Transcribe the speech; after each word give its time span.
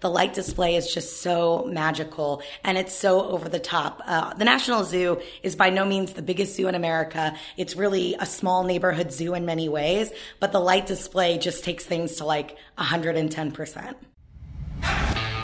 The 0.00 0.10
light 0.10 0.32
display 0.32 0.76
is 0.76 0.92
just 0.92 1.22
so 1.22 1.64
magical 1.68 2.42
and 2.62 2.78
it's 2.78 2.92
so 2.92 3.28
over 3.28 3.48
the 3.48 3.58
top. 3.58 4.00
Uh, 4.06 4.32
the 4.34 4.44
National 4.44 4.84
Zoo 4.84 5.20
is 5.42 5.56
by 5.56 5.70
no 5.70 5.84
means 5.84 6.12
the 6.12 6.22
biggest 6.22 6.54
zoo 6.54 6.68
in 6.68 6.74
America. 6.76 7.34
It's 7.56 7.74
really 7.74 8.14
a 8.20 8.26
small 8.26 8.62
neighborhood 8.62 9.12
zoo 9.12 9.34
in 9.34 9.44
many 9.44 9.68
ways, 9.68 10.12
but 10.38 10.52
the 10.52 10.60
light 10.60 10.86
display 10.86 11.38
just 11.38 11.64
takes 11.64 11.84
things 11.84 12.16
to 12.16 12.24
like 12.24 12.56
110%. 12.78 13.94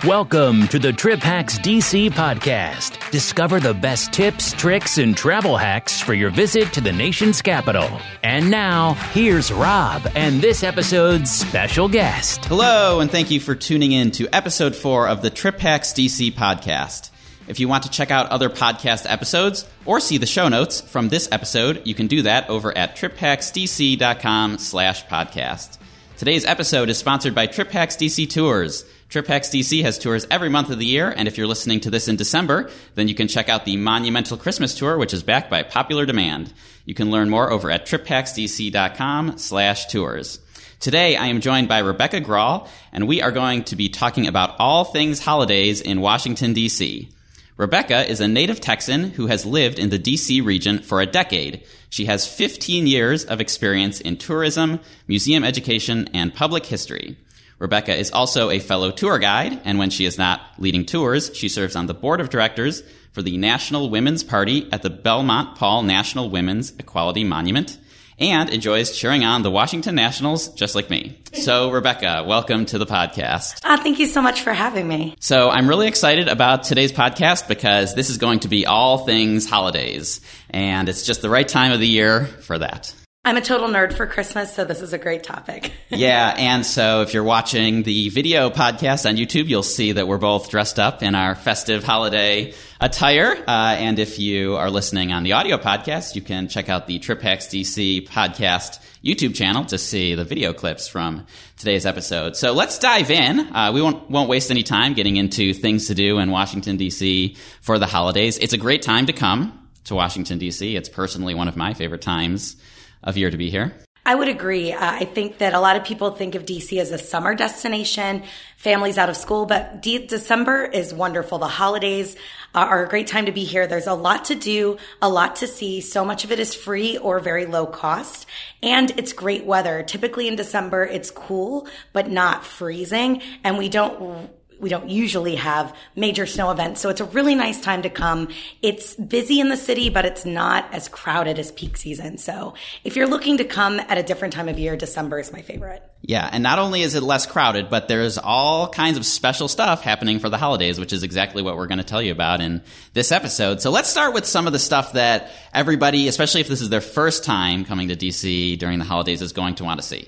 Welcome 0.06 0.68
to 0.68 0.78
the 0.78 0.92
Trip 0.92 1.20
Hacks 1.20 1.58
DC 1.60 2.10
podcast. 2.10 3.10
Discover 3.10 3.60
the 3.60 3.72
best 3.72 4.12
tips, 4.12 4.52
tricks, 4.52 4.98
and 4.98 5.16
travel 5.16 5.56
hacks 5.56 5.98
for 5.98 6.12
your 6.12 6.28
visit 6.28 6.74
to 6.74 6.82
the 6.82 6.92
nation's 6.92 7.40
capital. 7.40 7.88
And 8.22 8.50
now, 8.50 8.94
here's 9.12 9.50
Rob 9.50 10.06
and 10.14 10.42
this 10.42 10.62
episode's 10.62 11.30
special 11.30 11.88
guest. 11.88 12.44
Hello, 12.44 13.00
and 13.00 13.10
thank 13.10 13.30
you 13.30 13.40
for 13.40 13.54
tuning 13.54 13.92
in 13.92 14.10
to 14.10 14.28
episode 14.30 14.76
four 14.76 15.08
of 15.08 15.22
the 15.22 15.30
Trip 15.30 15.58
Hacks 15.58 15.94
DC 15.94 16.34
podcast. 16.34 17.10
If 17.48 17.58
you 17.58 17.68
want 17.68 17.84
to 17.84 17.90
check 17.90 18.10
out 18.10 18.28
other 18.28 18.50
podcast 18.50 19.10
episodes 19.10 19.66
or 19.86 20.00
see 20.00 20.18
the 20.18 20.26
show 20.26 20.48
notes 20.48 20.82
from 20.82 21.08
this 21.08 21.30
episode, 21.32 21.80
you 21.86 21.94
can 21.94 22.08
do 22.08 22.22
that 22.22 22.50
over 22.50 22.76
at 22.76 22.94
triphacksdc.com 22.96 24.58
slash 24.58 25.06
podcast. 25.06 25.78
Today's 26.18 26.44
episode 26.44 26.90
is 26.90 26.98
sponsored 26.98 27.34
by 27.34 27.46
Trip 27.46 27.70
Hacks 27.70 27.96
DC 27.96 28.28
Tours. 28.28 28.84
TripHacks 29.10 29.50
DC 29.50 29.82
has 29.82 29.98
tours 29.98 30.26
every 30.30 30.48
month 30.48 30.70
of 30.70 30.78
the 30.78 30.86
year, 30.86 31.12
and 31.16 31.28
if 31.28 31.38
you're 31.38 31.46
listening 31.46 31.80
to 31.80 31.90
this 31.90 32.08
in 32.08 32.16
December, 32.16 32.70
then 32.94 33.08
you 33.08 33.14
can 33.14 33.28
check 33.28 33.48
out 33.48 33.64
the 33.64 33.76
Monumental 33.76 34.36
Christmas 34.36 34.74
Tour, 34.74 34.98
which 34.98 35.14
is 35.14 35.22
backed 35.22 35.50
by 35.50 35.62
popular 35.62 36.06
demand. 36.06 36.52
You 36.84 36.94
can 36.94 37.10
learn 37.10 37.30
more 37.30 37.50
over 37.50 37.70
at 37.70 37.86
triphacksdc.com 37.86 39.38
slash 39.38 39.86
tours. 39.86 40.40
Today, 40.80 41.16
I 41.16 41.28
am 41.28 41.40
joined 41.40 41.68
by 41.68 41.78
Rebecca 41.78 42.20
Grahl, 42.20 42.68
and 42.92 43.08
we 43.08 43.22
are 43.22 43.32
going 43.32 43.64
to 43.64 43.76
be 43.76 43.88
talking 43.88 44.26
about 44.26 44.56
all 44.58 44.84
things 44.84 45.20
holidays 45.20 45.80
in 45.80 46.00
Washington, 46.00 46.52
D.C. 46.52 47.08
Rebecca 47.56 48.10
is 48.10 48.20
a 48.20 48.26
native 48.26 48.60
Texan 48.60 49.10
who 49.10 49.28
has 49.28 49.46
lived 49.46 49.78
in 49.78 49.90
the 49.90 49.98
DC 49.98 50.44
region 50.44 50.80
for 50.80 51.00
a 51.00 51.06
decade. 51.06 51.64
She 51.88 52.06
has 52.06 52.26
15 52.26 52.88
years 52.88 53.24
of 53.24 53.40
experience 53.40 54.00
in 54.00 54.16
tourism, 54.16 54.80
museum 55.06 55.44
education, 55.44 56.10
and 56.12 56.34
public 56.34 56.66
history. 56.66 57.16
Rebecca 57.64 57.96
is 57.96 58.10
also 58.10 58.50
a 58.50 58.58
fellow 58.58 58.90
tour 58.90 59.18
guide, 59.18 59.58
and 59.64 59.78
when 59.78 59.88
she 59.88 60.04
is 60.04 60.18
not 60.18 60.42
leading 60.58 60.84
tours, 60.84 61.34
she 61.34 61.48
serves 61.48 61.74
on 61.76 61.86
the 61.86 61.94
board 61.94 62.20
of 62.20 62.28
directors 62.28 62.82
for 63.12 63.22
the 63.22 63.38
National 63.38 63.88
Women's 63.88 64.22
Party 64.22 64.68
at 64.70 64.82
the 64.82 64.90
Belmont 64.90 65.56
Paul 65.56 65.82
National 65.82 66.28
Women's 66.28 66.72
Equality 66.78 67.24
Monument 67.24 67.78
and 68.18 68.50
enjoys 68.50 68.94
cheering 68.94 69.24
on 69.24 69.42
the 69.42 69.50
Washington 69.50 69.94
Nationals 69.94 70.48
just 70.48 70.74
like 70.74 70.90
me. 70.90 71.18
So, 71.32 71.70
Rebecca, 71.70 72.24
welcome 72.26 72.66
to 72.66 72.76
the 72.76 72.84
podcast. 72.84 73.60
Uh, 73.64 73.78
thank 73.78 73.98
you 73.98 74.08
so 74.08 74.20
much 74.20 74.42
for 74.42 74.52
having 74.52 74.86
me. 74.86 75.16
So, 75.18 75.48
I'm 75.48 75.66
really 75.66 75.88
excited 75.88 76.28
about 76.28 76.64
today's 76.64 76.92
podcast 76.92 77.48
because 77.48 77.94
this 77.94 78.10
is 78.10 78.18
going 78.18 78.40
to 78.40 78.48
be 78.48 78.66
all 78.66 79.06
things 79.06 79.48
holidays, 79.48 80.20
and 80.50 80.90
it's 80.90 81.06
just 81.06 81.22
the 81.22 81.30
right 81.30 81.48
time 81.48 81.72
of 81.72 81.80
the 81.80 81.88
year 81.88 82.26
for 82.26 82.58
that. 82.58 82.94
I'm 83.26 83.38
a 83.38 83.40
total 83.40 83.68
nerd 83.68 83.94
for 83.94 84.06
Christmas, 84.06 84.54
so 84.54 84.66
this 84.66 84.82
is 84.82 84.92
a 84.92 84.98
great 84.98 85.22
topic. 85.22 85.72
yeah, 85.88 86.34
and 86.36 86.64
so 86.66 87.00
if 87.00 87.14
you're 87.14 87.24
watching 87.24 87.82
the 87.82 88.10
video 88.10 88.50
podcast 88.50 89.08
on 89.08 89.16
YouTube, 89.16 89.48
you'll 89.48 89.62
see 89.62 89.92
that 89.92 90.06
we're 90.06 90.18
both 90.18 90.50
dressed 90.50 90.78
up 90.78 91.02
in 91.02 91.14
our 91.14 91.34
festive 91.34 91.84
holiday 91.84 92.52
attire. 92.82 93.34
Uh, 93.48 93.76
and 93.78 93.98
if 93.98 94.18
you 94.18 94.56
are 94.56 94.70
listening 94.70 95.10
on 95.10 95.22
the 95.22 95.32
audio 95.32 95.56
podcast, 95.56 96.14
you 96.14 96.20
can 96.20 96.48
check 96.48 96.68
out 96.68 96.86
the 96.86 96.98
Trip 96.98 97.22
Hacks 97.22 97.46
DC 97.46 98.06
podcast 98.06 98.78
YouTube 99.02 99.34
channel 99.34 99.64
to 99.64 99.78
see 99.78 100.14
the 100.14 100.24
video 100.24 100.52
clips 100.52 100.86
from 100.86 101.26
today's 101.56 101.86
episode. 101.86 102.36
So 102.36 102.52
let's 102.52 102.78
dive 102.78 103.10
in. 103.10 103.40
Uh, 103.40 103.72
we 103.72 103.80
won't 103.80 104.10
won't 104.10 104.28
waste 104.28 104.50
any 104.50 104.62
time 104.62 104.92
getting 104.92 105.16
into 105.16 105.54
things 105.54 105.86
to 105.86 105.94
do 105.94 106.18
in 106.18 106.30
Washington 106.30 106.76
D.C. 106.76 107.36
for 107.62 107.78
the 107.78 107.86
holidays. 107.86 108.36
It's 108.36 108.52
a 108.52 108.58
great 108.58 108.82
time 108.82 109.06
to 109.06 109.14
come 109.14 109.66
to 109.84 109.94
Washington 109.94 110.36
D.C. 110.36 110.76
It's 110.76 110.90
personally 110.90 111.34
one 111.34 111.48
of 111.48 111.56
my 111.56 111.72
favorite 111.72 112.02
times 112.02 112.56
of 113.04 113.16
year 113.16 113.30
to 113.30 113.36
be 113.36 113.50
here? 113.50 113.72
I 114.06 114.14
would 114.14 114.28
agree. 114.28 114.70
Uh, 114.70 114.78
I 114.80 115.06
think 115.06 115.38
that 115.38 115.54
a 115.54 115.60
lot 115.60 115.76
of 115.76 115.84
people 115.84 116.10
think 116.10 116.34
of 116.34 116.44
DC 116.44 116.78
as 116.78 116.90
a 116.90 116.98
summer 116.98 117.34
destination, 117.34 118.22
families 118.58 118.98
out 118.98 119.08
of 119.08 119.16
school, 119.16 119.46
but 119.46 119.80
De- 119.80 120.06
December 120.06 120.62
is 120.64 120.92
wonderful. 120.92 121.38
The 121.38 121.48
holidays 121.48 122.14
are 122.54 122.84
a 122.84 122.88
great 122.88 123.06
time 123.06 123.26
to 123.26 123.32
be 123.32 123.44
here. 123.44 123.66
There's 123.66 123.86
a 123.86 123.94
lot 123.94 124.26
to 124.26 124.34
do, 124.34 124.76
a 125.00 125.08
lot 125.08 125.36
to 125.36 125.46
see. 125.46 125.80
So 125.80 126.04
much 126.04 126.24
of 126.24 126.32
it 126.32 126.38
is 126.38 126.54
free 126.54 126.98
or 126.98 127.18
very 127.18 127.46
low 127.46 127.64
cost. 127.64 128.26
And 128.62 128.90
it's 128.98 129.14
great 129.14 129.46
weather. 129.46 129.82
Typically 129.82 130.28
in 130.28 130.36
December, 130.36 130.84
it's 130.84 131.10
cool, 131.10 131.66
but 131.94 132.10
not 132.10 132.44
freezing. 132.44 133.22
And 133.42 133.56
we 133.56 133.70
don't 133.70 134.30
we 134.60 134.68
don't 134.68 134.88
usually 134.88 135.36
have 135.36 135.74
major 135.96 136.26
snow 136.26 136.50
events. 136.50 136.80
So 136.80 136.88
it's 136.88 137.00
a 137.00 137.04
really 137.04 137.34
nice 137.34 137.60
time 137.60 137.82
to 137.82 137.90
come. 137.90 138.28
It's 138.62 138.94
busy 138.94 139.40
in 139.40 139.48
the 139.48 139.56
city, 139.56 139.90
but 139.90 140.04
it's 140.04 140.24
not 140.24 140.72
as 140.72 140.88
crowded 140.88 141.38
as 141.38 141.52
peak 141.52 141.76
season. 141.76 142.18
So 142.18 142.54
if 142.84 142.96
you're 142.96 143.06
looking 143.06 143.38
to 143.38 143.44
come 143.44 143.80
at 143.80 143.98
a 143.98 144.02
different 144.02 144.34
time 144.34 144.48
of 144.48 144.58
year, 144.58 144.76
December 144.76 145.18
is 145.18 145.32
my 145.32 145.42
favorite. 145.42 145.82
Yeah. 146.02 146.28
And 146.30 146.42
not 146.42 146.58
only 146.58 146.82
is 146.82 146.94
it 146.94 147.02
less 147.02 147.24
crowded, 147.24 147.70
but 147.70 147.88
there's 147.88 148.18
all 148.18 148.68
kinds 148.68 148.98
of 148.98 149.06
special 149.06 149.48
stuff 149.48 149.82
happening 149.82 150.18
for 150.18 150.28
the 150.28 150.36
holidays, 150.36 150.78
which 150.78 150.92
is 150.92 151.02
exactly 151.02 151.42
what 151.42 151.56
we're 151.56 151.66
going 151.66 151.78
to 151.78 151.84
tell 151.84 152.02
you 152.02 152.12
about 152.12 152.42
in 152.42 152.62
this 152.92 153.10
episode. 153.10 153.62
So 153.62 153.70
let's 153.70 153.88
start 153.88 154.12
with 154.12 154.26
some 154.26 154.46
of 154.46 154.52
the 154.52 154.58
stuff 154.58 154.92
that 154.92 155.30
everybody, 155.54 156.08
especially 156.08 156.42
if 156.42 156.48
this 156.48 156.60
is 156.60 156.68
their 156.68 156.82
first 156.82 157.24
time 157.24 157.64
coming 157.64 157.88
to 157.88 157.96
DC 157.96 158.58
during 158.58 158.78
the 158.78 158.84
holidays, 158.84 159.22
is 159.22 159.32
going 159.32 159.54
to 159.56 159.64
want 159.64 159.80
to 159.80 159.86
see. 159.86 160.06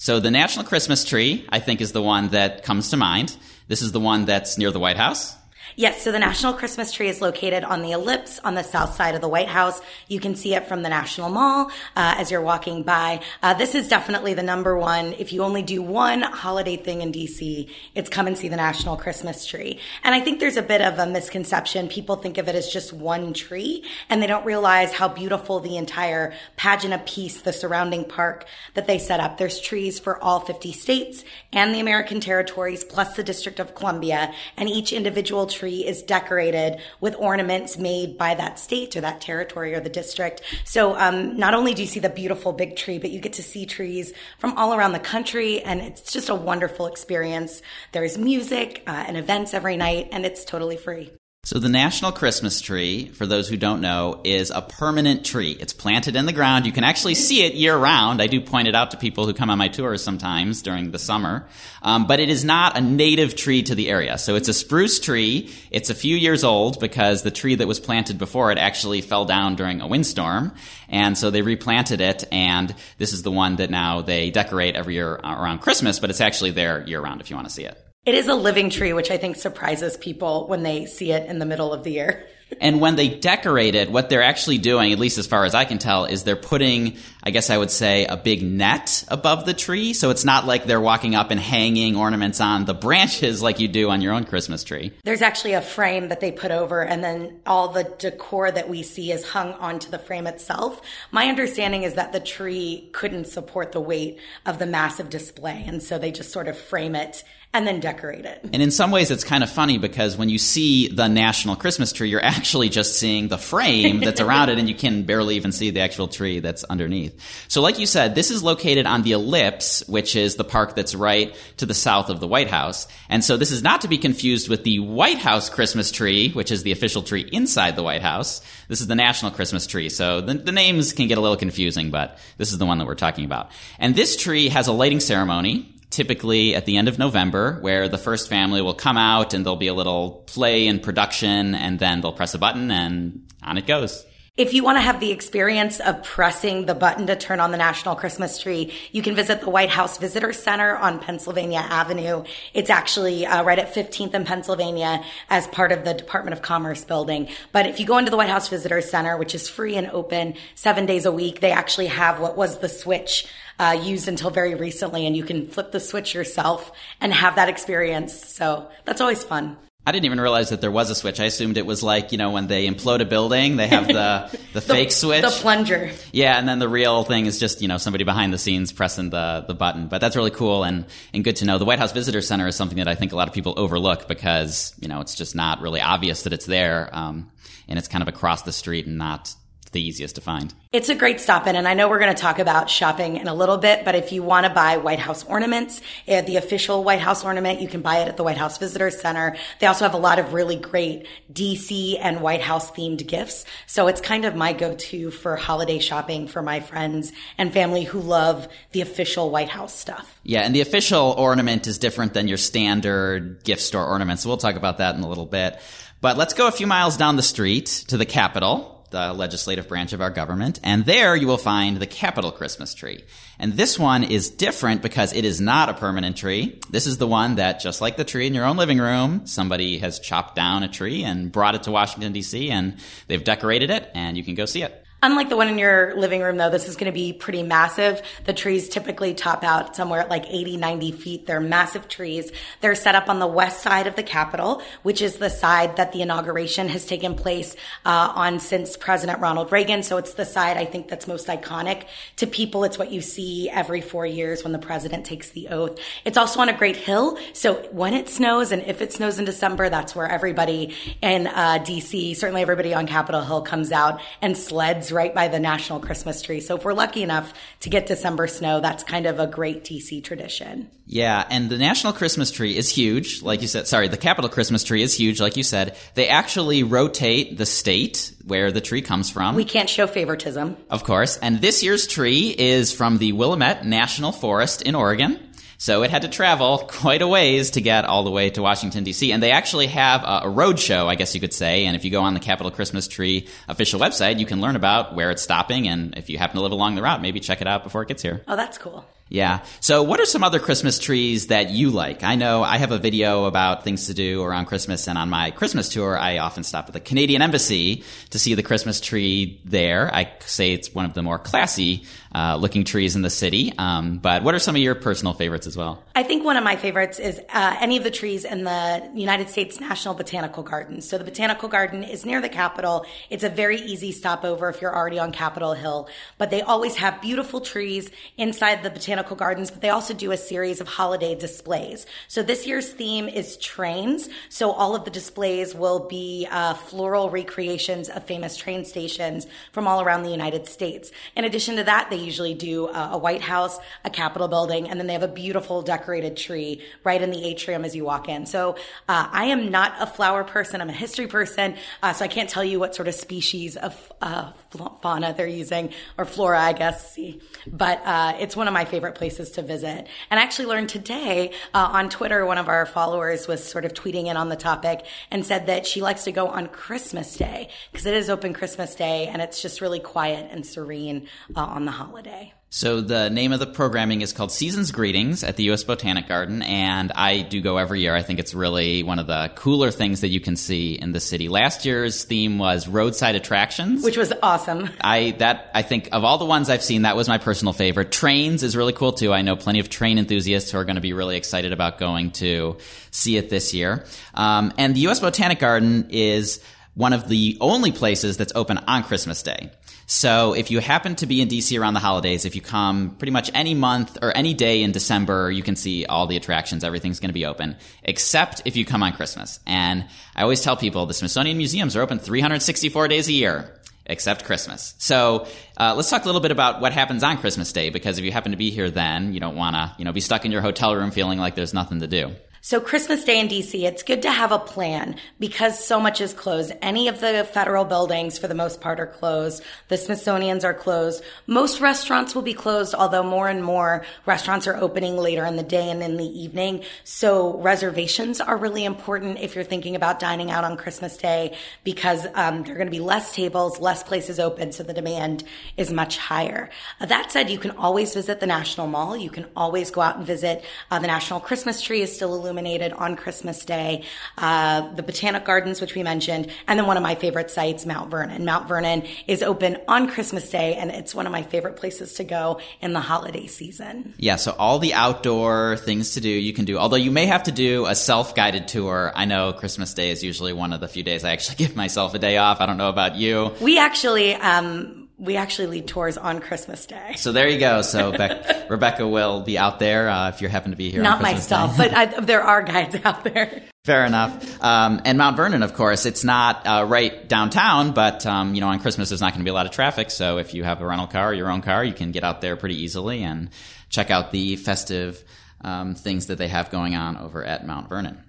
So 0.00 0.20
the 0.20 0.30
National 0.30 0.64
Christmas 0.64 1.04
Tree, 1.04 1.44
I 1.48 1.58
think, 1.58 1.80
is 1.80 1.90
the 1.90 2.00
one 2.00 2.28
that 2.28 2.62
comes 2.62 2.90
to 2.90 2.96
mind. 2.96 3.36
This 3.66 3.82
is 3.82 3.90
the 3.90 3.98
one 3.98 4.26
that's 4.26 4.56
near 4.56 4.70
the 4.70 4.78
White 4.78 4.96
House. 4.96 5.34
Yes, 5.78 6.02
so 6.02 6.10
the 6.10 6.18
National 6.18 6.54
Christmas 6.54 6.90
Tree 6.90 7.08
is 7.08 7.20
located 7.20 7.62
on 7.62 7.82
the 7.82 7.92
ellipse 7.92 8.40
on 8.40 8.56
the 8.56 8.64
south 8.64 8.96
side 8.96 9.14
of 9.14 9.20
the 9.20 9.28
White 9.28 9.46
House. 9.46 9.80
You 10.08 10.18
can 10.18 10.34
see 10.34 10.56
it 10.56 10.66
from 10.66 10.82
the 10.82 10.88
National 10.88 11.30
Mall 11.30 11.70
uh, 11.94 12.16
as 12.18 12.32
you're 12.32 12.42
walking 12.42 12.82
by. 12.82 13.20
Uh, 13.44 13.54
this 13.54 13.76
is 13.76 13.86
definitely 13.86 14.34
the 14.34 14.42
number 14.42 14.76
one. 14.76 15.12
If 15.20 15.32
you 15.32 15.44
only 15.44 15.62
do 15.62 15.80
one 15.80 16.22
holiday 16.22 16.76
thing 16.76 17.00
in 17.00 17.12
DC, 17.12 17.70
it's 17.94 18.10
come 18.10 18.26
and 18.26 18.36
see 18.36 18.48
the 18.48 18.56
National 18.56 18.96
Christmas 18.96 19.46
Tree. 19.46 19.78
And 20.02 20.16
I 20.16 20.20
think 20.20 20.40
there's 20.40 20.56
a 20.56 20.62
bit 20.62 20.82
of 20.82 20.98
a 20.98 21.06
misconception. 21.06 21.86
People 21.86 22.16
think 22.16 22.38
of 22.38 22.48
it 22.48 22.56
as 22.56 22.68
just 22.68 22.92
one 22.92 23.32
tree, 23.32 23.84
and 24.10 24.20
they 24.20 24.26
don't 24.26 24.44
realize 24.44 24.92
how 24.92 25.06
beautiful 25.06 25.60
the 25.60 25.76
entire 25.76 26.34
pageant 26.56 26.92
of 26.92 27.06
peace, 27.06 27.40
the 27.42 27.52
surrounding 27.52 28.04
park 28.04 28.46
that 28.74 28.88
they 28.88 28.98
set 28.98 29.20
up. 29.20 29.38
There's 29.38 29.60
trees 29.60 30.00
for 30.00 30.20
all 30.20 30.40
50 30.40 30.72
states 30.72 31.22
and 31.52 31.72
the 31.72 31.78
American 31.78 32.18
territories, 32.18 32.82
plus 32.82 33.14
the 33.14 33.22
District 33.22 33.60
of 33.60 33.76
Columbia, 33.76 34.34
and 34.56 34.68
each 34.68 34.92
individual 34.92 35.46
tree 35.46 35.67
tree 35.68 35.86
is 35.86 36.02
decorated 36.02 36.80
with 37.00 37.14
ornaments 37.18 37.76
made 37.76 38.16
by 38.16 38.34
that 38.34 38.58
state 38.58 38.96
or 38.96 39.02
that 39.02 39.20
territory 39.20 39.74
or 39.74 39.80
the 39.80 39.90
district. 39.90 40.42
So 40.64 40.96
um, 40.96 41.36
not 41.36 41.54
only 41.54 41.74
do 41.74 41.82
you 41.82 41.88
see 41.88 42.00
the 42.00 42.08
beautiful 42.08 42.52
big 42.52 42.76
tree, 42.76 42.98
but 42.98 43.10
you 43.10 43.20
get 43.20 43.34
to 43.34 43.42
see 43.42 43.66
trees 43.66 44.12
from 44.38 44.56
all 44.56 44.74
around 44.74 44.92
the 44.92 44.98
country, 44.98 45.60
and 45.62 45.80
it's 45.80 46.12
just 46.12 46.28
a 46.28 46.34
wonderful 46.34 46.86
experience. 46.86 47.62
There's 47.92 48.16
music 48.16 48.82
uh, 48.86 49.04
and 49.06 49.16
events 49.16 49.52
every 49.52 49.76
night, 49.76 50.08
and 50.12 50.24
it's 50.24 50.44
totally 50.44 50.76
free. 50.76 51.10
So 51.48 51.58
the 51.58 51.70
National 51.70 52.12
Christmas 52.12 52.60
tree, 52.60 53.08
for 53.08 53.24
those 53.24 53.48
who 53.48 53.56
don't 53.56 53.80
know, 53.80 54.20
is 54.22 54.50
a 54.50 54.60
permanent 54.60 55.24
tree. 55.24 55.52
It's 55.52 55.72
planted 55.72 56.14
in 56.14 56.26
the 56.26 56.32
ground. 56.34 56.66
You 56.66 56.72
can 56.72 56.84
actually 56.84 57.14
see 57.14 57.42
it 57.42 57.54
year 57.54 57.74
round. 57.74 58.20
I 58.20 58.26
do 58.26 58.38
point 58.38 58.68
it 58.68 58.74
out 58.74 58.90
to 58.90 58.98
people 58.98 59.24
who 59.24 59.32
come 59.32 59.48
on 59.48 59.56
my 59.56 59.68
tours 59.68 60.04
sometimes 60.04 60.60
during 60.60 60.90
the 60.90 60.98
summer. 60.98 61.48
Um, 61.80 62.06
but 62.06 62.20
it 62.20 62.28
is 62.28 62.44
not 62.44 62.76
a 62.76 62.82
native 62.82 63.34
tree 63.34 63.62
to 63.62 63.74
the 63.74 63.88
area. 63.88 64.18
So 64.18 64.34
it's 64.34 64.48
a 64.48 64.52
spruce 64.52 65.00
tree. 65.00 65.50
It's 65.70 65.88
a 65.88 65.94
few 65.94 66.16
years 66.16 66.44
old 66.44 66.80
because 66.80 67.22
the 67.22 67.30
tree 67.30 67.54
that 67.54 67.66
was 67.66 67.80
planted 67.80 68.18
before 68.18 68.52
it 68.52 68.58
actually 68.58 69.00
fell 69.00 69.24
down 69.24 69.56
during 69.56 69.80
a 69.80 69.86
windstorm. 69.86 70.52
And 70.90 71.16
so 71.16 71.30
they 71.30 71.40
replanted 71.40 72.02
it. 72.02 72.24
And 72.30 72.74
this 72.98 73.14
is 73.14 73.22
the 73.22 73.32
one 73.32 73.56
that 73.56 73.70
now 73.70 74.02
they 74.02 74.30
decorate 74.30 74.76
every 74.76 74.96
year 74.96 75.14
around 75.14 75.60
Christmas, 75.60 75.98
but 75.98 76.10
it's 76.10 76.20
actually 76.20 76.50
there 76.50 76.86
year 76.86 77.00
round 77.00 77.22
if 77.22 77.30
you 77.30 77.36
want 77.36 77.48
to 77.48 77.54
see 77.54 77.64
it. 77.64 77.87
It 78.08 78.14
is 78.14 78.26
a 78.26 78.34
living 78.34 78.70
tree, 78.70 78.94
which 78.94 79.10
I 79.10 79.18
think 79.18 79.36
surprises 79.36 79.98
people 79.98 80.46
when 80.46 80.62
they 80.62 80.86
see 80.86 81.12
it 81.12 81.28
in 81.28 81.38
the 81.38 81.44
middle 81.44 81.74
of 81.74 81.84
the 81.84 81.90
year. 81.90 82.26
and 82.62 82.80
when 82.80 82.96
they 82.96 83.10
decorate 83.10 83.74
it, 83.74 83.90
what 83.90 84.08
they're 84.08 84.22
actually 84.22 84.56
doing, 84.56 84.94
at 84.94 84.98
least 84.98 85.18
as 85.18 85.26
far 85.26 85.44
as 85.44 85.54
I 85.54 85.66
can 85.66 85.76
tell, 85.76 86.06
is 86.06 86.24
they're 86.24 86.34
putting, 86.34 86.96
I 87.22 87.32
guess 87.32 87.50
I 87.50 87.58
would 87.58 87.70
say, 87.70 88.06
a 88.06 88.16
big 88.16 88.42
net 88.42 89.04
above 89.08 89.44
the 89.44 89.52
tree. 89.52 89.92
So 89.92 90.08
it's 90.08 90.24
not 90.24 90.46
like 90.46 90.64
they're 90.64 90.80
walking 90.80 91.14
up 91.14 91.30
and 91.30 91.38
hanging 91.38 91.96
ornaments 91.96 92.40
on 92.40 92.64
the 92.64 92.72
branches 92.72 93.42
like 93.48 93.60
you 93.60 93.68
do 93.68 93.90
on 93.90 94.00
your 94.00 94.14
own 94.14 94.24
Christmas 94.24 94.64
tree. 94.64 94.90
There's 95.04 95.20
actually 95.20 95.52
a 95.52 95.60
frame 95.60 96.08
that 96.08 96.20
they 96.20 96.32
put 96.32 96.50
over, 96.50 96.82
and 96.82 97.04
then 97.04 97.40
all 97.44 97.68
the 97.68 97.84
decor 97.84 98.50
that 98.50 98.70
we 98.70 98.84
see 98.84 99.12
is 99.12 99.22
hung 99.28 99.52
onto 99.52 99.90
the 99.90 99.98
frame 99.98 100.26
itself. 100.26 100.80
My 101.10 101.26
understanding 101.26 101.82
is 101.82 101.92
that 101.96 102.14
the 102.14 102.20
tree 102.20 102.88
couldn't 102.92 103.26
support 103.26 103.72
the 103.72 103.82
weight 103.82 104.18
of 104.46 104.58
the 104.58 104.64
massive 104.66 105.10
display, 105.10 105.62
and 105.66 105.82
so 105.82 105.98
they 105.98 106.10
just 106.10 106.32
sort 106.32 106.48
of 106.48 106.56
frame 106.56 106.94
it 106.94 107.22
and 107.54 107.66
then 107.66 107.80
decorate 107.80 108.26
it. 108.26 108.40
And 108.52 108.62
in 108.62 108.70
some 108.70 108.90
ways, 108.90 109.10
it's 109.10 109.24
kind 109.24 109.42
of 109.42 109.50
funny 109.50 109.78
because 109.78 110.18
when 110.18 110.28
you 110.28 110.36
see 110.36 110.88
the 110.88 111.08
national 111.08 111.56
Christmas 111.56 111.92
tree, 111.92 112.10
you're 112.10 112.24
actually 112.24 112.68
just 112.68 112.98
seeing 112.98 113.28
the 113.28 113.38
frame 113.38 114.00
that's 114.00 114.20
around 114.20 114.50
it, 114.50 114.58
and 114.58 114.68
you 114.68 114.74
can 114.74 115.04
barely 115.04 115.36
even 115.36 115.52
see 115.52 115.70
the 115.70 115.80
actual 115.80 116.08
tree 116.08 116.40
that's 116.40 116.64
underneath. 116.64 117.18
So, 117.48 117.62
like 117.62 117.78
you 117.78 117.86
said, 117.86 118.14
this 118.14 118.30
is 118.30 118.42
located 118.42 118.84
on 118.84 119.02
the 119.02 119.12
Ellipse, 119.12 119.82
which 119.88 120.14
is 120.14 120.36
the 120.36 120.44
park 120.44 120.74
that's 120.74 120.94
right 120.94 121.34
to 121.56 121.64
the 121.64 121.74
south 121.74 122.10
of 122.10 122.20
the 122.20 122.28
White 122.28 122.50
House. 122.50 122.86
And 123.08 123.24
so, 123.24 123.38
this 123.38 123.50
is 123.50 123.62
not 123.62 123.80
to 123.80 123.88
be 123.88 123.96
confused 123.96 124.50
with 124.50 124.62
the 124.64 124.80
White 124.80 125.18
House 125.18 125.48
Christmas 125.48 125.90
tree, 125.90 126.30
which 126.32 126.52
is 126.52 126.64
the 126.64 126.72
official 126.72 127.02
tree 127.02 127.26
inside 127.32 127.76
the 127.76 127.82
White 127.82 128.02
House. 128.02 128.42
This 128.68 128.82
is 128.82 128.88
the 128.88 128.94
national 128.94 129.32
Christmas 129.32 129.66
tree. 129.66 129.88
So, 129.88 130.20
the, 130.20 130.34
the 130.34 130.52
names 130.52 130.92
can 130.92 131.08
get 131.08 131.16
a 131.16 131.22
little 131.22 131.38
confusing, 131.38 131.90
but 131.90 132.18
this 132.36 132.52
is 132.52 132.58
the 132.58 132.66
one 132.66 132.76
that 132.76 132.86
we're 132.86 132.94
talking 132.94 133.24
about. 133.24 133.50
And 133.78 133.94
this 133.94 134.18
tree 134.18 134.50
has 134.50 134.66
a 134.66 134.72
lighting 134.72 135.00
ceremony 135.00 135.74
typically 135.90 136.54
at 136.54 136.66
the 136.66 136.76
end 136.76 136.88
of 136.88 136.98
November, 136.98 137.58
where 137.60 137.88
the 137.88 137.98
first 137.98 138.28
family 138.28 138.62
will 138.62 138.74
come 138.74 138.96
out 138.96 139.34
and 139.34 139.44
there'll 139.44 139.56
be 139.56 139.68
a 139.68 139.74
little 139.74 140.22
play 140.26 140.66
and 140.66 140.82
production, 140.82 141.54
and 141.54 141.78
then 141.78 142.00
they'll 142.00 142.12
press 142.12 142.34
a 142.34 142.38
button 142.38 142.70
and 142.70 143.26
on 143.42 143.58
it 143.58 143.66
goes. 143.66 144.04
If 144.38 144.54
you 144.54 144.62
want 144.62 144.78
to 144.78 144.82
have 144.82 145.00
the 145.00 145.10
experience 145.10 145.80
of 145.80 146.04
pressing 146.04 146.66
the 146.66 146.74
button 146.76 147.08
to 147.08 147.16
turn 147.16 147.40
on 147.40 147.50
the 147.50 147.56
national 147.56 147.96
Christmas 147.96 148.38
tree, 148.38 148.72
you 148.92 149.02
can 149.02 149.16
visit 149.16 149.40
the 149.40 149.50
White 149.50 149.68
House 149.68 149.98
Visitor 149.98 150.32
Center 150.32 150.76
on 150.76 151.00
Pennsylvania 151.00 151.58
Avenue. 151.58 152.22
It's 152.54 152.70
actually 152.70 153.26
uh, 153.26 153.42
right 153.42 153.58
at 153.58 153.74
15th 153.74 154.14
and 154.14 154.24
Pennsylvania 154.24 155.02
as 155.28 155.48
part 155.48 155.72
of 155.72 155.84
the 155.84 155.92
Department 155.92 156.34
of 156.34 156.42
Commerce 156.42 156.84
building. 156.84 157.26
But 157.50 157.66
if 157.66 157.80
you 157.80 157.86
go 157.86 157.98
into 157.98 158.12
the 158.12 158.16
White 158.16 158.28
House 158.28 158.48
Visitor 158.48 158.80
Center, 158.80 159.16
which 159.16 159.34
is 159.34 159.48
free 159.48 159.74
and 159.74 159.90
open 159.90 160.34
seven 160.54 160.86
days 160.86 161.04
a 161.04 161.10
week, 161.10 161.40
they 161.40 161.50
actually 161.50 161.88
have 161.88 162.20
what 162.20 162.36
was 162.36 162.60
the 162.60 162.68
switch 162.68 163.26
uh, 163.58 163.78
used 163.82 164.08
until 164.08 164.30
very 164.30 164.54
recently, 164.54 165.06
and 165.06 165.16
you 165.16 165.24
can 165.24 165.48
flip 165.48 165.72
the 165.72 165.80
switch 165.80 166.14
yourself 166.14 166.70
and 167.00 167.12
have 167.12 167.36
that 167.36 167.48
experience. 167.48 168.14
So 168.14 168.68
that's 168.84 169.00
always 169.00 169.24
fun. 169.24 169.56
I 169.86 169.92
didn't 169.92 170.04
even 170.04 170.20
realize 170.20 170.50
that 170.50 170.60
there 170.60 170.70
was 170.70 170.90
a 170.90 170.94
switch. 170.94 171.18
I 171.18 171.24
assumed 171.24 171.56
it 171.56 171.64
was 171.64 171.82
like, 171.82 172.12
you 172.12 172.18
know, 172.18 172.30
when 172.32 172.46
they 172.46 172.66
implode 172.66 173.00
a 173.00 173.06
building, 173.06 173.56
they 173.56 173.68
have 173.68 173.86
the, 173.86 174.28
the, 174.30 174.38
the 174.54 174.60
fake 174.60 174.92
switch. 174.92 175.22
The 175.22 175.30
plunger. 175.30 175.92
Yeah, 176.12 176.38
and 176.38 176.46
then 176.46 176.58
the 176.58 176.68
real 176.68 177.04
thing 177.04 177.24
is 177.24 177.40
just, 177.40 177.62
you 177.62 177.68
know, 177.68 177.78
somebody 177.78 178.04
behind 178.04 178.30
the 178.30 178.36
scenes 178.36 178.70
pressing 178.70 179.08
the, 179.08 179.46
the 179.48 179.54
button. 179.54 179.88
But 179.88 180.02
that's 180.02 180.14
really 180.14 180.30
cool 180.30 180.62
and, 180.62 180.84
and 181.14 181.24
good 181.24 181.36
to 181.36 181.46
know. 181.46 181.56
The 181.56 181.64
White 181.64 181.78
House 181.78 181.92
Visitor 181.92 182.20
Center 182.20 182.46
is 182.46 182.54
something 182.54 182.76
that 182.76 182.88
I 182.88 182.96
think 182.96 183.12
a 183.12 183.16
lot 183.16 183.28
of 183.28 183.34
people 183.34 183.54
overlook 183.56 184.06
because, 184.08 184.74
you 184.78 184.88
know, 184.88 185.00
it's 185.00 185.14
just 185.14 185.34
not 185.34 185.62
really 185.62 185.80
obvious 185.80 186.24
that 186.24 186.34
it's 186.34 186.44
there. 186.44 186.90
Um, 186.92 187.30
and 187.66 187.78
it's 187.78 187.88
kind 187.88 188.02
of 188.02 188.08
across 188.08 188.42
the 188.42 188.52
street 188.52 188.86
and 188.86 188.98
not 188.98 189.34
the 189.70 189.80
easiest 189.80 190.14
to 190.16 190.20
find. 190.20 190.54
It's 190.72 190.88
a 190.88 190.94
great 190.94 191.20
stop 191.20 191.46
in, 191.46 191.56
and 191.56 191.66
I 191.66 191.74
know 191.74 191.88
we're 191.88 191.98
going 191.98 192.14
to 192.14 192.20
talk 192.20 192.38
about 192.38 192.70
shopping 192.70 193.16
in 193.16 193.28
a 193.28 193.34
little 193.34 193.56
bit, 193.56 193.84
but 193.84 193.94
if 193.94 194.12
you 194.12 194.22
want 194.22 194.46
to 194.46 194.52
buy 194.52 194.76
White 194.76 194.98
House 194.98 195.24
ornaments, 195.24 195.80
uh, 196.06 196.22
the 196.22 196.36
official 196.36 196.84
White 196.84 197.00
House 197.00 197.24
ornament, 197.24 197.60
you 197.60 197.68
can 197.68 197.80
buy 197.80 197.98
it 197.98 198.08
at 198.08 198.16
the 198.16 198.24
White 198.24 198.36
House 198.36 198.58
Visitor 198.58 198.90
Center. 198.90 199.36
They 199.60 199.66
also 199.66 199.84
have 199.84 199.94
a 199.94 199.98
lot 199.98 200.18
of 200.18 200.32
really 200.32 200.56
great 200.56 201.06
DC 201.32 201.98
and 202.00 202.20
White 202.20 202.42
House 202.42 202.70
themed 202.70 203.06
gifts. 203.06 203.44
So 203.66 203.86
it's 203.86 204.00
kind 204.00 204.24
of 204.24 204.34
my 204.34 204.52
go-to 204.52 205.10
for 205.10 205.36
holiday 205.36 205.78
shopping 205.78 206.28
for 206.28 206.42
my 206.42 206.60
friends 206.60 207.12
and 207.36 207.52
family 207.52 207.84
who 207.84 208.00
love 208.00 208.48
the 208.72 208.80
official 208.80 209.30
White 209.30 209.48
House 209.48 209.74
stuff. 209.74 210.18
Yeah, 210.22 210.40
and 210.40 210.54
the 210.54 210.60
official 210.60 211.14
ornament 211.16 211.66
is 211.66 211.78
different 211.78 212.14
than 212.14 212.28
your 212.28 212.38
standard 212.38 213.42
gift 213.44 213.62
store 213.62 213.86
ornament. 213.86 214.20
So 214.20 214.28
we'll 214.28 214.38
talk 214.38 214.56
about 214.56 214.78
that 214.78 214.94
in 214.94 215.02
a 215.02 215.08
little 215.08 215.26
bit. 215.26 215.58
But 216.00 216.16
let's 216.16 216.34
go 216.34 216.46
a 216.46 216.52
few 216.52 216.66
miles 216.66 216.96
down 216.96 217.16
the 217.16 217.22
street 217.22 217.66
to 217.88 217.96
the 217.96 218.06
Capitol 218.06 218.77
the 218.90 219.12
legislative 219.12 219.68
branch 219.68 219.92
of 219.92 220.00
our 220.00 220.10
government, 220.10 220.60
and 220.62 220.84
there 220.84 221.14
you 221.14 221.26
will 221.26 221.38
find 221.38 221.76
the 221.76 221.86
Capitol 221.86 222.32
Christmas 222.32 222.74
tree. 222.74 223.04
And 223.38 223.54
this 223.54 223.78
one 223.78 224.04
is 224.04 224.30
different 224.30 224.82
because 224.82 225.12
it 225.12 225.24
is 225.24 225.40
not 225.40 225.68
a 225.68 225.74
permanent 225.74 226.16
tree. 226.16 226.58
This 226.70 226.86
is 226.86 226.98
the 226.98 227.06
one 227.06 227.36
that, 227.36 227.60
just 227.60 227.80
like 227.80 227.96
the 227.96 228.04
tree 228.04 228.26
in 228.26 228.34
your 228.34 228.44
own 228.44 228.56
living 228.56 228.78
room, 228.78 229.26
somebody 229.26 229.78
has 229.78 230.00
chopped 230.00 230.34
down 230.34 230.62
a 230.62 230.68
tree 230.68 231.04
and 231.04 231.30
brought 231.30 231.54
it 231.54 231.64
to 231.64 231.70
Washington, 231.70 232.12
D.C., 232.12 232.50
and 232.50 232.78
they've 233.06 233.22
decorated 233.22 233.70
it, 233.70 233.90
and 233.94 234.16
you 234.16 234.24
can 234.24 234.34
go 234.34 234.46
see 234.46 234.62
it. 234.62 234.84
Unlike 235.00 235.28
the 235.28 235.36
one 235.36 235.48
in 235.48 235.58
your 235.58 235.94
living 235.94 236.22
room, 236.22 236.38
though, 236.38 236.50
this 236.50 236.66
is 236.66 236.74
going 236.74 236.90
to 236.90 236.94
be 236.94 237.12
pretty 237.12 237.44
massive. 237.44 238.02
The 238.24 238.32
trees 238.32 238.68
typically 238.68 239.14
top 239.14 239.44
out 239.44 239.76
somewhere 239.76 240.00
at 240.00 240.08
like 240.08 240.26
80, 240.26 240.56
90 240.56 240.90
feet. 240.90 241.26
They're 241.26 241.40
massive 241.40 241.86
trees. 241.86 242.32
They're 242.60 242.74
set 242.74 242.96
up 242.96 243.08
on 243.08 243.20
the 243.20 243.26
west 243.26 243.62
side 243.62 243.86
of 243.86 243.94
the 243.94 244.02
Capitol, 244.02 244.60
which 244.82 245.00
is 245.00 245.18
the 245.18 245.30
side 245.30 245.76
that 245.76 245.92
the 245.92 246.02
inauguration 246.02 246.68
has 246.68 246.84
taken 246.84 247.14
place 247.14 247.54
uh, 247.86 248.12
on 248.12 248.40
since 248.40 248.76
President 248.76 249.20
Ronald 249.20 249.52
Reagan. 249.52 249.84
So 249.84 249.98
it's 249.98 250.14
the 250.14 250.24
side 250.24 250.56
I 250.56 250.64
think 250.64 250.88
that's 250.88 251.06
most 251.06 251.28
iconic 251.28 251.84
to 252.16 252.26
people. 252.26 252.64
It's 252.64 252.76
what 252.76 252.90
you 252.90 253.00
see 253.00 253.48
every 253.48 253.80
four 253.80 254.04
years 254.04 254.42
when 254.42 254.52
the 254.52 254.58
president 254.58 255.06
takes 255.06 255.30
the 255.30 255.48
oath. 255.48 255.78
It's 256.04 256.18
also 256.18 256.40
on 256.40 256.48
a 256.48 256.58
great 256.58 256.76
hill. 256.76 257.18
So 257.34 257.54
when 257.70 257.94
it 257.94 258.08
snows 258.08 258.50
and 258.50 258.62
if 258.64 258.82
it 258.82 258.92
snows 258.92 259.20
in 259.20 259.24
December, 259.24 259.68
that's 259.68 259.94
where 259.94 260.08
everybody 260.08 260.74
in 261.00 261.28
uh, 261.28 261.60
DC, 261.60 262.16
certainly 262.16 262.42
everybody 262.42 262.74
on 262.74 262.88
Capitol 262.88 263.22
Hill 263.22 263.42
comes 263.42 263.70
out 263.70 264.00
and 264.20 264.36
sleds 264.36 264.87
right 264.92 265.14
by 265.14 265.28
the 265.28 265.38
national 265.38 265.80
Christmas 265.80 266.22
tree. 266.22 266.40
So 266.40 266.56
if 266.56 266.64
we're 266.64 266.74
lucky 266.74 267.02
enough 267.02 267.32
to 267.60 267.70
get 267.70 267.86
December 267.86 268.26
snow, 268.26 268.60
that's 268.60 268.84
kind 268.84 269.06
of 269.06 269.18
a 269.18 269.26
great 269.26 269.64
DC 269.64 270.02
tradition. 270.02 270.70
Yeah, 270.86 271.26
and 271.30 271.50
the 271.50 271.58
national 271.58 271.92
Christmas 271.92 272.30
tree 272.30 272.56
is 272.56 272.70
huge, 272.70 273.22
like 273.22 273.42
you 273.42 273.48
said. 273.48 273.66
Sorry, 273.66 273.88
the 273.88 273.98
Capitol 273.98 274.30
Christmas 274.30 274.64
tree 274.64 274.82
is 274.82 274.94
huge, 274.94 275.20
like 275.20 275.36
you 275.36 275.42
said. 275.42 275.76
They 275.94 276.08
actually 276.08 276.62
rotate 276.62 277.36
the 277.36 277.44
state 277.44 278.14
where 278.24 278.50
the 278.52 278.60
tree 278.60 278.82
comes 278.82 279.10
from. 279.10 279.34
We 279.34 279.44
can't 279.44 279.68
show 279.68 279.86
favoritism. 279.86 280.56
Of 280.70 280.84
course. 280.84 281.18
And 281.18 281.40
this 281.40 281.62
year's 281.62 281.86
tree 281.86 282.34
is 282.36 282.72
from 282.72 282.98
the 282.98 283.12
Willamette 283.12 283.66
National 283.66 284.12
Forest 284.12 284.62
in 284.62 284.74
Oregon. 284.74 285.27
So 285.60 285.82
it 285.82 285.90
had 285.90 286.02
to 286.02 286.08
travel 286.08 286.58
quite 286.68 287.02
a 287.02 287.08
ways 287.08 287.50
to 287.52 287.60
get 287.60 287.84
all 287.84 288.04
the 288.04 288.12
way 288.12 288.30
to 288.30 288.42
Washington, 288.42 288.84
D.C. 288.84 289.12
And 289.12 289.20
they 289.20 289.32
actually 289.32 289.66
have 289.66 290.04
a, 290.06 290.28
road 290.30 290.60
show, 290.60 290.88
I 290.88 290.94
guess 290.94 291.14
you 291.14 291.20
could 291.20 291.32
say. 291.32 291.64
And 291.64 291.74
if 291.74 291.84
you 291.84 291.90
go 291.90 292.02
on 292.02 292.14
the 292.14 292.20
Capitol 292.20 292.52
Christmas 292.52 292.86
Tree 292.86 293.26
official 293.48 293.80
website, 293.80 294.20
you 294.20 294.26
can 294.26 294.40
learn 294.40 294.54
about 294.54 294.94
where 294.94 295.10
it's 295.10 295.22
stopping. 295.22 295.66
And 295.66 295.96
if 295.96 296.10
you 296.10 296.16
happen 296.16 296.36
to 296.36 296.42
live 296.42 296.52
along 296.52 296.76
the 296.76 296.82
route, 296.82 297.02
maybe 297.02 297.18
check 297.18 297.40
it 297.40 297.48
out 297.48 297.64
before 297.64 297.82
it 297.82 297.88
gets 297.88 298.02
here. 298.02 298.22
Oh, 298.28 298.36
that's 298.36 298.56
cool. 298.56 298.84
Yeah. 299.08 299.44
So, 299.60 299.82
what 299.82 300.00
are 300.00 300.04
some 300.04 300.22
other 300.22 300.38
Christmas 300.38 300.78
trees 300.78 301.28
that 301.28 301.50
you 301.50 301.70
like? 301.70 302.02
I 302.02 302.16
know 302.16 302.42
I 302.42 302.58
have 302.58 302.72
a 302.72 302.78
video 302.78 303.24
about 303.24 303.64
things 303.64 303.86
to 303.86 303.94
do 303.94 304.22
around 304.22 304.46
Christmas, 304.46 304.86
and 304.86 304.98
on 304.98 305.08
my 305.08 305.30
Christmas 305.30 305.68
tour, 305.68 305.98
I 305.98 306.18
often 306.18 306.44
stop 306.44 306.66
at 306.66 306.74
the 306.74 306.80
Canadian 306.80 307.22
Embassy 307.22 307.84
to 308.10 308.18
see 308.18 308.34
the 308.34 308.42
Christmas 308.42 308.80
tree 308.80 309.40
there. 309.44 309.92
I 309.94 310.12
say 310.20 310.52
it's 310.52 310.74
one 310.74 310.84
of 310.84 310.94
the 310.94 311.02
more 311.02 311.18
classy 311.18 311.84
uh, 312.14 312.36
looking 312.36 312.64
trees 312.64 312.96
in 312.96 313.02
the 313.02 313.10
city. 313.10 313.52
Um, 313.58 313.98
but 313.98 314.22
what 314.22 314.34
are 314.34 314.38
some 314.38 314.56
of 314.56 314.62
your 314.62 314.74
personal 314.74 315.12
favorites 315.14 315.46
as 315.46 315.56
well? 315.56 315.82
I 315.94 316.02
think 316.02 316.24
one 316.24 316.36
of 316.36 316.44
my 316.44 316.56
favorites 316.56 316.98
is 316.98 317.20
uh, 317.32 317.56
any 317.60 317.76
of 317.76 317.84
the 317.84 317.90
trees 317.90 318.24
in 318.24 318.44
the 318.44 318.90
United 318.94 319.28
States 319.28 319.60
National 319.60 319.94
Botanical 319.94 320.42
Garden. 320.42 320.80
So 320.80 320.98
the 320.98 321.04
Botanical 321.04 321.48
Garden 321.48 321.84
is 321.84 322.06
near 322.06 322.20
the 322.20 322.28
Capitol. 322.28 322.86
It's 323.10 323.24
a 323.24 323.28
very 323.28 323.60
easy 323.60 323.92
stopover 323.92 324.48
if 324.48 324.60
you're 324.62 324.74
already 324.74 324.98
on 324.98 325.12
Capitol 325.12 325.54
Hill. 325.54 325.88
But 326.16 326.30
they 326.30 326.42
always 326.42 326.76
have 326.76 327.00
beautiful 327.00 327.40
trees 327.40 327.90
inside 328.16 328.62
the 328.62 328.70
Botanical 328.70 328.97
Gardens, 329.02 329.50
but 329.50 329.60
they 329.60 329.70
also 329.70 329.94
do 329.94 330.12
a 330.12 330.16
series 330.16 330.60
of 330.60 330.68
holiday 330.68 331.14
displays. 331.14 331.86
So 332.08 332.22
this 332.22 332.46
year's 332.46 332.70
theme 332.70 333.08
is 333.08 333.36
trains. 333.36 334.08
So 334.28 334.50
all 334.50 334.74
of 334.74 334.84
the 334.84 334.90
displays 334.90 335.54
will 335.54 335.88
be 335.88 336.26
uh, 336.30 336.54
floral 336.54 337.10
recreations 337.10 337.88
of 337.88 338.04
famous 338.04 338.36
train 338.36 338.64
stations 338.64 339.26
from 339.52 339.66
all 339.66 339.80
around 339.80 340.02
the 340.02 340.10
United 340.10 340.46
States. 340.46 340.90
In 341.16 341.24
addition 341.24 341.56
to 341.56 341.64
that, 341.64 341.90
they 341.90 341.96
usually 341.96 342.34
do 342.34 342.68
a, 342.68 342.90
a 342.92 342.98
White 342.98 343.22
House, 343.22 343.58
a 343.84 343.90
Capitol 343.90 344.28
building, 344.28 344.68
and 344.68 344.78
then 344.78 344.86
they 344.86 344.92
have 344.92 345.02
a 345.02 345.08
beautiful 345.08 345.62
decorated 345.62 346.16
tree 346.16 346.62
right 346.84 347.00
in 347.00 347.10
the 347.10 347.24
atrium 347.24 347.64
as 347.64 347.74
you 347.74 347.84
walk 347.84 348.08
in. 348.08 348.26
So 348.26 348.56
uh, 348.88 349.08
I 349.10 349.26
am 349.26 349.50
not 349.50 349.74
a 349.80 349.86
flower 349.86 350.24
person. 350.24 350.60
I'm 350.60 350.68
a 350.68 350.72
history 350.72 351.06
person. 351.06 351.56
Uh, 351.82 351.92
so 351.92 352.04
I 352.04 352.08
can't 352.08 352.28
tell 352.28 352.44
you 352.44 352.58
what 352.58 352.74
sort 352.74 352.88
of 352.88 352.94
species 352.94 353.56
of 353.56 353.92
uh, 354.00 354.32
fauna 354.50 355.14
they're 355.16 355.26
using 355.26 355.72
or 355.96 356.04
flora, 356.04 356.40
I 356.40 356.52
guess. 356.52 356.92
See, 356.92 357.20
but 357.46 357.82
uh, 357.84 358.16
it's 358.18 358.36
one 358.36 358.48
of 358.48 358.54
my 358.54 358.64
favorite 358.64 358.94
places 358.94 359.30
to 359.32 359.42
visit. 359.42 359.86
And 360.10 360.20
I 360.20 360.22
actually 360.22 360.46
learned 360.46 360.68
today 360.68 361.32
uh, 361.54 361.70
on 361.72 361.90
Twitter, 361.90 362.24
one 362.24 362.38
of 362.38 362.48
our 362.48 362.66
followers 362.66 363.28
was 363.28 363.42
sort 363.44 363.64
of 363.64 363.74
tweeting 363.74 364.06
in 364.06 364.16
on 364.16 364.28
the 364.28 364.36
topic 364.36 364.84
and 365.10 365.24
said 365.24 365.46
that 365.46 365.66
she 365.66 365.80
likes 365.80 366.04
to 366.04 366.12
go 366.12 366.28
on 366.28 366.48
Christmas 366.48 367.16
Day 367.16 367.48
because 367.70 367.86
it 367.86 367.94
is 367.94 368.10
open 368.10 368.32
Christmas 368.32 368.74
Day 368.74 369.06
and 369.06 369.20
it's 369.20 369.42
just 369.42 369.60
really 369.60 369.80
quiet 369.80 370.30
and 370.32 370.44
serene 370.44 371.08
uh, 371.36 371.40
on 371.40 371.64
the 371.64 371.72
holiday. 371.72 372.32
So 372.50 372.80
the 372.80 373.10
name 373.10 373.32
of 373.32 373.40
the 373.40 373.46
programming 373.46 374.00
is 374.00 374.14
called 374.14 374.32
Season's 374.32 374.72
Greetings 374.72 375.22
at 375.22 375.36
the 375.36 375.42
U.S. 375.44 375.64
Botanic 375.64 376.08
Garden, 376.08 376.40
and 376.40 376.90
I 376.92 377.20
do 377.20 377.42
go 377.42 377.58
every 377.58 377.82
year. 377.82 377.94
I 377.94 378.00
think 378.00 378.18
it's 378.18 378.32
really 378.32 378.82
one 378.82 378.98
of 378.98 379.06
the 379.06 379.30
cooler 379.34 379.70
things 379.70 380.00
that 380.00 380.08
you 380.08 380.18
can 380.18 380.34
see 380.34 380.72
in 380.72 380.92
the 380.92 380.98
city. 380.98 381.28
Last 381.28 381.66
year's 381.66 382.04
theme 382.04 382.38
was 382.38 382.66
roadside 382.66 383.16
attractions, 383.16 383.84
which 383.84 383.98
was 383.98 384.14
awesome. 384.22 384.70
I 384.80 385.14
that 385.18 385.50
I 385.54 385.60
think 385.60 385.90
of 385.92 386.04
all 386.04 386.16
the 386.16 386.24
ones 386.24 386.48
I've 386.48 386.62
seen, 386.62 386.82
that 386.82 386.96
was 386.96 387.06
my 387.06 387.18
personal 387.18 387.52
favorite. 387.52 387.92
Trains 387.92 388.42
is 388.42 388.56
really 388.56 388.72
cool 388.72 388.92
too. 388.92 389.12
I 389.12 389.20
know 389.20 389.36
plenty 389.36 389.60
of 389.60 389.68
train 389.68 389.98
enthusiasts 389.98 390.50
who 390.50 390.56
are 390.56 390.64
going 390.64 390.76
to 390.76 390.80
be 390.80 390.94
really 390.94 391.18
excited 391.18 391.52
about 391.52 391.78
going 391.78 392.12
to 392.12 392.56
see 392.90 393.18
it 393.18 393.28
this 393.28 393.52
year. 393.52 393.84
Um, 394.14 394.54
and 394.56 394.74
the 394.74 394.80
U.S. 394.80 395.00
Botanic 395.00 395.38
Garden 395.38 395.88
is 395.90 396.42
one 396.72 396.94
of 396.94 397.08
the 397.08 397.36
only 397.42 397.72
places 397.72 398.16
that's 398.16 398.32
open 398.34 398.56
on 398.56 398.84
Christmas 398.84 399.22
Day. 399.22 399.50
So 399.90 400.34
if 400.34 400.50
you 400.50 400.60
happen 400.60 400.96
to 400.96 401.06
be 401.06 401.22
in 401.22 401.28
DC 401.28 401.58
around 401.58 401.72
the 401.72 401.80
holidays, 401.80 402.26
if 402.26 402.36
you 402.36 402.42
come 402.42 402.90
pretty 402.98 403.10
much 403.10 403.30
any 403.32 403.54
month 403.54 403.96
or 404.02 404.14
any 404.14 404.34
day 404.34 404.62
in 404.62 404.70
December, 404.70 405.30
you 405.30 405.42
can 405.42 405.56
see 405.56 405.86
all 405.86 406.06
the 406.06 406.18
attractions. 406.18 406.62
Everything's 406.62 407.00
going 407.00 407.08
to 407.08 407.14
be 407.14 407.24
open, 407.24 407.56
except 407.82 408.42
if 408.44 408.54
you 408.54 408.66
come 408.66 408.82
on 408.82 408.92
Christmas. 408.92 409.40
And 409.46 409.86
I 410.14 410.24
always 410.24 410.42
tell 410.42 410.58
people 410.58 410.84
the 410.84 410.92
Smithsonian 410.92 411.38
museums 411.38 411.74
are 411.74 411.80
open 411.80 412.00
364 412.00 412.86
days 412.88 413.08
a 413.08 413.12
year 413.12 413.54
except 413.86 414.26
Christmas. 414.26 414.74
So 414.76 415.26
uh, 415.56 415.72
let's 415.74 415.88
talk 415.88 416.02
a 416.02 416.06
little 416.06 416.20
bit 416.20 416.32
about 416.32 416.60
what 416.60 416.74
happens 416.74 417.02
on 417.02 417.16
Christmas 417.16 417.50
Day, 417.52 417.70
because 417.70 417.98
if 417.98 418.04
you 418.04 418.12
happen 418.12 418.32
to 418.32 418.38
be 418.38 418.50
here 418.50 418.70
then, 418.70 419.14
you 419.14 419.20
don't 419.20 419.36
want 419.36 419.56
to, 419.56 419.74
you 419.78 419.86
know, 419.86 419.92
be 419.92 420.00
stuck 420.00 420.26
in 420.26 420.32
your 420.32 420.42
hotel 420.42 420.76
room 420.76 420.90
feeling 420.90 421.18
like 421.18 421.34
there's 421.34 421.54
nothing 421.54 421.80
to 421.80 421.86
do. 421.86 422.14
So 422.40 422.60
Christmas 422.60 423.02
Day 423.02 423.18
in 423.18 423.26
DC, 423.26 423.64
it's 423.64 423.82
good 423.82 424.02
to 424.02 424.12
have 424.12 424.30
a 424.30 424.38
plan 424.38 424.94
because 425.18 425.62
so 425.62 425.80
much 425.80 426.00
is 426.00 426.12
closed. 426.14 426.52
Any 426.62 426.86
of 426.86 427.00
the 427.00 427.28
federal 427.32 427.64
buildings 427.64 428.16
for 428.16 428.28
the 428.28 428.34
most 428.34 428.60
part 428.60 428.78
are 428.78 428.86
closed. 428.86 429.42
The 429.66 429.76
Smithsonian's 429.76 430.44
are 430.44 430.54
closed. 430.54 431.02
Most 431.26 431.60
restaurants 431.60 432.14
will 432.14 432.22
be 432.22 432.34
closed, 432.34 432.76
although 432.76 433.02
more 433.02 433.28
and 433.28 433.42
more 433.42 433.84
restaurants 434.06 434.46
are 434.46 434.54
opening 434.54 434.96
later 434.96 435.26
in 435.26 435.34
the 435.34 435.42
day 435.42 435.68
and 435.68 435.82
in 435.82 435.96
the 435.96 436.04
evening. 436.04 436.62
So 436.84 437.38
reservations 437.38 438.20
are 438.20 438.36
really 438.36 438.64
important 438.64 439.18
if 439.18 439.34
you're 439.34 439.42
thinking 439.42 439.74
about 439.74 439.98
dining 439.98 440.30
out 440.30 440.44
on 440.44 440.56
Christmas 440.56 440.96
Day 440.96 441.36
because 441.64 442.06
um, 442.14 442.44
there 442.44 442.54
are 442.54 442.58
going 442.58 442.68
to 442.68 442.70
be 442.70 442.78
less 442.78 443.12
tables, 443.12 443.58
less 443.58 443.82
places 443.82 444.20
open, 444.20 444.52
so 444.52 444.62
the 444.62 444.72
demand 444.72 445.24
is 445.56 445.72
much 445.72 445.98
higher. 445.98 446.50
That 446.80 447.10
said, 447.10 447.30
you 447.30 447.38
can 447.38 447.50
always 447.52 447.94
visit 447.94 448.20
the 448.20 448.26
National 448.26 448.68
Mall. 448.68 448.96
You 448.96 449.10
can 449.10 449.26
always 449.34 449.72
go 449.72 449.80
out 449.80 449.96
and 449.96 450.06
visit 450.06 450.44
uh, 450.70 450.78
the 450.78 450.86
National 450.86 451.18
Christmas 451.18 451.60
Tree 451.60 451.82
is 451.82 451.92
still 451.92 452.14
illuminated 452.14 452.27
illuminated 452.28 452.72
on 452.74 452.94
Christmas 452.94 453.42
Day, 453.44 453.82
uh, 454.18 454.70
the 454.74 454.82
Botanic 454.82 455.24
Gardens, 455.24 455.62
which 455.62 455.74
we 455.74 455.82
mentioned, 455.82 456.30
and 456.46 456.58
then 456.58 456.66
one 456.66 456.76
of 456.76 456.82
my 456.82 456.94
favorite 456.94 457.30
sites, 457.30 457.64
Mount 457.64 457.90
Vernon. 457.90 458.26
Mount 458.26 458.46
Vernon 458.46 458.82
is 459.06 459.22
open 459.22 459.56
on 459.66 459.88
Christmas 459.88 460.28
Day, 460.28 460.54
and 460.56 460.70
it's 460.70 460.94
one 460.94 461.06
of 461.06 461.12
my 461.12 461.22
favorite 461.22 461.56
places 461.56 461.94
to 461.94 462.04
go 462.04 462.38
in 462.60 462.74
the 462.74 462.80
holiday 462.80 463.26
season. 463.26 463.94
Yeah, 463.96 464.16
so 464.16 464.32
all 464.38 464.58
the 464.58 464.74
outdoor 464.74 465.56
things 465.56 465.92
to 465.92 466.00
do 466.00 466.10
you 466.10 466.34
can 466.34 466.44
do, 466.44 466.58
although 466.58 466.76
you 466.76 466.90
may 466.90 467.06
have 467.06 467.22
to 467.24 467.32
do 467.32 467.64
a 467.64 467.74
self 467.74 468.14
guided 468.14 468.46
tour. 468.46 468.92
I 468.94 469.06
know 469.06 469.32
Christmas 469.32 469.72
Day 469.72 469.90
is 469.90 470.04
usually 470.04 470.34
one 470.34 470.52
of 470.52 470.60
the 470.60 470.68
few 470.68 470.82
days 470.82 471.02
I 471.04 471.12
actually 471.12 471.36
give 471.44 471.56
myself 471.56 471.94
a 471.94 471.98
day 471.98 472.18
off. 472.18 472.42
I 472.42 472.46
don't 472.46 472.58
know 472.58 472.68
about 472.68 472.96
you. 472.96 473.32
We 473.40 473.58
actually, 473.58 474.14
um, 474.14 474.77
we 474.98 475.16
actually 475.16 475.46
lead 475.46 475.68
tours 475.68 475.96
on 475.96 476.20
Christmas 476.20 476.66
Day. 476.66 476.94
So 476.96 477.12
there 477.12 477.28
you 477.28 477.38
go. 477.38 477.62
So 477.62 477.92
Be- 477.92 478.20
Rebecca 478.50 478.86
will 478.86 479.20
be 479.20 479.38
out 479.38 479.60
there 479.60 479.88
uh, 479.88 480.08
if 480.08 480.20
you 480.20 480.28
happen 480.28 480.50
to 480.50 480.56
be 480.56 480.70
here. 480.70 480.82
Not 480.82 481.00
myself, 481.00 481.56
but 481.56 481.72
I, 481.72 482.00
there 482.00 482.22
are 482.22 482.42
guides 482.42 482.76
out 482.84 483.04
there. 483.04 483.42
Fair 483.64 483.84
enough. 483.84 484.42
Um, 484.42 484.80
and 484.84 484.98
Mount 484.98 485.16
Vernon, 485.16 485.42
of 485.42 485.54
course, 485.54 485.86
it's 485.86 486.02
not 486.02 486.46
uh, 486.46 486.64
right 486.66 487.08
downtown, 487.08 487.72
but 487.72 488.04
um, 488.06 488.34
you 488.34 488.40
know, 488.40 488.48
on 488.48 488.60
Christmas 488.60 488.88
there's 488.88 489.00
not 489.00 489.12
going 489.12 489.20
to 489.20 489.24
be 489.24 489.30
a 489.30 489.34
lot 489.34 489.46
of 489.46 489.52
traffic. 489.52 489.90
So 489.90 490.18
if 490.18 490.34
you 490.34 490.42
have 490.42 490.60
a 490.60 490.66
rental 490.66 490.88
car 490.88 491.10
or 491.10 491.14
your 491.14 491.30
own 491.30 491.42
car, 491.42 491.64
you 491.64 491.74
can 491.74 491.92
get 491.92 492.02
out 492.02 492.20
there 492.20 492.36
pretty 492.36 492.56
easily 492.62 493.02
and 493.02 493.30
check 493.68 493.90
out 493.90 494.10
the 494.10 494.36
festive 494.36 495.04
um, 495.42 495.74
things 495.74 496.08
that 496.08 496.18
they 496.18 496.28
have 496.28 496.50
going 496.50 496.74
on 496.74 496.96
over 496.96 497.24
at 497.24 497.46
Mount 497.46 497.68
Vernon. 497.68 498.02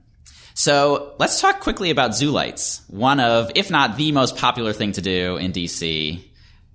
So 0.56 1.14
let's 1.20 1.40
talk 1.40 1.62
quickly 1.62 1.90
about 1.90 2.16
zoo 2.16 2.32
lights. 2.32 2.82
One 2.88 3.20
of, 3.20 3.52
if 3.56 3.70
not 3.70 3.96
the 3.96 4.12
most 4.12 4.38
popular 4.38 4.74
thing 4.74 4.94
to 4.94 5.02
do 5.02 5.38
in 5.38 5.54
DC 5.54 6.22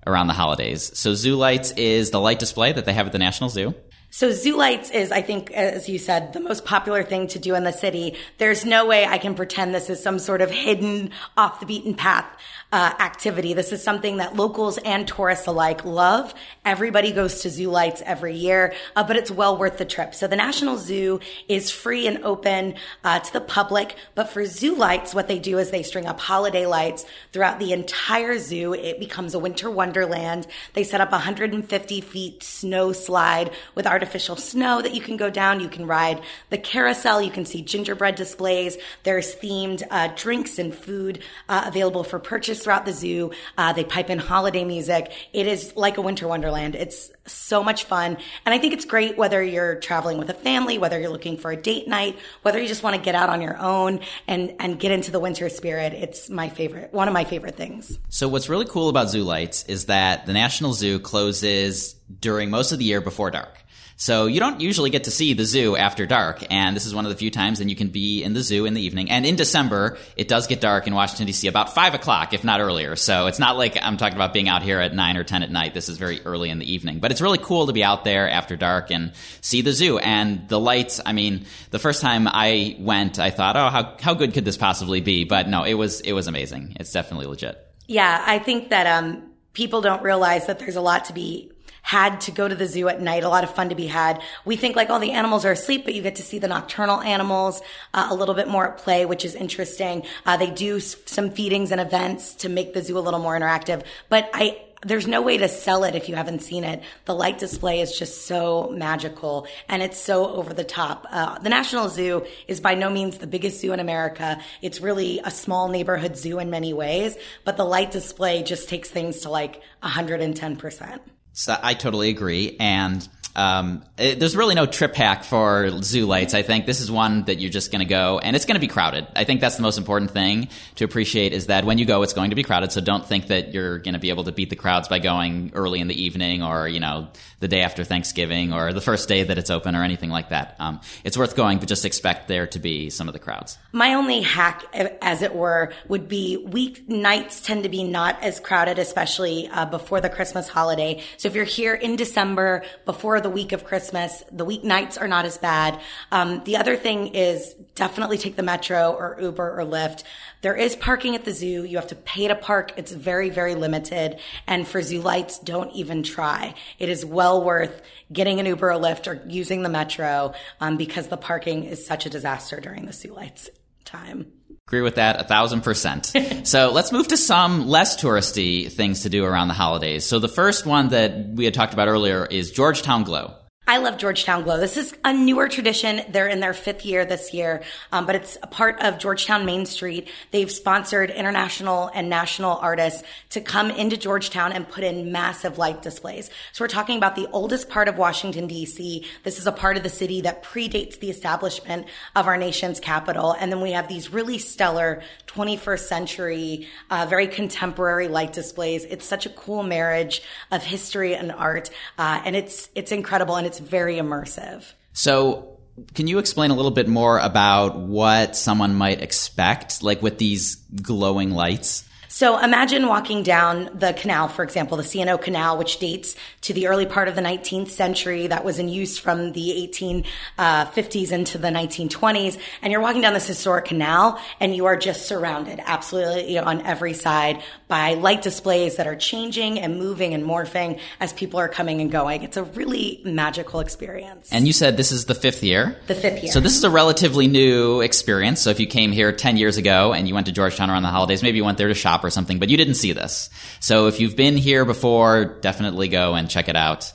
around 0.07 0.27
the 0.27 0.33
holidays. 0.33 0.97
So 0.99 1.15
Zoo 1.15 1.37
Lights 1.37 1.73
is 1.73 2.11
the 2.11 2.21
light 2.21 2.39
display 2.39 2.73
that 2.73 2.85
they 2.85 2.93
have 2.93 3.07
at 3.07 3.13
the 3.13 3.19
National 3.19 3.51
Zoo. 3.51 3.75
So 4.11 4.31
Zoo 4.31 4.57
Lights 4.57 4.93
is, 4.93 5.11
I 5.11 5.23
think, 5.23 5.51
as 5.51 5.89
you 5.89 5.99
said, 5.99 6.35
the 6.35 6.41
most 6.41 6.65
popular 6.65 7.03
thing 7.03 7.27
to 7.29 7.41
do 7.41 7.57
in 7.57 7.65
the 7.65 7.73
city. 7.73 8.15
There's 8.39 8.65
no 8.65 8.87
way 8.87 9.05
I 9.05 9.19
can 9.19 9.35
pretend 9.35 9.75
this 9.75 9.91
is 9.91 10.01
some 10.01 10.21
sort 10.21 10.41
of 10.41 10.53
hidden 10.53 11.11
off 11.37 11.59
the 11.59 11.67
beaten 11.67 11.95
path 11.95 12.27
uh, 12.75 12.93
activity. 12.99 13.55
This 13.55 13.71
is 13.71 13.85
something 13.85 14.17
that 14.17 14.35
locals 14.35 14.79
and 14.79 15.07
tourists 15.07 15.47
alike 15.47 15.85
love. 15.85 16.35
Everybody 16.65 17.13
goes 17.13 17.43
to 17.43 17.49
zoo 17.49 17.71
lights 17.71 18.03
every 18.05 18.35
year, 18.35 18.75
uh, 18.97 19.05
but 19.05 19.15
it's 19.15 19.31
well 19.31 19.57
worth 19.57 19.79
the 19.79 19.85
trip. 19.85 20.13
So 20.13 20.27
the 20.27 20.35
National 20.35 20.77
Zoo 20.77 21.21
is 21.47 21.71
free 21.71 22.09
and 22.09 22.25
open 22.25 22.75
uh, 23.05 23.21
to 23.21 23.33
the 23.33 23.41
public, 23.41 23.95
but 24.17 24.29
for 24.31 24.45
zoo 24.45 24.75
lights, 24.75 25.15
what 25.15 25.29
they 25.29 25.39
do 25.39 25.59
is 25.59 25.71
they 25.71 25.85
string 25.85 26.07
up 26.07 26.19
holiday 26.19 26.67
lights 26.67 27.07
throughout 27.33 27.61
the 27.61 27.73
entire 27.73 28.41
zoo. 28.41 28.75
It 28.75 28.99
becomes 28.99 29.35
a 29.35 29.39
winter 29.39 29.71
wonderland. 29.71 30.49
They 30.73 30.83
set 30.83 31.01
up 31.01 31.13
150 31.13 32.01
feet 32.01 32.43
snow 32.43 32.91
slide 32.91 33.53
with 33.77 33.87
artificial 33.87 34.35
snow 34.35 34.83
that 34.83 34.95
you 34.95 35.01
can 35.01 35.17
go 35.17 35.31
down. 35.31 35.61
You 35.61 35.69
can 35.69 35.87
ride 35.87 36.23
the 36.51 36.59
carousel. 36.59 37.23
You 37.23 37.31
can 37.31 37.45
see 37.45 37.63
gingerbread 37.63 38.17
displays. 38.17 38.79
There's 39.05 39.33
themed 39.37 39.85
uh, 39.93 40.09
drinks 40.17 40.59
and 40.59 40.75
food 40.75 41.21
uh, 41.49 41.67
available 41.67 42.03
for 42.03 42.19
purchase 42.19 42.64
throughout 42.65 42.85
the 42.85 42.93
zoo. 42.93 43.31
Uh, 43.57 43.73
they 43.73 43.85
pipe 43.85 44.11
in 44.11 44.19
holiday 44.19 44.65
music. 44.65 45.13
It 45.33 45.47
is 45.47 45.75
like 45.77 45.99
a 45.99 46.03
winter 46.03 46.27
wonderland. 46.27 46.75
It's 46.75 47.11
so 47.27 47.63
much 47.63 47.85
fun. 47.85 48.19
And 48.45 48.55
I 48.55 48.59
think 48.59 48.75
it's 48.75 48.85
great 48.85 49.17
whether 49.17 49.43
you're 49.43 49.77
traveling 49.77 50.19
with 50.19 50.29
a 50.31 50.35
family, 50.35 50.79
whether 50.79 50.99
you're 50.99 51.11
looking 51.11 51.37
for 51.37 51.51
a 51.51 51.57
date 51.57 51.89
night, 51.89 52.19
whether 52.43 52.61
you 52.61 52.69
just 52.69 52.83
want 52.83 52.97
to 52.97 53.03
get 53.03 53.15
out 53.15 53.29
on 53.29 53.41
your 53.41 53.57
own 53.59 54.01
and, 54.27 54.55
and 54.59 54.79
get 54.79 54.93
into 54.93 55.11
the 55.11 55.21
winter 55.21 55.49
spirit. 55.49 55.93
It's 55.93 56.29
my 56.29 56.49
favorite, 56.49 56.93
one 56.93 57.09
of 57.09 57.15
my 57.15 57.25
favorite 57.25 57.57
things. 57.57 57.99
So 58.09 58.29
what's 58.29 58.49
really 58.49 58.67
cool 58.67 58.89
about 58.89 59.11
Zoo 59.11 59.23
Lights 59.23 59.65
is 59.65 59.87
that 59.87 60.27
the 60.27 60.33
National 60.33 60.73
Zoo 60.73 60.99
closes 60.99 61.95
during 62.21 62.51
most 62.51 62.73
of 62.73 62.79
the 62.79 62.85
year 62.85 63.01
before 63.01 63.31
dark. 63.31 63.64
So 63.97 64.27
you 64.27 64.41
don't 64.41 64.61
usually 64.61 64.91
get 64.91 65.05
to 65.05 65.11
see 65.11 65.35
the 65.35 65.45
zoo 65.45 65.77
after 65.77 66.07
dark, 66.07 66.45
and 66.51 66.75
this 66.75 66.87
is 66.87 66.95
one 66.95 67.05
of 67.05 67.11
the 67.11 67.17
few 67.17 67.31
times 67.31 67.59
then 67.59 67.69
you 67.69 67.77
can 67.77 67.89
be 67.89 68.23
in 68.23 68.35
the 68.35 68.43
zoo 68.43 68.67
in 68.67 68.75
the 68.75 68.83
evening. 68.83 69.11
And 69.11 69.25
in 69.25 69.37
December, 69.37 69.99
it 70.17 70.29
does 70.29 70.47
get 70.47 70.61
dark 70.61 70.87
in 70.87 70.95
Washington 70.95 71.27
D.C. 71.27 71.47
about 71.47 71.75
five 71.75 71.95
o'clock, 71.95 72.33
if 72.33 72.45
not 72.45 72.61
earlier. 72.61 72.97
So 72.97 73.27
it's 73.27 73.39
not 73.39 73.57
like 73.57 73.79
I'm 73.81 73.97
talking 73.97 74.17
about 74.17 74.33
being 74.33 74.49
out 74.49 74.63
here 74.63 74.81
at 74.81 74.95
nine 74.95 75.17
or 75.17 75.25
ten 75.25 75.43
at 75.43 75.51
night. 75.51 75.75
This 75.75 75.89
is 75.89 75.97
very 75.97 76.21
early 76.25 76.51
in 76.51 76.59
the 76.59 76.71
evening, 76.71 76.99
but 76.99 77.13
it's 77.13 77.21
really 77.21 77.39
cool 77.39 77.67
to 77.67 77.73
be 77.73 77.85
out 77.85 78.05
there 78.05 78.29
after 78.29 78.57
dark 78.57 78.91
and 78.91 79.13
see 79.41 79.63
the 79.63 79.73
zoo 79.73 79.99
and 79.99 80.49
the 80.49 80.59
lights. 80.59 81.01
I 81.05 81.13
mean, 81.13 81.47
the 81.71 81.79
first 81.79 82.03
time 82.03 82.27
I 82.29 82.77
went, 82.79 83.19
I 83.19 83.31
thought, 83.31 83.57
oh, 83.57 83.69
how 83.71 83.97
how 84.01 84.15
good 84.15 84.35
could 84.35 84.45
this 84.45 84.57
possibly 84.57 85.01
be? 85.01 85.25
But 85.25 85.49
no, 85.49 85.65
it 85.65 85.75
was 85.75 86.01
it 86.01 86.13
was 86.13 86.27
amazing. 86.27 86.77
It's 86.81 86.93
definitely 86.93 87.27
legit. 87.27 87.61
Yeah, 87.87 88.23
I 88.27 88.39
think 88.39 88.71
that 88.71 88.87
um, 88.87 89.31
people 89.53 89.83
don't 89.83 90.03
realize 90.03 90.47
that 90.47 90.59
there's 90.59 90.77
a 90.77 90.81
lot 90.81 91.07
to 91.07 91.13
be 91.13 91.53
had 91.85 92.23
to 92.23 92.31
go 92.31 92.49
to 92.49 92.55
the 92.55 92.67
zoo 92.67 92.89
at 92.89 93.01
night. 93.03 93.25
A 93.25 93.29
lot 93.29 93.45
of 93.45 93.55
fun 93.55 93.69
to 93.69 93.75
be 93.75 93.87
had. 93.87 94.23
We 94.47 94.57
think 94.57 94.75
like 94.75 94.89
all 94.89 94.99
the 94.99 95.13
animals 95.13 95.45
are 95.45 95.53
asleep, 95.53 95.85
but 95.85 95.93
you 95.95 96.01
get 96.01 96.17
to 96.17 96.23
see 96.23 96.39
the 96.39 96.49
nocturnal 96.49 97.03
animals 97.03 97.61
uh, 97.93 98.09
a 98.11 98.15
little 98.15 98.35
bit 98.35 98.49
more 98.49 98.67
at 98.73 98.79
play, 98.79 99.05
which 99.05 99.23
is 99.23 99.35
interesting. 99.35 100.03
Uh, 100.25 100.39
they 100.39 100.51
do 100.51 100.79
s- 100.79 100.97
some 101.05 101.31
feedings 101.31 101.71
and 101.73 101.81
events 101.83 102.35
to 102.37 102.49
make 102.49 102.73
the 102.73 102.83
zoo 102.83 102.97
a 102.97 103.01
little 103.01 103.21
more 103.21 103.39
interactive. 103.39 103.85
But 104.09 104.31
I, 104.33 104.63
there's 104.83 105.07
no 105.07 105.21
way 105.21 105.37
to 105.37 105.47
sell 105.47 105.85
it 105.85 105.95
if 105.95 106.09
you 106.09 106.15
haven't 106.15 106.41
seen 106.41 106.65
it. 106.65 106.83
The 107.05 107.15
light 107.15 107.37
display 107.39 107.81
is 107.81 107.99
just 107.99 108.27
so 108.27 108.71
magical 108.75 109.47
and 109.69 109.83
it's 109.83 109.99
so 109.99 110.27
over 110.27 110.55
the 110.55 110.65
top. 110.65 111.07
Uh, 111.11 111.39
the 111.39 111.51
National 111.51 111.91
Zoo 111.91 112.25
is 112.49 112.61
by 112.61 112.75
no 112.75 112.89
means 112.89 113.19
the 113.19 113.27
biggest 113.27 113.61
zoo 113.61 113.75
in 113.75 113.81
America. 113.81 114.41
It's 114.63 114.81
really 114.81 115.21
a 115.23 115.31
small 115.31 115.69
neighborhood 115.69 116.17
zoo 116.17 116.39
in 116.39 116.49
many 116.49 116.73
ways, 116.73 117.15
but 117.45 117.59
the 117.59 117.65
light 117.65 117.91
display 117.91 118.43
just 118.43 118.71
takes 118.71 118.89
things 118.89 119.21
to 119.21 119.29
like 119.31 119.61
110%. 119.83 121.01
So 121.35 121.57
I 121.61 121.75
totally 121.75 122.09
agree. 122.09 122.57
And 122.59 123.07
um, 123.37 123.83
it, 123.99 124.21
there's 124.21 124.37
really 124.37 124.55
no 124.55 124.67
trip 124.67 124.95
hack 124.95 125.25
for 125.25 125.71
zoo 125.83 126.07
lights. 126.07 126.35
I 126.35 126.43
think 126.43 126.67
this 126.67 126.81
is 126.81 126.91
one 126.91 127.25
that 127.25 127.41
you're 127.41 127.51
just 127.51 127.73
going 127.73 127.81
to 127.81 127.89
go, 127.89 128.19
and 128.19 128.37
it's 128.37 128.45
going 128.45 128.55
to 128.55 128.61
be 128.61 128.69
crowded. 128.69 129.07
I 129.17 129.25
think 129.25 129.41
that's 129.41 129.57
the 129.57 129.63
most 129.63 129.77
important 129.77 130.13
thing 130.13 130.49
to 130.77 130.85
appreciate 130.85 131.33
is 131.33 131.47
that 131.47 131.65
when 131.65 131.79
you 131.79 131.85
go, 131.85 132.03
it's 132.03 132.13
going 132.13 132.31
to 132.31 132.37
be 132.37 132.45
crowded. 132.45 132.71
So 132.71 132.81
don't 132.81 133.05
think 133.05 133.29
that 133.29 133.53
you're 133.53 133.79
going 133.79 133.95
to 133.95 134.01
be 134.01 134.11
able 134.11 134.25
to 134.25 134.33
beat 134.33 134.51
the 134.51 134.57
crowds 134.57 134.89
by 134.89 135.01
going 135.01 135.51
early 135.55 135.81
in 135.81 135.89
the 135.89 136.01
evening 136.01 136.43
or 136.43 136.69
you 136.69 136.81
know 136.81 137.09
the 137.41 137.49
day 137.49 137.63
after 137.63 137.85
Thanksgiving 137.85 138.53
or 138.53 138.73
the 138.73 138.81
first 138.81 139.09
day 139.09 139.25
that 139.25 139.37
it's 139.37 139.51
open 139.51 139.75
or 139.75 139.83
anything 139.83 140.11
like 140.11 140.29
that. 140.29 140.57
Um, 140.61 140.81
it's 141.03 141.19
worth 141.19 141.35
going, 141.35 141.59
but 141.59 141.69
just 141.69 141.85
expect 141.85 142.29
there 142.29 142.47
to 142.49 142.59
be 142.59 142.89
some 142.89 143.09
of 143.09 143.13
the 143.13 143.19
crowds. 143.19 143.59
My 143.73 143.95
only 143.95 144.21
hack, 144.21 144.65
as 145.03 145.23
it 145.23 145.35
were, 145.35 145.73
would 145.89 146.09
be 146.09 146.37
week 146.37 146.89
nights 146.89 147.41
tend 147.41 147.65
to 147.65 147.69
be 147.69 147.83
not 147.83 148.23
as 148.23 148.39
crowded, 148.39 148.79
especially 148.79 149.49
uh, 149.49 149.67
before 149.67 150.01
the 150.01 150.09
Christmas 150.09 150.49
holiday. 150.49 151.03
So 151.17 151.24
if 151.25 151.35
you're 151.35 151.45
here 151.45 151.75
in 151.75 151.97
December 151.97 152.63
before 152.85 153.21
the 153.21 153.31
week 153.31 153.53
of 153.53 153.65
Christmas. 153.65 154.23
The 154.31 154.45
weeknights 154.45 155.01
are 155.01 155.09
not 155.09 155.25
as 155.25 155.39
bad. 155.39 155.81
Um, 156.13 156.43
the 156.45 156.57
other 156.57 156.77
thing 156.77 157.09
is 157.09 157.55
definitely 157.75 158.19
take 158.19 158.37
the 158.37 158.43
metro 158.43 158.93
or 158.93 159.19
Uber 159.21 159.61
or 159.61 159.65
Lyft. 159.65 160.05
There 160.43 160.55
is 160.55 160.77
parking 160.77 161.15
at 161.15 161.25
the 161.25 161.33
zoo. 161.33 161.65
You 161.65 161.77
have 161.77 161.89
to 161.89 161.95
pay 161.95 162.29
to 162.29 162.35
park. 162.35 162.73
It's 162.77 162.93
very, 162.93 163.31
very 163.31 163.55
limited. 163.55 164.21
And 164.47 164.67
for 164.67 164.83
zoo 164.83 165.01
lights, 165.01 165.39
don't 165.39 165.73
even 165.73 166.03
try. 166.03 166.55
It 166.79 166.89
is 166.89 167.05
well 167.05 167.43
worth 167.43 167.83
getting 168.13 168.41
an 168.41 168.47
Uber 168.47 168.73
or 168.73 168.81
Lyft 168.81 169.07
or 169.07 169.23
using 169.29 169.63
the 169.63 169.69
metro 169.69 170.35
um, 170.61 170.77
because 170.77 171.09
the 171.09 171.17
parking 171.17 171.65
is 171.65 171.85
such 171.85 172.07
a 172.07 172.11
disaster 172.11 172.61
during 172.61 172.87
the 172.87 172.93
zoo 172.93 173.15
lights 173.15 173.49
time. 173.85 174.33
Agree 174.67 174.81
with 174.81 174.95
that 174.95 175.21
a 175.21 175.25
thousand 175.25 175.61
percent. 175.61 176.13
so 176.45 176.71
let's 176.73 176.91
move 176.91 177.09
to 177.09 177.19
some 177.19 177.69
less 177.69 178.01
touristy 178.03 178.73
things 178.73 179.03
to 179.03 179.11
do 179.11 179.25
around 179.25 179.49
the 179.49 179.55
holidays. 179.55 180.07
So 180.07 180.19
the 180.19 180.29
first 180.29 180.65
one 180.65 180.89
that 180.89 181.29
we 181.29 181.45
had 181.45 181.53
talked 181.53 181.75
about 181.75 181.89
earlier 181.89 182.25
is 182.25 182.51
Georgetown 182.51 183.05
Glow. 183.05 183.35
I 183.67 183.79
love 183.79 183.97
Georgetown 183.97 184.43
Glow. 184.43 184.61
This 184.61 184.77
is 184.77 184.95
a 185.07 185.15
newer 185.15 185.49
tradition. 185.49 186.03
They're 186.11 186.29
in 186.29 186.41
their 186.41 186.53
fifth 186.53 186.85
year 186.85 187.07
this 187.07 187.33
year, 187.33 187.63
um, 187.93 188.05
but 188.05 188.15
it's 188.15 188.37
a 188.43 188.47
part 188.47 188.79
of 188.83 188.99
Georgetown 188.99 189.47
Main 189.47 189.65
Street. 189.65 190.11
They've 190.33 190.51
sponsored 190.51 191.09
international 191.09 191.91
and 191.95 192.11
national 192.11 192.59
artists 192.59 193.03
to 193.31 193.41
come 193.41 193.71
into 193.71 193.97
Georgetown 193.97 194.53
and 194.53 194.69
put 194.69 194.85
in 194.85 195.13
massive 195.13 195.57
light 195.57 195.81
displays. 195.81 196.29
So 196.53 196.63
we're 196.63 196.69
talking 196.69 196.99
about 196.99 197.17
the 197.17 197.27
oldest 197.33 197.71
part 197.71 197.89
of 197.89 197.97
Washington, 197.97 198.49
D.C. 198.49 199.07
This 199.23 199.39
is 199.39 199.47
a 199.47 199.53
part 199.53 199.79
of 199.79 199.83
the 199.83 199.89
city 199.89 200.21
that 200.21 200.43
predates 200.43 201.01
the 201.01 201.09
establishment 201.09 201.87
of 202.15 202.27
our 202.27 202.37
nation's 202.37 202.81
capital. 202.81 203.33
And 203.33 203.51
then 203.51 203.63
we 203.63 203.73
have 203.73 203.89
these 203.89 204.13
really 204.13 204.37
stellar 204.37 205.03
21st 205.27 205.79
century, 205.81 206.69
uh, 206.91 207.07
very 207.09 207.29
contemporary 207.29 208.09
light 208.09 208.35
displays. 208.35 208.85
It's 208.85 209.07
such 209.07 209.25
a 209.25 209.31
cool 209.31 209.63
marriage 209.63 210.21
of 210.51 210.63
history 210.63 211.15
and 211.15 211.33
art. 211.33 211.71
Uh, 211.99 212.21
and 212.27 212.37
it's, 212.37 212.69
it's 212.75 212.93
incredible. 212.93 213.37
And 213.37 213.47
it's 213.47 213.54
it's 213.61 213.69
very 213.69 213.97
immersive. 213.97 214.65
So, 214.93 215.59
can 215.95 216.07
you 216.07 216.19
explain 216.19 216.51
a 216.51 216.55
little 216.55 216.71
bit 216.71 216.89
more 216.89 217.19
about 217.19 217.79
what 217.79 218.37
someone 218.37 218.75
might 218.75 219.01
expect, 219.01 219.83
like 219.83 220.03
with 220.03 220.19
these 220.19 220.57
glowing 220.57 221.31
lights? 221.31 221.89
So 222.15 222.39
imagine 222.39 222.87
walking 222.87 223.25
down 223.25 223.71
the 223.75 223.93
canal, 223.93 224.29
for 224.29 224.45
example, 224.45 224.77
the 224.77 224.85
C&O 224.85 225.19
Canal, 225.19 225.59
which 225.59 225.81
dates 225.81 226.15
to 226.43 226.53
the 226.53 226.69
early 226.69 226.87
part 226.87 227.09
of 227.09 227.17
the 227.17 227.21
19th 227.21 227.71
century 227.71 228.29
that 228.29 228.45
was 228.45 228.61
in 228.61 228.69
use 228.69 228.97
from 228.97 229.33
the 229.33 229.69
1850s 229.69 231.11
uh, 231.11 231.15
into 231.17 231.39
the 231.39 231.49
1920s. 231.49 232.39
And 232.63 232.71
you're 232.71 232.81
walking 232.81 233.03
down 233.03 233.15
this 233.15 233.27
historic 233.27 233.65
canal 233.65 234.21
and 234.39 234.55
you 234.55 234.67
are 234.67 234.77
just 234.77 235.09
surrounded 235.09 235.61
absolutely 235.65 236.39
on 236.39 236.61
every 236.61 236.93
side 236.93 237.43
by 237.67 237.95
light 237.95 238.23
displays 238.23 238.77
that 238.77 238.87
are 238.87 238.95
changing 238.95 239.59
and 239.59 239.81
moving 239.81 240.15
and 240.15 240.23
morphing 240.23 240.79
as 241.01 241.13
people 241.13 241.41
are 241.41 241.49
coming 241.49 241.81
and 241.81 241.91
going. 241.91 242.23
It's 242.23 242.37
a 242.37 242.45
really 242.45 243.03
magical 243.05 243.59
experience. 243.59 244.29
And 244.31 244.47
you 244.47 244.53
said 244.53 244.77
this 244.77 244.93
is 244.93 245.07
the 245.07 245.17
fifth 245.17 245.43
year? 245.43 245.77
The 245.89 245.97
fifth 245.97 246.23
year. 246.23 246.31
So 246.31 246.39
this 246.39 246.57
is 246.57 246.63
a 246.63 246.71
relatively 246.71 247.27
new 247.27 247.81
experience. 247.81 248.41
So 248.41 248.51
if 248.51 248.61
you 248.61 248.69
came 248.69 248.93
here 248.93 249.11
10 249.11 249.37
years 249.37 249.57
ago 249.57 249.93
and 249.93 250.07
you 250.07 250.15
went 250.15 250.27
to 250.27 250.33
Georgetown 250.33 250.71
around 250.71 250.85
the 250.85 250.91
holidays, 250.91 251.21
maybe 251.21 251.39
you 251.39 251.45
went 251.45 251.59
there 251.59 251.67
to 251.67 251.75
shop 251.75 252.04
or 252.05 252.11
something, 252.11 252.39
but 252.39 252.51
you 252.51 252.57
didn't 252.57 252.75
see 252.75 252.93
this. 252.93 253.31
So 253.61 253.87
if 253.87 254.01
you've 254.01 254.17
been 254.17 254.37
here 254.37 254.65
before, 254.65 255.25
definitely 255.41 255.89
go 255.89 256.15
and 256.15 256.29
check 256.29 256.49
it 256.49 256.57
out. 256.57 256.93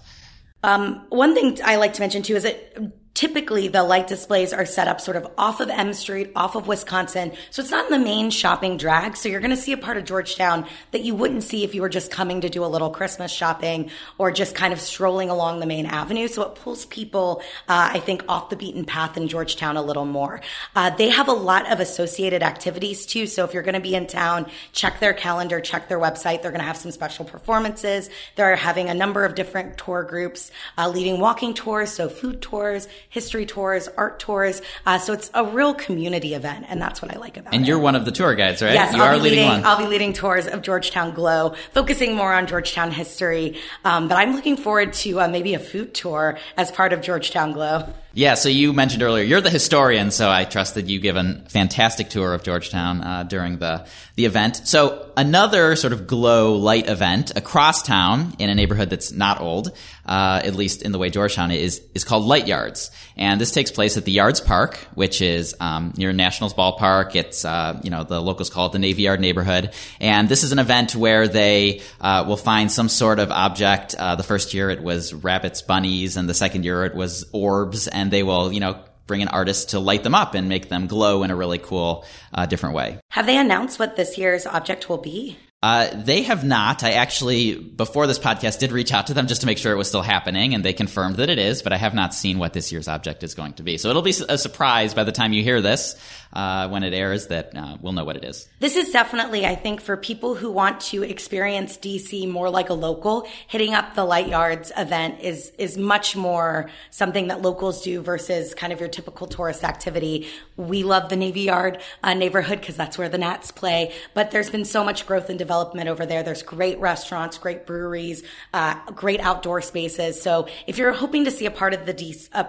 Um, 0.62 1.06
one 1.10 1.34
thing 1.36 1.58
I 1.64 1.78
like 1.78 1.94
to 1.94 2.02
mention 2.02 2.22
too 2.22 2.36
is 2.36 2.44
that 2.44 2.92
typically 3.14 3.68
the 3.68 3.84
light 3.84 4.08
displays 4.08 4.54
are 4.54 4.66
set 4.66 4.88
up 4.88 5.02
sort 5.02 5.18
of 5.18 5.28
off 5.38 5.60
of 5.60 5.70
M 5.70 5.94
Street, 5.94 6.32
off 6.36 6.56
of 6.56 6.68
Wisconsin. 6.68 7.34
So 7.50 7.62
it's 7.62 7.72
not 7.72 7.92
in 7.92 7.92
the 7.92 8.06
main 8.06 8.30
shopping 8.30 8.78
drag. 8.78 9.18
So 9.18 9.28
you're 9.28 9.42
going 9.42 9.50
to 9.50 9.58
see 9.58 9.74
a 9.74 9.78
part 9.78 9.98
of 9.98 10.06
Georgetown 10.06 10.66
that 10.92 11.02
you 11.02 11.16
wouldn't 11.16 11.44
see 11.44 11.64
if 11.64 11.76
you 11.76 11.82
were 11.82 11.90
just 11.90 12.12
coming 12.12 12.42
to 12.42 12.50
do 12.50 12.64
a 12.64 12.68
little 12.68 12.90
Christmas 12.90 13.32
shopping 13.32 13.90
or 14.18 14.32
just 14.32 14.56
kind 14.56 14.72
of 14.72 14.80
strolling 14.80 15.30
along 15.30 15.60
the 15.60 15.66
main 15.66 15.86
avenue. 15.86 16.28
So 16.28 16.44
it 16.44 16.56
pulls 16.56 16.86
people, 16.86 17.42
uh, 17.68 17.90
I 17.94 18.00
think, 18.00 18.24
off 18.30 18.50
the 18.50 18.56
beaten 18.56 18.86
path 18.86 19.18
in 19.18 19.28
Georgetown 19.28 19.76
a 19.76 19.82
little 19.82 20.06
more. 20.06 20.42
Uh, 20.76 20.90
they 20.92 21.10
have 21.10 21.28
a 21.28 21.34
lot 21.34 21.72
of 21.72 21.80
associated 21.80 22.44
activities 22.44 23.06
too. 23.06 23.28
So 23.28 23.44
if 23.44 23.54
you're 23.54 23.64
going 23.64 23.74
to 23.74 23.82
be 23.82 23.96
in 23.96 24.08
town, 24.08 24.50
check 24.72 25.00
their 25.00 25.14
calendar, 25.14 25.60
check 25.60 25.90
their 25.90 26.00
website. 26.00 26.42
They're 26.42 26.52
going 26.52 26.62
to 26.62 26.68
have 26.68 26.78
some 26.78 26.92
special 26.92 27.26
performances. 27.26 28.10
They're 28.36 28.56
having 28.56 28.90
a 28.90 28.94
number 28.94 29.26
of 29.26 29.36
different 29.36 29.78
tour 29.78 30.04
groups, 30.04 30.52
uh, 30.78 30.88
leading 30.90 31.20
walking 31.20 31.54
tours, 31.54 31.92
so 31.92 32.08
food 32.08 32.42
tours, 32.42 32.88
history 33.10 33.46
tours, 33.46 33.88
art 33.98 34.20
tours. 34.20 34.62
Uh, 34.86 34.98
so 34.98 35.14
it's 35.14 35.32
a 35.34 35.46
real 35.46 35.74
community 35.74 36.34
event, 36.34 36.66
and 36.68 36.82
that's 36.82 37.02
what 37.02 37.16
I 37.16 37.20
like 37.20 37.38
about 37.38 37.54
and 37.54 37.56
it. 37.56 37.58
And 37.58 37.68
you're 37.68 37.80
one 37.80 37.96
of 37.96 38.06
the 38.06 38.12
tour 38.12 38.36
guides, 38.36 38.62
right? 38.62 38.74
Yes, 38.74 38.94
you 38.94 39.02
I'll 39.02 39.16
are 39.16 39.18
be 39.18 39.30
leading, 39.30 39.48
leading. 39.48 39.66
I'll 39.66 39.78
be 39.78 39.88
leading 39.88 40.14
tours 40.14 40.48
of 40.48 40.62
Georgetown 40.62 41.14
Glow, 41.14 41.56
focusing 41.74 42.16
more 42.16 42.34
on 42.34 42.48
Georgetown 42.48 42.92
history. 42.92 43.58
Um, 43.86 44.08
but 44.08 44.18
I'm 44.18 44.34
looking 44.34 44.58
forward 44.58 44.94
to 44.94 45.22
uh, 45.22 45.28
maybe 45.28 45.54
a 45.54 45.60
food 45.60 45.94
tour 45.94 46.38
as 46.58 46.72
part 46.72 46.94
of 46.94 47.02
Georgetown 47.02 47.54
Glow. 47.54 47.92
Yeah, 48.12 48.34
so 48.34 48.50
you 48.50 48.74
mentioned 48.74 49.04
earlier 49.04 49.24
you're 49.24 49.40
the 49.40 49.52
historian, 49.52 50.10
so 50.10 50.32
I 50.32 50.44
trust 50.44 50.74
that 50.74 50.88
you 50.88 51.00
give 51.00 51.16
a 51.16 51.44
fantastic 51.50 52.10
tour 52.10 52.34
of 52.34 52.42
Georgetown 52.42 53.02
uh, 53.02 53.24
during 53.24 53.60
the 53.60 53.86
the 54.16 54.26
event. 54.26 54.68
So 54.68 55.12
another 55.16 55.76
sort 55.76 55.94
of 55.94 56.08
glow 56.08 56.56
light 56.56 56.90
event 56.90 57.32
across 57.36 57.84
town 57.84 58.36
in 58.40 58.50
a 58.50 58.56
neighborhood 58.56 58.90
that's 58.90 59.12
not 59.12 59.42
old, 59.42 59.72
uh, 60.08 60.42
at 60.44 60.56
least 60.56 60.82
in 60.82 60.92
the 60.92 60.98
way 60.98 61.12
Georgetown 61.12 61.52
is, 61.52 61.82
is 61.94 62.04
called 62.04 62.26
Light 62.26 62.48
Yards, 62.48 62.90
and 63.20 63.40
this 63.40 63.52
takes 63.52 63.70
place 63.70 63.98
at 63.98 64.06
the 64.06 64.14
Yards 64.14 64.40
Park, 64.40 64.78
which 64.96 65.22
is 65.22 65.54
um, 65.60 65.94
near 65.98 66.14
Nationals 66.14 66.54
Ballpark. 66.54 67.16
It's 67.16 67.44
uh, 67.44 67.80
you 67.84 67.92
know 67.92 68.04
the 68.04 68.22
locals 68.22 68.50
call 68.50 68.68
it 68.68 68.72
the 68.72 68.80
Navy 68.80 69.04
Yard 69.04 69.20
neighborhood, 69.20 69.74
and 70.00 70.28
this 70.30 70.44
is 70.44 70.54
an 70.54 70.60
event 70.60 70.96
where 70.96 71.28
they 71.28 71.82
uh, 72.00 72.24
will 72.28 72.38
find 72.38 72.72
some 72.72 72.90
sort 72.90 73.20
of 73.20 73.30
object. 73.30 73.94
Uh, 73.94 74.16
the 74.16 74.24
first 74.24 74.54
year 74.54 74.70
it 74.70 74.82
was 74.82 75.14
rabbits, 75.14 75.62
bunnies, 75.62 76.18
and 76.18 76.28
the 76.28 76.34
second 76.34 76.64
year 76.64 76.86
it 76.86 76.96
was 76.96 77.30
orbs 77.34 77.88
and 77.88 78.10
they 78.10 78.24
will, 78.24 78.54
you 78.54 78.62
know, 78.62 78.80
bring 79.06 79.22
an 79.22 79.28
artist 79.28 79.72
to 79.72 79.80
light 79.80 80.04
them 80.04 80.16
up 80.16 80.36
and 80.36 80.48
make 80.48 80.70
them 80.70 80.88
glow 80.88 81.24
in 81.24 81.32
a 81.32 81.36
really 81.36 81.58
cool, 81.58 82.06
uh, 82.34 82.46
different 82.46 82.76
way. 82.76 83.00
Have 83.12 83.26
they 83.26 83.38
announced 83.38 83.80
what 83.80 83.96
this 83.96 84.18
year's 84.18 84.46
object 84.46 84.88
will 84.88 84.98
be? 84.98 85.38
Uh, 85.62 85.90
they 85.94 86.22
have 86.22 86.46
not. 86.46 86.86
I 86.86 86.92
actually, 86.92 87.56
before 87.56 88.08
this 88.08 88.18
podcast, 88.18 88.60
did 88.60 88.72
reach 88.72 88.94
out 88.94 89.08
to 89.08 89.14
them 89.14 89.28
just 89.28 89.42
to 89.42 89.48
make 89.48 89.58
sure 89.58 89.74
it 89.74 89.78
was 89.78 89.90
still 89.90 90.02
happening, 90.02 90.54
and 90.54 90.64
they 90.64 90.72
confirmed 90.72 91.18
that 91.18 91.30
it 91.30 91.38
is, 91.38 91.62
but 91.62 91.74
I 91.74 91.78
have 91.78 91.94
not 91.94 92.14
seen 92.14 92.40
what 92.40 92.54
this 92.54 92.72
year's 92.72 92.88
object 92.88 93.24
is 93.24 93.36
going 93.36 93.54
to 93.54 93.64
be. 93.64 93.78
So 93.78 93.90
it'll 93.90 94.02
be 94.02 94.16
a 94.30 94.38
surprise 94.38 94.94
by 94.94 95.04
the 95.04 95.12
time 95.12 95.34
you 95.34 95.44
hear 95.44 95.60
this 95.60 95.96
uh, 96.34 96.68
when 96.70 96.84
it 96.84 96.94
airs 96.94 97.28
that 97.28 97.56
uh, 97.56 97.78
we'll 97.82 97.94
know 97.94 98.04
what 98.04 98.16
it 98.16 98.24
is. 98.24 98.48
This 98.60 98.76
is 98.76 98.92
definitely, 98.92 99.46
I 99.46 99.56
think, 99.56 99.82
for 99.82 99.98
people 99.98 100.36
who 100.36 100.52
want 100.52 100.80
to 100.82 101.04
experience 101.04 101.78
DC 101.78 102.30
more 102.30 102.50
like 102.50 102.70
a 102.70 102.74
local, 102.74 103.28
hitting 103.48 103.74
up 103.74 103.96
the 103.96 104.04
Light 104.04 104.28
Yards 104.28 104.72
event 104.78 105.20
is 105.22 105.52
is 105.58 105.78
much 105.78 106.16
more 106.16 106.70
something 106.92 107.28
that 107.28 107.42
locals 107.42 107.82
do 107.82 108.02
versus 108.02 108.54
kind 108.54 108.72
of 108.74 108.80
your 108.80 108.90
typical 108.90 109.28
tourist 109.28 109.64
activity. 109.64 110.28
We 110.58 110.84
love 110.84 111.10
the 111.10 111.16
Navy 111.16 111.42
Yard 111.42 111.82
uh, 112.04 112.14
neighborhood 112.14 112.60
because 112.60 112.76
that's 112.76 112.98
where 112.98 113.10
the 113.10 113.18
Nats 113.18 113.52
play, 113.52 113.94
but 114.14 114.32
there's 114.32 114.50
been 114.50 114.66
so 114.66 114.84
much 114.84 115.08
growth 115.08 115.30
and 115.30 115.40
development 115.40 115.90
over 115.90 116.06
there. 116.06 116.24
There's 116.24 116.44
great 116.44 116.80
restaurants, 116.80 117.38
great 117.38 117.66
breweries, 117.66 118.24
uh, 118.54 118.76
great 118.92 119.20
outdoor 119.20 119.62
spaces. 119.62 120.22
So 120.22 120.48
if 120.68 120.78
you're 120.78 120.94
hoping 120.94 121.26
to 121.26 121.32
see 121.32 121.46
a 121.46 121.52
part 121.52 121.74
of 121.74 121.86
the 121.86 122.00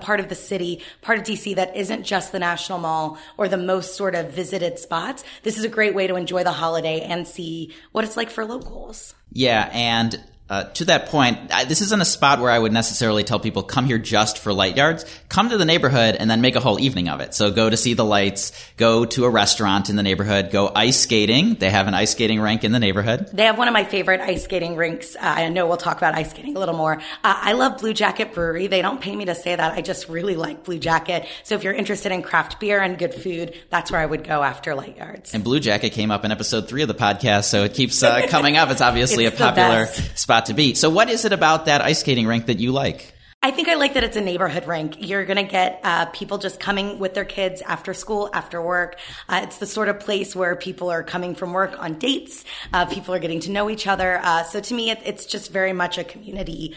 part 0.00 0.20
of 0.20 0.28
the 0.28 0.34
city, 0.34 0.82
part 1.02 1.18
of 1.18 1.24
DC 1.24 1.56
that 1.56 1.76
isn't 1.76 2.04
just 2.04 2.32
the 2.32 2.38
National 2.38 2.78
Mall 2.78 3.18
or 3.36 3.48
the 3.48 3.69
most 3.70 3.94
sort 3.94 4.16
of 4.16 4.30
visited 4.30 4.80
spots, 4.80 5.22
this 5.44 5.56
is 5.56 5.64
a 5.64 5.68
great 5.68 5.94
way 5.94 6.08
to 6.08 6.16
enjoy 6.16 6.42
the 6.42 6.50
holiday 6.52 7.00
and 7.02 7.26
see 7.26 7.72
what 7.92 8.04
it's 8.04 8.16
like 8.16 8.30
for 8.30 8.44
locals. 8.44 9.14
Yeah, 9.32 9.70
and 9.72 10.20
uh, 10.50 10.64
to 10.64 10.86
that 10.86 11.06
point, 11.06 11.38
I, 11.52 11.64
this 11.64 11.80
isn't 11.80 12.02
a 12.02 12.04
spot 12.04 12.40
where 12.40 12.50
I 12.50 12.58
would 12.58 12.72
necessarily 12.72 13.22
tell 13.22 13.38
people 13.38 13.62
come 13.62 13.84
here 13.86 13.98
just 13.98 14.36
for 14.36 14.52
light 14.52 14.76
yards. 14.76 15.04
Come 15.28 15.50
to 15.50 15.56
the 15.56 15.64
neighborhood 15.64 16.16
and 16.16 16.28
then 16.28 16.40
make 16.40 16.56
a 16.56 16.60
whole 16.60 16.80
evening 16.80 17.08
of 17.08 17.20
it. 17.20 17.34
So 17.34 17.52
go 17.52 17.70
to 17.70 17.76
see 17.76 17.94
the 17.94 18.04
lights, 18.04 18.50
go 18.76 19.04
to 19.04 19.26
a 19.26 19.30
restaurant 19.30 19.90
in 19.90 19.96
the 19.96 20.02
neighborhood, 20.02 20.50
go 20.50 20.72
ice 20.74 20.98
skating. 20.98 21.54
They 21.54 21.70
have 21.70 21.86
an 21.86 21.94
ice 21.94 22.10
skating 22.10 22.40
rink 22.40 22.64
in 22.64 22.72
the 22.72 22.80
neighborhood. 22.80 23.28
They 23.32 23.44
have 23.44 23.58
one 23.58 23.68
of 23.68 23.74
my 23.74 23.84
favorite 23.84 24.20
ice 24.20 24.42
skating 24.42 24.74
rinks. 24.74 25.14
Uh, 25.14 25.20
I 25.20 25.48
know 25.50 25.68
we'll 25.68 25.76
talk 25.76 25.98
about 25.98 26.16
ice 26.16 26.30
skating 26.30 26.56
a 26.56 26.58
little 26.58 26.76
more. 26.76 26.94
Uh, 26.96 27.00
I 27.22 27.52
love 27.52 27.80
Bluejacket 27.80 28.34
Brewery. 28.34 28.66
They 28.66 28.82
don't 28.82 29.00
pay 29.00 29.14
me 29.14 29.26
to 29.26 29.36
say 29.36 29.54
that. 29.54 29.72
I 29.74 29.82
just 29.82 30.08
really 30.08 30.34
like 30.34 30.64
Bluejacket. 30.64 31.28
So 31.44 31.54
if 31.54 31.62
you're 31.62 31.74
interested 31.74 32.10
in 32.10 32.22
craft 32.22 32.58
beer 32.58 32.80
and 32.80 32.98
good 32.98 33.14
food, 33.14 33.54
that's 33.70 33.92
where 33.92 34.00
I 34.00 34.06
would 34.06 34.24
go 34.24 34.42
after 34.42 34.74
light 34.74 34.96
yards. 34.96 35.32
And 35.32 35.44
Bluejacket 35.44 35.92
came 35.92 36.10
up 36.10 36.24
in 36.24 36.32
episode 36.32 36.68
three 36.68 36.82
of 36.82 36.88
the 36.88 36.94
podcast, 36.94 37.44
so 37.44 37.62
it 37.62 37.74
keeps 37.74 38.02
uh, 38.02 38.26
coming 38.26 38.56
up. 38.56 38.68
It's 38.70 38.80
obviously 38.80 39.20
It's 39.30 39.36
a 39.36 39.38
popular 39.38 39.86
best. 39.86 40.18
To 40.46 40.54
be. 40.54 40.74
So 40.74 40.90
what 40.90 41.08
is 41.10 41.24
it 41.24 41.32
about 41.32 41.66
that 41.66 41.80
ice 41.80 42.00
skating 42.00 42.26
rink 42.26 42.46
that 42.46 42.58
you 42.58 42.72
like? 42.72 43.14
I 43.42 43.50
think 43.52 43.68
I 43.68 43.74
like 43.76 43.94
that 43.94 44.04
it's 44.04 44.18
a 44.18 44.20
neighborhood 44.20 44.66
rink. 44.66 44.96
You're 44.98 45.24
going 45.24 45.38
to 45.38 45.50
get 45.50 45.80
uh, 45.82 46.04
people 46.06 46.36
just 46.36 46.60
coming 46.60 46.98
with 46.98 47.14
their 47.14 47.24
kids 47.24 47.62
after 47.62 47.94
school, 47.94 48.28
after 48.34 48.60
work. 48.60 48.98
Uh, 49.30 49.40
it's 49.44 49.56
the 49.56 49.64
sort 49.66 49.88
of 49.88 49.98
place 49.98 50.36
where 50.36 50.54
people 50.56 50.90
are 50.90 51.02
coming 51.02 51.34
from 51.34 51.54
work 51.54 51.74
on 51.82 51.98
dates. 51.98 52.44
Uh, 52.72 52.84
people 52.84 53.14
are 53.14 53.18
getting 53.18 53.40
to 53.40 53.50
know 53.50 53.70
each 53.70 53.86
other. 53.86 54.20
Uh, 54.22 54.42
so 54.42 54.60
to 54.60 54.74
me, 54.74 54.90
it, 54.90 54.98
it's 55.06 55.24
just 55.24 55.50
very 55.50 55.72
much 55.72 55.96
a 55.96 56.04
community 56.04 56.74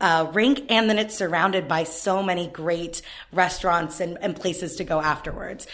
uh, 0.00 0.30
rink. 0.32 0.62
And 0.70 0.88
then 0.88 0.98
it's 0.98 1.14
surrounded 1.14 1.68
by 1.68 1.84
so 1.84 2.22
many 2.22 2.46
great 2.46 3.02
restaurants 3.30 4.00
and, 4.00 4.16
and 4.22 4.34
places 4.34 4.76
to 4.76 4.84
go 4.84 5.00
afterwards. 5.02 5.66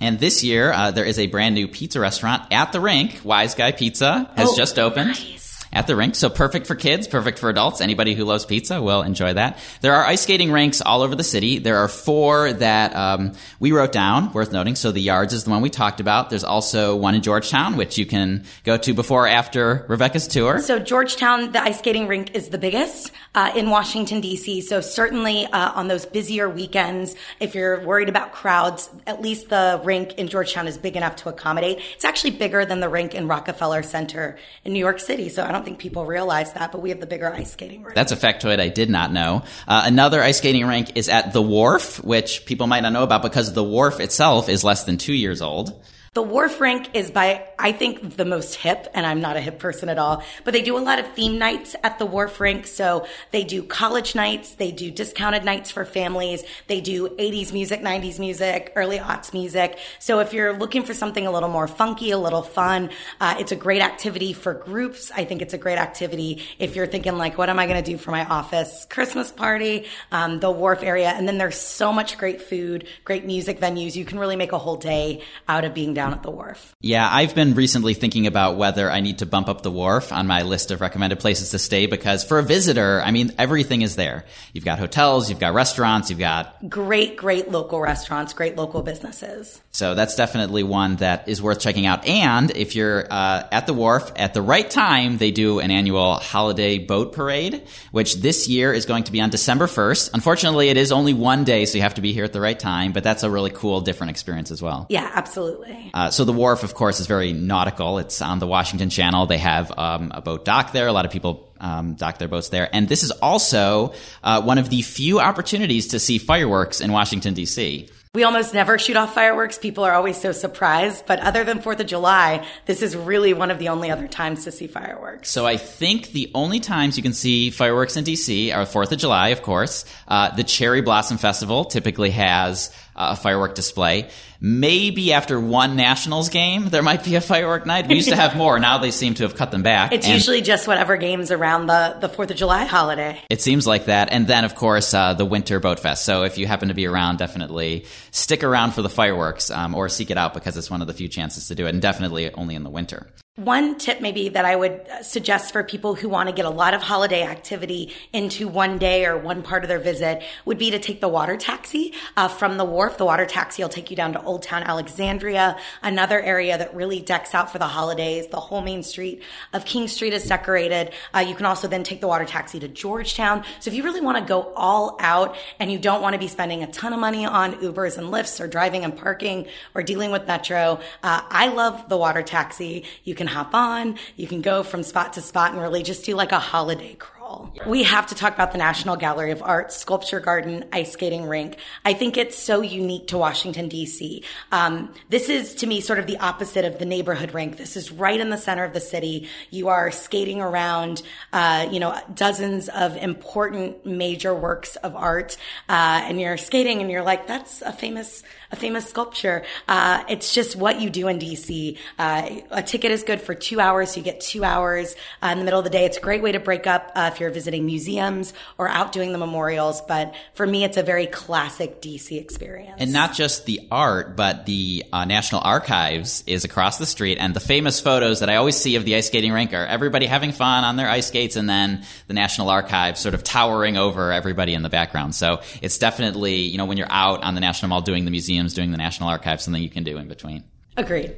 And 0.00 0.20
this 0.20 0.44
year, 0.44 0.70
uh, 0.72 0.92
there 0.92 1.04
is 1.04 1.18
a 1.18 1.26
brand 1.26 1.56
new 1.56 1.66
pizza 1.66 1.98
restaurant 1.98 2.44
at 2.52 2.70
the 2.72 2.80
rink. 2.80 3.22
Wise 3.24 3.56
Guy 3.56 3.72
Pizza 3.72 4.30
has 4.36 4.50
Oh, 4.50 4.56
just 4.56 4.78
opened. 4.78 5.08
nice. 5.08 5.49
At 5.72 5.86
the 5.86 5.94
rink. 5.94 6.16
So 6.16 6.28
perfect 6.28 6.66
for 6.66 6.74
kids, 6.74 7.06
perfect 7.06 7.38
for 7.38 7.48
adults. 7.48 7.80
Anybody 7.80 8.14
who 8.14 8.24
loves 8.24 8.44
pizza 8.44 8.82
will 8.82 9.02
enjoy 9.02 9.34
that. 9.34 9.58
There 9.82 9.94
are 9.94 10.04
ice 10.04 10.22
skating 10.22 10.50
rinks 10.50 10.80
all 10.80 11.02
over 11.02 11.14
the 11.14 11.22
city. 11.22 11.60
There 11.60 11.76
are 11.76 11.86
four 11.86 12.52
that 12.52 12.96
um, 12.96 13.34
we 13.60 13.70
wrote 13.70 13.92
down, 13.92 14.32
worth 14.32 14.50
noting. 14.50 14.74
So 14.74 14.90
the 14.90 15.00
Yards 15.00 15.32
is 15.32 15.44
the 15.44 15.50
one 15.50 15.62
we 15.62 15.70
talked 15.70 16.00
about. 16.00 16.28
There's 16.28 16.42
also 16.42 16.96
one 16.96 17.14
in 17.14 17.22
Georgetown, 17.22 17.76
which 17.76 17.98
you 17.98 18.06
can 18.06 18.44
go 18.64 18.76
to 18.78 18.94
before 18.94 19.20
or 19.20 19.28
after 19.28 19.84
Rebecca's 19.88 20.26
tour. 20.26 20.60
So 20.60 20.78
Georgetown, 20.78 21.52
the 21.52 21.62
ice 21.62 21.78
skating 21.78 22.08
rink 22.08 22.34
is 22.34 22.48
the 22.48 22.56
biggest 22.58 23.12
uh, 23.34 23.52
in 23.54 23.68
Washington 23.68 24.22
D.C. 24.22 24.62
So 24.62 24.80
certainly 24.80 25.46
uh, 25.46 25.72
on 25.72 25.88
those 25.88 26.06
busier 26.06 26.48
weekends, 26.48 27.14
if 27.38 27.54
you're 27.54 27.84
worried 27.84 28.08
about 28.08 28.32
crowds, 28.32 28.88
at 29.06 29.20
least 29.20 29.50
the 29.50 29.80
rink 29.84 30.14
in 30.14 30.28
Georgetown 30.28 30.66
is 30.66 30.78
big 30.78 30.96
enough 30.96 31.16
to 31.16 31.28
accommodate. 31.28 31.80
It's 31.94 32.04
actually 32.04 32.32
bigger 32.32 32.64
than 32.64 32.80
the 32.80 32.88
rink 32.88 33.14
in 33.14 33.28
Rockefeller 33.28 33.82
Center 33.82 34.38
in 34.64 34.72
New 34.72 34.78
York 34.78 35.00
City. 35.00 35.28
So 35.28 35.44
I 35.44 35.52
don't 35.52 35.59
don't 35.60 35.66
think 35.66 35.78
people 35.78 36.06
realize 36.06 36.54
that, 36.54 36.72
but 36.72 36.80
we 36.80 36.88
have 36.88 37.00
the 37.00 37.06
bigger 37.06 37.32
ice 37.32 37.52
skating 37.52 37.82
rink. 37.82 37.94
That's 37.94 38.12
a 38.12 38.16
factoid 38.16 38.60
I 38.60 38.68
did 38.68 38.88
not 38.88 39.12
know. 39.12 39.42
Uh, 39.68 39.82
another 39.84 40.22
ice 40.22 40.38
skating 40.38 40.66
rink 40.66 40.96
is 40.96 41.08
at 41.08 41.32
the 41.34 41.42
Wharf, 41.42 42.02
which 42.02 42.46
people 42.46 42.66
might 42.66 42.80
not 42.80 42.92
know 42.94 43.02
about 43.02 43.22
because 43.22 43.52
the 43.52 43.62
Wharf 43.62 44.00
itself 44.00 44.48
is 44.48 44.64
less 44.64 44.84
than 44.84 44.96
two 44.96 45.12
years 45.12 45.42
old. 45.42 45.78
The 46.12 46.22
Wharf 46.22 46.60
Rink 46.60 46.90
is 46.94 47.08
by, 47.12 47.46
I 47.56 47.70
think, 47.70 48.16
the 48.16 48.24
most 48.24 48.56
hip, 48.56 48.88
and 48.94 49.06
I'm 49.06 49.20
not 49.20 49.36
a 49.36 49.40
hip 49.40 49.60
person 49.60 49.88
at 49.88 49.96
all, 49.96 50.24
but 50.42 50.52
they 50.52 50.60
do 50.60 50.76
a 50.76 50.80
lot 50.82 50.98
of 50.98 51.06
theme 51.12 51.38
nights 51.38 51.76
at 51.84 52.00
the 52.00 52.04
Wharf 52.04 52.40
Rink. 52.40 52.66
So 52.66 53.06
they 53.30 53.44
do 53.44 53.62
college 53.62 54.16
nights, 54.16 54.56
they 54.56 54.72
do 54.72 54.90
discounted 54.90 55.44
nights 55.44 55.70
for 55.70 55.84
families, 55.84 56.42
they 56.66 56.80
do 56.80 57.10
80s 57.10 57.52
music, 57.52 57.80
90s 57.80 58.18
music, 58.18 58.72
early 58.74 58.98
aughts 58.98 59.32
music. 59.32 59.78
So 60.00 60.18
if 60.18 60.32
you're 60.32 60.58
looking 60.58 60.82
for 60.82 60.94
something 60.94 61.28
a 61.28 61.30
little 61.30 61.48
more 61.48 61.68
funky, 61.68 62.10
a 62.10 62.18
little 62.18 62.42
fun, 62.42 62.90
uh, 63.20 63.36
it's 63.38 63.52
a 63.52 63.56
great 63.56 63.80
activity 63.80 64.32
for 64.32 64.52
groups. 64.52 65.12
I 65.14 65.24
think 65.24 65.42
it's 65.42 65.54
a 65.54 65.58
great 65.58 65.78
activity 65.78 66.42
if 66.58 66.74
you're 66.74 66.88
thinking 66.88 67.18
like, 67.18 67.38
what 67.38 67.48
am 67.48 67.60
I 67.60 67.68
going 67.68 67.84
to 67.84 67.88
do 67.88 67.96
for 67.96 68.10
my 68.10 68.24
office 68.24 68.84
Christmas 68.90 69.30
party? 69.30 69.86
Um, 70.10 70.40
the 70.40 70.50
Wharf 70.50 70.82
area. 70.82 71.10
And 71.10 71.28
then 71.28 71.38
there's 71.38 71.60
so 71.60 71.92
much 71.92 72.18
great 72.18 72.42
food, 72.42 72.88
great 73.04 73.24
music 73.24 73.60
venues. 73.60 73.94
You 73.94 74.04
can 74.04 74.18
really 74.18 74.34
make 74.34 74.50
a 74.50 74.58
whole 74.58 74.76
day 74.76 75.22
out 75.46 75.64
of 75.64 75.72
being 75.72 75.99
down 76.00 76.14
at 76.14 76.22
the 76.22 76.30
wharf. 76.30 76.74
Yeah, 76.80 77.06
I've 77.10 77.34
been 77.34 77.54
recently 77.54 77.92
thinking 77.92 78.26
about 78.26 78.56
whether 78.56 78.90
I 78.90 79.00
need 79.00 79.18
to 79.18 79.26
bump 79.26 79.48
up 79.50 79.62
the 79.62 79.70
wharf 79.70 80.12
on 80.12 80.26
my 80.26 80.42
list 80.42 80.70
of 80.70 80.80
recommended 80.80 81.20
places 81.20 81.50
to 81.50 81.58
stay 81.58 81.84
because 81.84 82.24
for 82.24 82.38
a 82.38 82.42
visitor, 82.42 83.02
I 83.04 83.10
mean, 83.10 83.32
everything 83.36 83.82
is 83.82 83.96
there. 83.96 84.24
You've 84.54 84.64
got 84.64 84.78
hotels, 84.78 85.28
you've 85.28 85.40
got 85.40 85.52
restaurants, 85.52 86.08
you've 86.08 86.18
got 86.18 86.56
great, 86.70 87.16
great 87.16 87.50
local 87.50 87.80
restaurants, 87.80 88.32
great 88.32 88.56
local 88.56 88.82
businesses. 88.82 89.60
So 89.72 89.94
that's 89.94 90.16
definitely 90.16 90.62
one 90.62 90.96
that 90.96 91.28
is 91.28 91.42
worth 91.42 91.60
checking 91.60 91.84
out. 91.84 92.06
And 92.06 92.50
if 92.50 92.74
you're 92.74 93.06
uh, 93.10 93.46
at 93.52 93.66
the 93.66 93.74
wharf 93.74 94.10
at 94.16 94.32
the 94.32 94.42
right 94.42 94.68
time, 94.68 95.18
they 95.18 95.30
do 95.30 95.60
an 95.60 95.70
annual 95.70 96.14
holiday 96.14 96.78
boat 96.78 97.12
parade, 97.12 97.62
which 97.92 98.16
this 98.16 98.48
year 98.48 98.72
is 98.72 98.86
going 98.86 99.04
to 99.04 99.12
be 99.12 99.20
on 99.20 99.28
December 99.28 99.66
1st. 99.66 100.14
Unfortunately, 100.14 100.70
it 100.70 100.78
is 100.78 100.92
only 100.92 101.12
one 101.12 101.44
day, 101.44 101.66
so 101.66 101.76
you 101.76 101.82
have 101.82 101.94
to 101.94 102.00
be 102.00 102.14
here 102.14 102.24
at 102.24 102.32
the 102.32 102.40
right 102.40 102.58
time, 102.58 102.92
but 102.92 103.04
that's 103.04 103.22
a 103.22 103.30
really 103.30 103.50
cool, 103.50 103.82
different 103.82 104.10
experience 104.10 104.50
as 104.50 104.62
well. 104.62 104.86
Yeah, 104.88 105.10
absolutely. 105.14 105.89
Uh, 105.92 106.10
so 106.10 106.24
the 106.24 106.32
wharf, 106.32 106.62
of 106.62 106.74
course, 106.74 107.00
is 107.00 107.06
very 107.06 107.32
nautical. 107.32 107.98
It's 107.98 108.22
on 108.22 108.38
the 108.38 108.46
Washington 108.46 108.90
Channel. 108.90 109.26
They 109.26 109.38
have 109.38 109.72
um, 109.76 110.12
a 110.14 110.20
boat 110.20 110.44
dock 110.44 110.72
there. 110.72 110.86
A 110.86 110.92
lot 110.92 111.04
of 111.04 111.10
people 111.10 111.52
um, 111.60 111.94
dock 111.94 112.18
their 112.18 112.28
boats 112.28 112.48
there. 112.48 112.68
And 112.72 112.88
this 112.88 113.02
is 113.02 113.10
also 113.10 113.92
uh, 114.22 114.42
one 114.42 114.58
of 114.58 114.70
the 114.70 114.82
few 114.82 115.20
opportunities 115.20 115.88
to 115.88 115.98
see 115.98 116.18
fireworks 116.18 116.80
in 116.80 116.92
Washington, 116.92 117.34
D.C. 117.34 117.88
We 118.12 118.24
almost 118.24 118.52
never 118.52 118.76
shoot 118.76 118.96
off 118.96 119.14
fireworks. 119.14 119.56
People 119.56 119.84
are 119.84 119.92
always 119.92 120.20
so 120.20 120.32
surprised. 120.32 121.06
But 121.06 121.20
other 121.20 121.44
than 121.44 121.60
4th 121.60 121.78
of 121.78 121.86
July, 121.86 122.44
this 122.66 122.82
is 122.82 122.96
really 122.96 123.34
one 123.34 123.52
of 123.52 123.60
the 123.60 123.68
only 123.68 123.88
other 123.88 124.08
times 124.08 124.42
to 124.44 124.50
see 124.50 124.66
fireworks. 124.66 125.30
So 125.30 125.46
I 125.46 125.56
think 125.56 126.08
the 126.08 126.28
only 126.34 126.58
times 126.58 126.96
you 126.96 127.04
can 127.04 127.12
see 127.12 127.50
fireworks 127.50 127.96
in 127.96 128.02
DC 128.04 128.52
are 128.52 128.64
4th 128.64 128.90
of 128.90 128.98
July, 128.98 129.28
of 129.28 129.42
course. 129.42 129.84
Uh, 130.08 130.34
the 130.34 130.42
Cherry 130.42 130.80
Blossom 130.80 131.18
Festival 131.18 131.66
typically 131.66 132.10
has 132.10 132.74
a 132.94 133.16
firework 133.16 133.54
display. 133.54 134.10
Maybe 134.40 135.12
after 135.12 135.38
one 135.38 135.76
Nationals 135.76 136.28
game, 136.28 136.68
there 136.68 136.82
might 136.82 137.04
be 137.04 137.14
a 137.14 137.20
firework 137.20 137.66
night. 137.66 137.88
We 137.88 137.96
used 137.96 138.08
to 138.08 138.16
have 138.16 138.36
more. 138.36 138.58
Now 138.58 138.78
they 138.78 138.90
seem 138.90 139.14
to 139.14 139.24
have 139.24 139.34
cut 139.34 139.50
them 139.50 139.62
back. 139.62 139.92
It's 139.92 140.06
And 140.06 140.14
usually 140.14 140.40
just 140.40 140.66
whatever 140.66 140.96
games 140.96 141.30
around 141.30 141.66
the, 141.66 141.96
the 142.00 142.08
4th 142.08 142.30
of 142.30 142.36
July 142.36 142.64
holiday. 142.64 143.20
It 143.28 143.40
seems 143.42 143.66
like 143.66 143.86
that. 143.86 144.12
And 144.12 144.26
then, 144.26 144.44
of 144.44 144.54
course, 144.54 144.94
uh, 144.94 145.14
the 145.14 145.26
Winter 145.26 145.60
Boat 145.60 145.78
Fest. 145.80 146.04
So 146.04 146.24
if 146.24 146.38
you 146.38 146.46
happen 146.46 146.68
to 146.68 146.74
be 146.74 146.86
around, 146.86 147.18
definitely 147.18 147.84
stick 148.10 148.42
around 148.44 148.72
for 148.72 148.82
the 148.82 148.88
fireworks 148.88 149.50
um, 149.50 149.74
or 149.74 149.88
seek 149.88 150.10
it 150.10 150.16
out 150.16 150.34
because 150.34 150.56
it's 150.56 150.70
one 150.70 150.80
of 150.80 150.86
the 150.86 150.94
few 150.94 151.08
chances 151.08 151.48
to 151.48 151.54
do 151.54 151.66
it. 151.66 151.70
And 151.70 151.82
definitely 151.82 152.32
only 152.34 152.54
in 152.54 152.62
the 152.62 152.70
winter. 152.70 153.06
One 153.40 153.78
tip 153.78 154.02
maybe 154.02 154.28
that 154.28 154.44
I 154.44 154.54
would 154.54 154.82
suggest 155.00 155.52
for 155.52 155.64
people 155.64 155.94
who 155.94 156.10
want 156.10 156.28
to 156.28 156.34
get 156.34 156.44
a 156.44 156.50
lot 156.50 156.74
of 156.74 156.82
holiday 156.82 157.22
activity 157.22 157.94
into 158.12 158.46
one 158.46 158.76
day 158.76 159.06
or 159.06 159.16
one 159.16 159.42
part 159.42 159.64
of 159.64 159.68
their 159.68 159.78
visit 159.78 160.22
would 160.44 160.58
be 160.58 160.72
to 160.72 160.78
take 160.78 161.00
the 161.00 161.08
water 161.08 161.38
taxi 161.38 161.94
uh, 162.18 162.28
from 162.28 162.58
the 162.58 162.66
wharf. 162.66 162.98
The 162.98 163.06
water 163.06 163.24
taxi 163.24 163.62
will 163.62 163.70
take 163.70 163.90
you 163.90 163.96
down 163.96 164.12
to 164.12 164.22
Old 164.22 164.42
Town 164.42 164.62
Alexandria, 164.62 165.56
another 165.82 166.20
area 166.20 166.58
that 166.58 166.74
really 166.74 167.00
decks 167.00 167.34
out 167.34 167.50
for 167.50 167.56
the 167.56 167.66
holidays. 167.66 168.26
The 168.26 168.38
whole 168.38 168.60
main 168.60 168.82
street 168.82 169.22
of 169.54 169.64
King 169.64 169.88
Street 169.88 170.12
is 170.12 170.26
decorated. 170.26 170.92
Uh, 171.14 171.20
you 171.20 171.34
can 171.34 171.46
also 171.46 171.66
then 171.66 171.82
take 171.82 172.02
the 172.02 172.08
water 172.08 172.26
taxi 172.26 172.60
to 172.60 172.68
Georgetown. 172.68 173.44
So 173.60 173.70
if 173.70 173.74
you 173.74 173.84
really 173.84 174.02
want 174.02 174.18
to 174.18 174.24
go 174.24 174.52
all 174.54 174.98
out 175.00 175.34
and 175.58 175.72
you 175.72 175.78
don't 175.78 176.02
want 176.02 176.12
to 176.12 176.18
be 176.18 176.28
spending 176.28 176.62
a 176.62 176.70
ton 176.70 176.92
of 176.92 177.00
money 177.00 177.24
on 177.24 177.54
Ubers 177.54 177.96
and 177.96 178.08
Lyfts 178.08 178.38
or 178.38 178.46
driving 178.46 178.84
and 178.84 178.94
parking 178.94 179.46
or 179.74 179.82
dealing 179.82 180.10
with 180.10 180.26
Metro, 180.26 180.78
uh, 181.02 181.22
I 181.30 181.48
love 181.48 181.88
the 181.88 181.96
water 181.96 182.20
taxi. 182.20 182.84
You 183.02 183.14
can 183.14 183.29
hop 183.30 183.54
on, 183.54 183.96
you 184.16 184.26
can 184.26 184.42
go 184.42 184.62
from 184.62 184.82
spot 184.82 185.14
to 185.14 185.22
spot 185.22 185.52
and 185.52 185.60
really 185.60 185.82
just 185.82 186.04
do 186.04 186.14
like 186.14 186.32
a 186.32 186.38
holiday 186.38 186.94
crawl. 186.94 187.20
We 187.66 187.84
have 187.84 188.08
to 188.08 188.14
talk 188.14 188.34
about 188.34 188.52
the 188.52 188.58
National 188.58 188.96
Gallery 188.96 189.30
of 189.30 189.42
Art, 189.42 189.72
Sculpture 189.72 190.18
Garden, 190.18 190.64
Ice 190.72 190.92
Skating 190.92 191.26
Rink. 191.26 191.58
I 191.84 191.92
think 191.92 192.16
it's 192.16 192.36
so 192.36 192.60
unique 192.60 193.08
to 193.08 193.18
Washington, 193.18 193.68
D.C. 193.68 194.24
Um, 194.50 194.92
this 195.08 195.28
is, 195.28 195.54
to 195.56 195.66
me, 195.66 195.80
sort 195.80 195.98
of 196.00 196.06
the 196.06 196.18
opposite 196.18 196.64
of 196.64 196.78
the 196.78 196.84
neighborhood 196.84 197.32
rink. 197.32 197.56
This 197.56 197.76
is 197.76 197.92
right 197.92 198.18
in 198.18 198.30
the 198.30 198.38
center 198.38 198.64
of 198.64 198.72
the 198.72 198.80
city. 198.80 199.28
You 199.50 199.68
are 199.68 199.90
skating 199.90 200.40
around, 200.40 201.02
uh, 201.32 201.68
you 201.70 201.78
know, 201.78 201.96
dozens 202.12 202.68
of 202.68 202.96
important 202.96 203.86
major 203.86 204.34
works 204.34 204.76
of 204.76 204.96
art, 204.96 205.36
uh, 205.68 206.02
and 206.04 206.20
you're 206.20 206.36
skating 206.36 206.80
and 206.80 206.90
you're 206.90 207.04
like, 207.04 207.28
that's 207.28 207.62
a 207.62 207.72
famous, 207.72 208.24
a 208.52 208.56
famous 208.56 208.88
sculpture. 208.88 209.44
Uh, 209.68 210.02
it's 210.08 210.34
just 210.34 210.56
what 210.56 210.80
you 210.80 210.90
do 210.90 211.08
in 211.08 211.18
DC. 211.18 211.78
Uh, 211.98 212.40
a 212.50 212.62
ticket 212.62 212.90
is 212.90 213.02
good 213.02 213.20
for 213.20 213.34
two 213.34 213.60
hours. 213.60 213.92
So 213.92 213.98
you 213.98 214.02
get 214.02 214.20
two 214.20 214.44
hours 214.44 214.94
uh, 215.22 215.28
in 215.28 215.38
the 215.38 215.44
middle 215.44 215.60
of 215.60 215.64
the 215.64 215.70
day. 215.70 215.84
It's 215.84 215.96
a 215.96 216.00
great 216.00 216.22
way 216.22 216.32
to 216.32 216.40
break 216.40 216.66
up 216.66 216.92
uh, 216.94 217.10
if 217.12 217.20
you're 217.20 217.30
visiting 217.30 217.66
museums 217.66 218.32
or 218.58 218.68
out 218.68 218.92
doing 218.92 219.12
the 219.12 219.18
memorials. 219.18 219.80
But 219.82 220.14
for 220.34 220.46
me, 220.46 220.64
it's 220.64 220.76
a 220.76 220.82
very 220.82 221.06
classic 221.06 221.80
DC 221.80 222.20
experience. 222.20 222.76
And 222.78 222.92
not 222.92 223.14
just 223.14 223.46
the 223.46 223.68
art, 223.70 224.16
but 224.16 224.46
the 224.46 224.84
uh, 224.92 225.04
National 225.04 225.40
Archives 225.42 226.24
is 226.26 226.44
across 226.44 226.78
the 226.78 226.86
street. 226.86 227.18
And 227.18 227.34
the 227.34 227.40
famous 227.40 227.80
photos 227.80 228.20
that 228.20 228.30
I 228.30 228.36
always 228.36 228.56
see 228.56 228.76
of 228.76 228.84
the 228.84 228.96
ice 228.96 229.06
skating 229.06 229.32
rink 229.32 229.52
are 229.54 229.66
everybody 229.66 230.06
having 230.06 230.32
fun 230.32 230.64
on 230.64 230.76
their 230.76 230.88
ice 230.88 231.08
skates 231.08 231.36
and 231.36 231.48
then 231.48 231.84
the 232.08 232.14
National 232.14 232.50
Archives 232.50 233.00
sort 233.00 233.14
of 233.14 233.22
towering 233.22 233.76
over 233.76 234.12
everybody 234.12 234.54
in 234.54 234.62
the 234.62 234.68
background. 234.68 235.14
So 235.14 235.40
it's 235.62 235.78
definitely, 235.78 236.36
you 236.42 236.58
know, 236.58 236.64
when 236.64 236.76
you're 236.76 236.90
out 236.90 237.22
on 237.22 237.34
the 237.34 237.40
National 237.40 237.68
Mall 237.68 237.80
doing 237.80 238.04
the 238.04 238.10
museums, 238.40 238.54
doing 238.54 238.70
the 238.70 238.78
National 238.78 239.08
Archives, 239.08 239.44
something 239.44 239.62
you 239.62 239.70
can 239.70 239.84
do 239.84 239.98
in 239.98 240.08
between. 240.08 240.44
Agreed. 240.76 241.14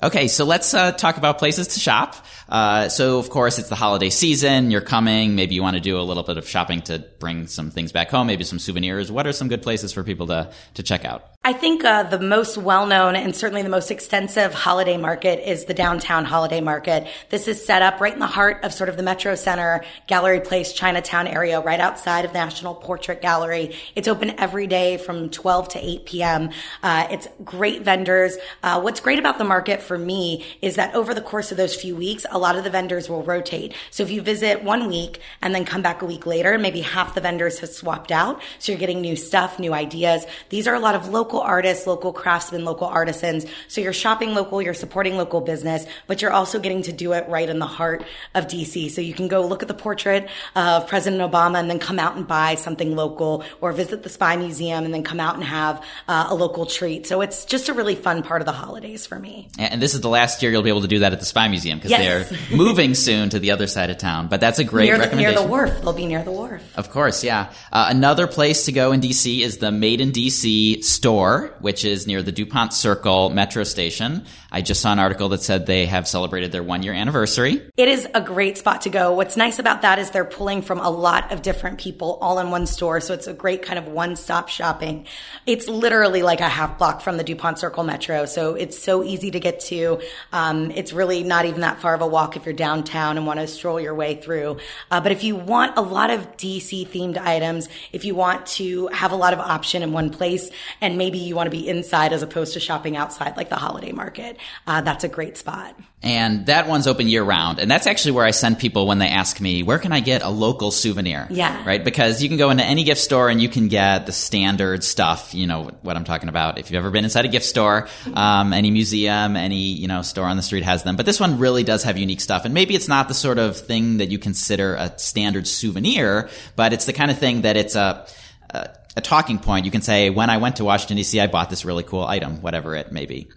Okay, 0.00 0.28
so 0.28 0.44
let's 0.44 0.74
uh, 0.74 0.92
talk 0.92 1.16
about 1.16 1.38
places 1.38 1.68
to 1.68 1.80
shop. 1.80 2.14
Uh, 2.48 2.88
so, 2.88 3.18
of 3.18 3.30
course, 3.30 3.58
it's 3.58 3.68
the 3.68 3.74
holiday 3.74 4.10
season. 4.10 4.70
You're 4.70 4.80
coming. 4.80 5.34
Maybe 5.34 5.56
you 5.56 5.62
want 5.62 5.74
to 5.74 5.80
do 5.80 5.98
a 5.98 6.02
little 6.02 6.22
bit 6.22 6.36
of 6.38 6.48
shopping 6.48 6.82
to 6.82 7.00
bring 7.18 7.48
some 7.48 7.70
things 7.70 7.90
back 7.90 8.10
home, 8.10 8.28
maybe 8.28 8.44
some 8.44 8.60
souvenirs. 8.60 9.10
What 9.10 9.26
are 9.26 9.32
some 9.32 9.48
good 9.48 9.62
places 9.62 9.92
for 9.92 10.04
people 10.04 10.28
to, 10.28 10.52
to 10.74 10.82
check 10.82 11.04
out? 11.04 11.24
I 11.48 11.54
think 11.54 11.82
uh, 11.82 12.02
the 12.02 12.18
most 12.18 12.58
well 12.58 12.84
known 12.84 13.16
and 13.16 13.34
certainly 13.34 13.62
the 13.62 13.70
most 13.70 13.90
extensive 13.90 14.52
holiday 14.52 14.98
market 14.98 15.50
is 15.50 15.64
the 15.64 15.72
downtown 15.72 16.26
holiday 16.26 16.60
market. 16.60 17.06
This 17.30 17.48
is 17.48 17.64
set 17.64 17.80
up 17.80 18.02
right 18.02 18.12
in 18.12 18.18
the 18.18 18.26
heart 18.26 18.64
of 18.64 18.74
sort 18.74 18.90
of 18.90 18.98
the 18.98 19.02
Metro 19.02 19.34
Center, 19.34 19.82
Gallery 20.06 20.40
Place, 20.40 20.74
Chinatown 20.74 21.26
area, 21.26 21.58
right 21.62 21.80
outside 21.80 22.26
of 22.26 22.34
National 22.34 22.74
Portrait 22.74 23.22
Gallery. 23.22 23.74
It's 23.94 24.08
open 24.08 24.38
every 24.38 24.66
day 24.66 24.98
from 24.98 25.30
12 25.30 25.68
to 25.70 25.78
8 25.82 26.04
p.m. 26.04 26.50
Uh, 26.82 27.06
it's 27.10 27.26
great 27.42 27.80
vendors. 27.80 28.36
Uh, 28.62 28.82
what's 28.82 29.00
great 29.00 29.18
about 29.18 29.38
the 29.38 29.44
market 29.44 29.80
for 29.80 29.96
me 29.96 30.44
is 30.60 30.76
that 30.76 30.94
over 30.94 31.14
the 31.14 31.22
course 31.22 31.50
of 31.50 31.56
those 31.56 31.74
few 31.74 31.96
weeks, 31.96 32.26
a 32.30 32.38
lot 32.38 32.56
of 32.56 32.64
the 32.64 32.68
vendors 32.68 33.08
will 33.08 33.22
rotate. 33.22 33.72
So 33.90 34.02
if 34.02 34.10
you 34.10 34.20
visit 34.20 34.64
one 34.64 34.86
week 34.86 35.22
and 35.40 35.54
then 35.54 35.64
come 35.64 35.80
back 35.80 36.02
a 36.02 36.04
week 36.04 36.26
later, 36.26 36.58
maybe 36.58 36.82
half 36.82 37.14
the 37.14 37.22
vendors 37.22 37.60
have 37.60 37.70
swapped 37.70 38.12
out. 38.12 38.42
So 38.58 38.70
you're 38.70 38.78
getting 38.78 39.00
new 39.00 39.16
stuff, 39.16 39.58
new 39.58 39.72
ideas. 39.72 40.26
These 40.50 40.68
are 40.68 40.74
a 40.74 40.80
lot 40.80 40.94
of 40.94 41.08
local 41.08 41.37
artists, 41.40 41.86
local 41.86 42.12
craftsmen, 42.12 42.64
local 42.64 42.86
artisans. 42.86 43.46
So 43.68 43.80
you're 43.80 43.92
shopping 43.92 44.34
local, 44.34 44.60
you're 44.62 44.74
supporting 44.74 45.16
local 45.16 45.40
business, 45.40 45.86
but 46.06 46.22
you're 46.22 46.32
also 46.32 46.58
getting 46.58 46.82
to 46.82 46.92
do 46.92 47.12
it 47.12 47.28
right 47.28 47.48
in 47.48 47.58
the 47.58 47.66
heart 47.66 48.04
of 48.34 48.46
DC. 48.46 48.90
So 48.90 49.00
you 49.00 49.14
can 49.14 49.28
go 49.28 49.46
look 49.46 49.62
at 49.62 49.68
the 49.68 49.74
portrait 49.74 50.28
of 50.56 50.86
President 50.88 51.20
Obama 51.22 51.58
and 51.58 51.70
then 51.70 51.78
come 51.78 51.98
out 51.98 52.16
and 52.16 52.26
buy 52.26 52.54
something 52.54 52.96
local 52.96 53.44
or 53.60 53.72
visit 53.72 54.02
the 54.02 54.08
Spy 54.08 54.36
Museum 54.36 54.84
and 54.84 54.92
then 54.94 55.02
come 55.02 55.20
out 55.20 55.34
and 55.34 55.44
have 55.44 55.82
uh, 56.08 56.26
a 56.30 56.34
local 56.34 56.66
treat. 56.66 57.06
So 57.06 57.20
it's 57.20 57.44
just 57.44 57.68
a 57.68 57.72
really 57.74 57.94
fun 57.94 58.22
part 58.22 58.42
of 58.42 58.46
the 58.46 58.52
holidays 58.52 59.06
for 59.06 59.18
me. 59.18 59.48
And 59.58 59.80
this 59.82 59.94
is 59.94 60.00
the 60.00 60.08
last 60.08 60.42
year 60.42 60.50
you'll 60.52 60.62
be 60.62 60.70
able 60.70 60.82
to 60.82 60.88
do 60.88 61.00
that 61.00 61.12
at 61.12 61.20
the 61.20 61.26
Spy 61.26 61.48
Museum 61.48 61.78
because 61.78 61.90
Yes. 61.90 62.28
they're 62.28 62.38
moving 62.56 62.94
soon 62.94 63.28
to 63.30 63.38
the 63.38 63.50
other 63.52 63.66
side 63.66 63.90
of 63.90 63.98
town. 63.98 64.28
But 64.28 64.40
that's 64.40 64.58
a 64.58 64.64
great 64.64 64.86
Near 64.86 64.94
the, 64.98 64.98
near 65.16 65.28
recommendation. 65.28 65.42
the 65.42 65.48
wharf. 65.48 65.80
They'll 65.82 65.92
be 65.92 66.06
near 66.06 66.22
the 66.22 66.32
wharf. 66.32 66.62
Of 66.76 66.90
course, 66.90 67.22
yeah. 67.24 67.52
Uh, 67.72 67.86
another 67.90 68.26
place 68.26 68.64
to 68.66 68.72
go 68.72 68.92
in 68.92 69.00
DC 69.00 69.40
is 69.40 69.58
the 69.58 69.70
Made 69.70 70.00
in 70.00 70.12
DC 70.12 70.82
store. 70.84 71.27
Which 71.60 71.84
is 71.84 72.06
near 72.06 72.22
the 72.22 72.32
Dupont 72.32 72.72
Circle 72.72 73.30
metro 73.30 73.64
station. 73.64 74.24
I 74.50 74.62
just 74.62 74.80
saw 74.80 74.92
an 74.92 74.98
article 74.98 75.28
that 75.30 75.42
said 75.42 75.66
they 75.66 75.84
have 75.84 76.08
celebrated 76.08 76.52
their 76.52 76.62
one 76.62 76.82
year 76.82 76.94
anniversary. 76.94 77.60
It 77.76 77.88
is 77.88 78.08
a 78.14 78.22
great 78.22 78.56
spot 78.56 78.80
to 78.82 78.90
go. 78.90 79.12
What's 79.12 79.36
nice 79.36 79.58
about 79.58 79.82
that 79.82 79.98
is 79.98 80.10
they're 80.10 80.24
pulling 80.24 80.62
from 80.62 80.80
a 80.80 80.88
lot 80.88 81.30
of 81.32 81.42
different 81.42 81.78
people 81.78 82.18
all 82.22 82.38
in 82.38 82.50
one 82.50 82.66
store. 82.66 83.02
So 83.02 83.12
it's 83.12 83.26
a 83.26 83.34
great 83.34 83.60
kind 83.60 83.78
of 83.78 83.88
one 83.88 84.16
stop 84.16 84.48
shopping. 84.48 85.06
It's 85.44 85.68
literally 85.68 86.22
like 86.22 86.40
a 86.40 86.48
half 86.48 86.78
block 86.78 87.02
from 87.02 87.18
the 87.18 87.24
Dupont 87.24 87.58
Circle 87.58 87.84
metro. 87.84 88.24
So 88.24 88.54
it's 88.54 88.78
so 88.78 89.04
easy 89.04 89.30
to 89.32 89.38
get 89.38 89.60
to. 89.60 90.00
Um, 90.32 90.70
it's 90.70 90.94
really 90.94 91.24
not 91.24 91.44
even 91.44 91.60
that 91.60 91.80
far 91.80 91.94
of 91.94 92.00
a 92.00 92.06
walk 92.06 92.34
if 92.34 92.46
you're 92.46 92.54
downtown 92.54 93.18
and 93.18 93.26
want 93.26 93.40
to 93.40 93.46
stroll 93.46 93.78
your 93.78 93.94
way 93.94 94.14
through. 94.14 94.56
Uh, 94.90 95.02
but 95.02 95.12
if 95.12 95.24
you 95.24 95.36
want 95.36 95.76
a 95.76 95.82
lot 95.82 96.08
of 96.08 96.38
DC 96.38 96.88
themed 96.88 97.18
items, 97.18 97.68
if 97.92 98.06
you 98.06 98.14
want 98.14 98.46
to 98.46 98.86
have 98.88 99.12
a 99.12 99.16
lot 99.16 99.34
of 99.34 99.40
option 99.40 99.82
in 99.82 99.92
one 99.92 100.08
place 100.08 100.50
and 100.80 100.96
maybe 100.96 101.18
you 101.18 101.36
want 101.36 101.48
to 101.48 101.56
be 101.56 101.68
inside 101.68 102.14
as 102.14 102.22
opposed 102.22 102.54
to 102.54 102.60
shopping 102.60 102.96
outside 102.96 103.36
like 103.36 103.50
the 103.50 103.56
holiday 103.56 103.92
market, 103.92 104.37
uh, 104.66 104.80
that's 104.80 105.04
a 105.04 105.08
great 105.08 105.36
spot. 105.36 105.78
And 106.00 106.46
that 106.46 106.68
one's 106.68 106.86
open 106.86 107.08
year 107.08 107.24
round. 107.24 107.58
And 107.58 107.68
that's 107.68 107.88
actually 107.88 108.12
where 108.12 108.24
I 108.24 108.30
send 108.30 108.60
people 108.60 108.86
when 108.86 108.98
they 108.98 109.08
ask 109.08 109.40
me, 109.40 109.64
where 109.64 109.80
can 109.80 109.92
I 109.92 109.98
get 109.98 110.22
a 110.22 110.28
local 110.28 110.70
souvenir? 110.70 111.26
Yeah. 111.28 111.66
Right? 111.66 111.84
Because 111.84 112.22
you 112.22 112.28
can 112.28 112.38
go 112.38 112.50
into 112.50 112.62
any 112.62 112.84
gift 112.84 113.00
store 113.00 113.28
and 113.28 113.42
you 113.42 113.48
can 113.48 113.66
get 113.66 114.06
the 114.06 114.12
standard 114.12 114.84
stuff, 114.84 115.34
you 115.34 115.48
know, 115.48 115.72
what 115.82 115.96
I'm 115.96 116.04
talking 116.04 116.28
about. 116.28 116.58
If 116.58 116.70
you've 116.70 116.78
ever 116.78 116.90
been 116.90 117.02
inside 117.02 117.24
a 117.24 117.28
gift 117.28 117.46
store, 117.46 117.88
um, 118.14 118.52
any 118.52 118.70
museum, 118.70 119.36
any, 119.36 119.72
you 119.72 119.88
know, 119.88 120.02
store 120.02 120.26
on 120.26 120.36
the 120.36 120.42
street 120.42 120.62
has 120.62 120.84
them. 120.84 120.94
But 120.94 121.04
this 121.04 121.18
one 121.18 121.40
really 121.40 121.64
does 121.64 121.82
have 121.82 121.98
unique 121.98 122.20
stuff. 122.20 122.44
And 122.44 122.54
maybe 122.54 122.76
it's 122.76 122.88
not 122.88 123.08
the 123.08 123.14
sort 123.14 123.38
of 123.38 123.56
thing 123.56 123.96
that 123.96 124.10
you 124.10 124.20
consider 124.20 124.76
a 124.76 124.96
standard 125.00 125.48
souvenir, 125.48 126.28
but 126.54 126.72
it's 126.72 126.84
the 126.84 126.92
kind 126.92 127.10
of 127.10 127.18
thing 127.18 127.42
that 127.42 127.56
it's 127.56 127.74
a, 127.74 128.06
a, 128.50 128.68
a 128.96 129.00
talking 129.00 129.40
point. 129.40 129.64
You 129.64 129.72
can 129.72 129.82
say, 129.82 130.10
when 130.10 130.30
I 130.30 130.36
went 130.36 130.56
to 130.56 130.64
Washington 130.64 130.96
DC, 130.96 131.20
I 131.20 131.26
bought 131.26 131.50
this 131.50 131.64
really 131.64 131.82
cool 131.82 132.04
item, 132.04 132.40
whatever 132.40 132.76
it 132.76 132.92
may 132.92 133.06
be. 133.06 133.28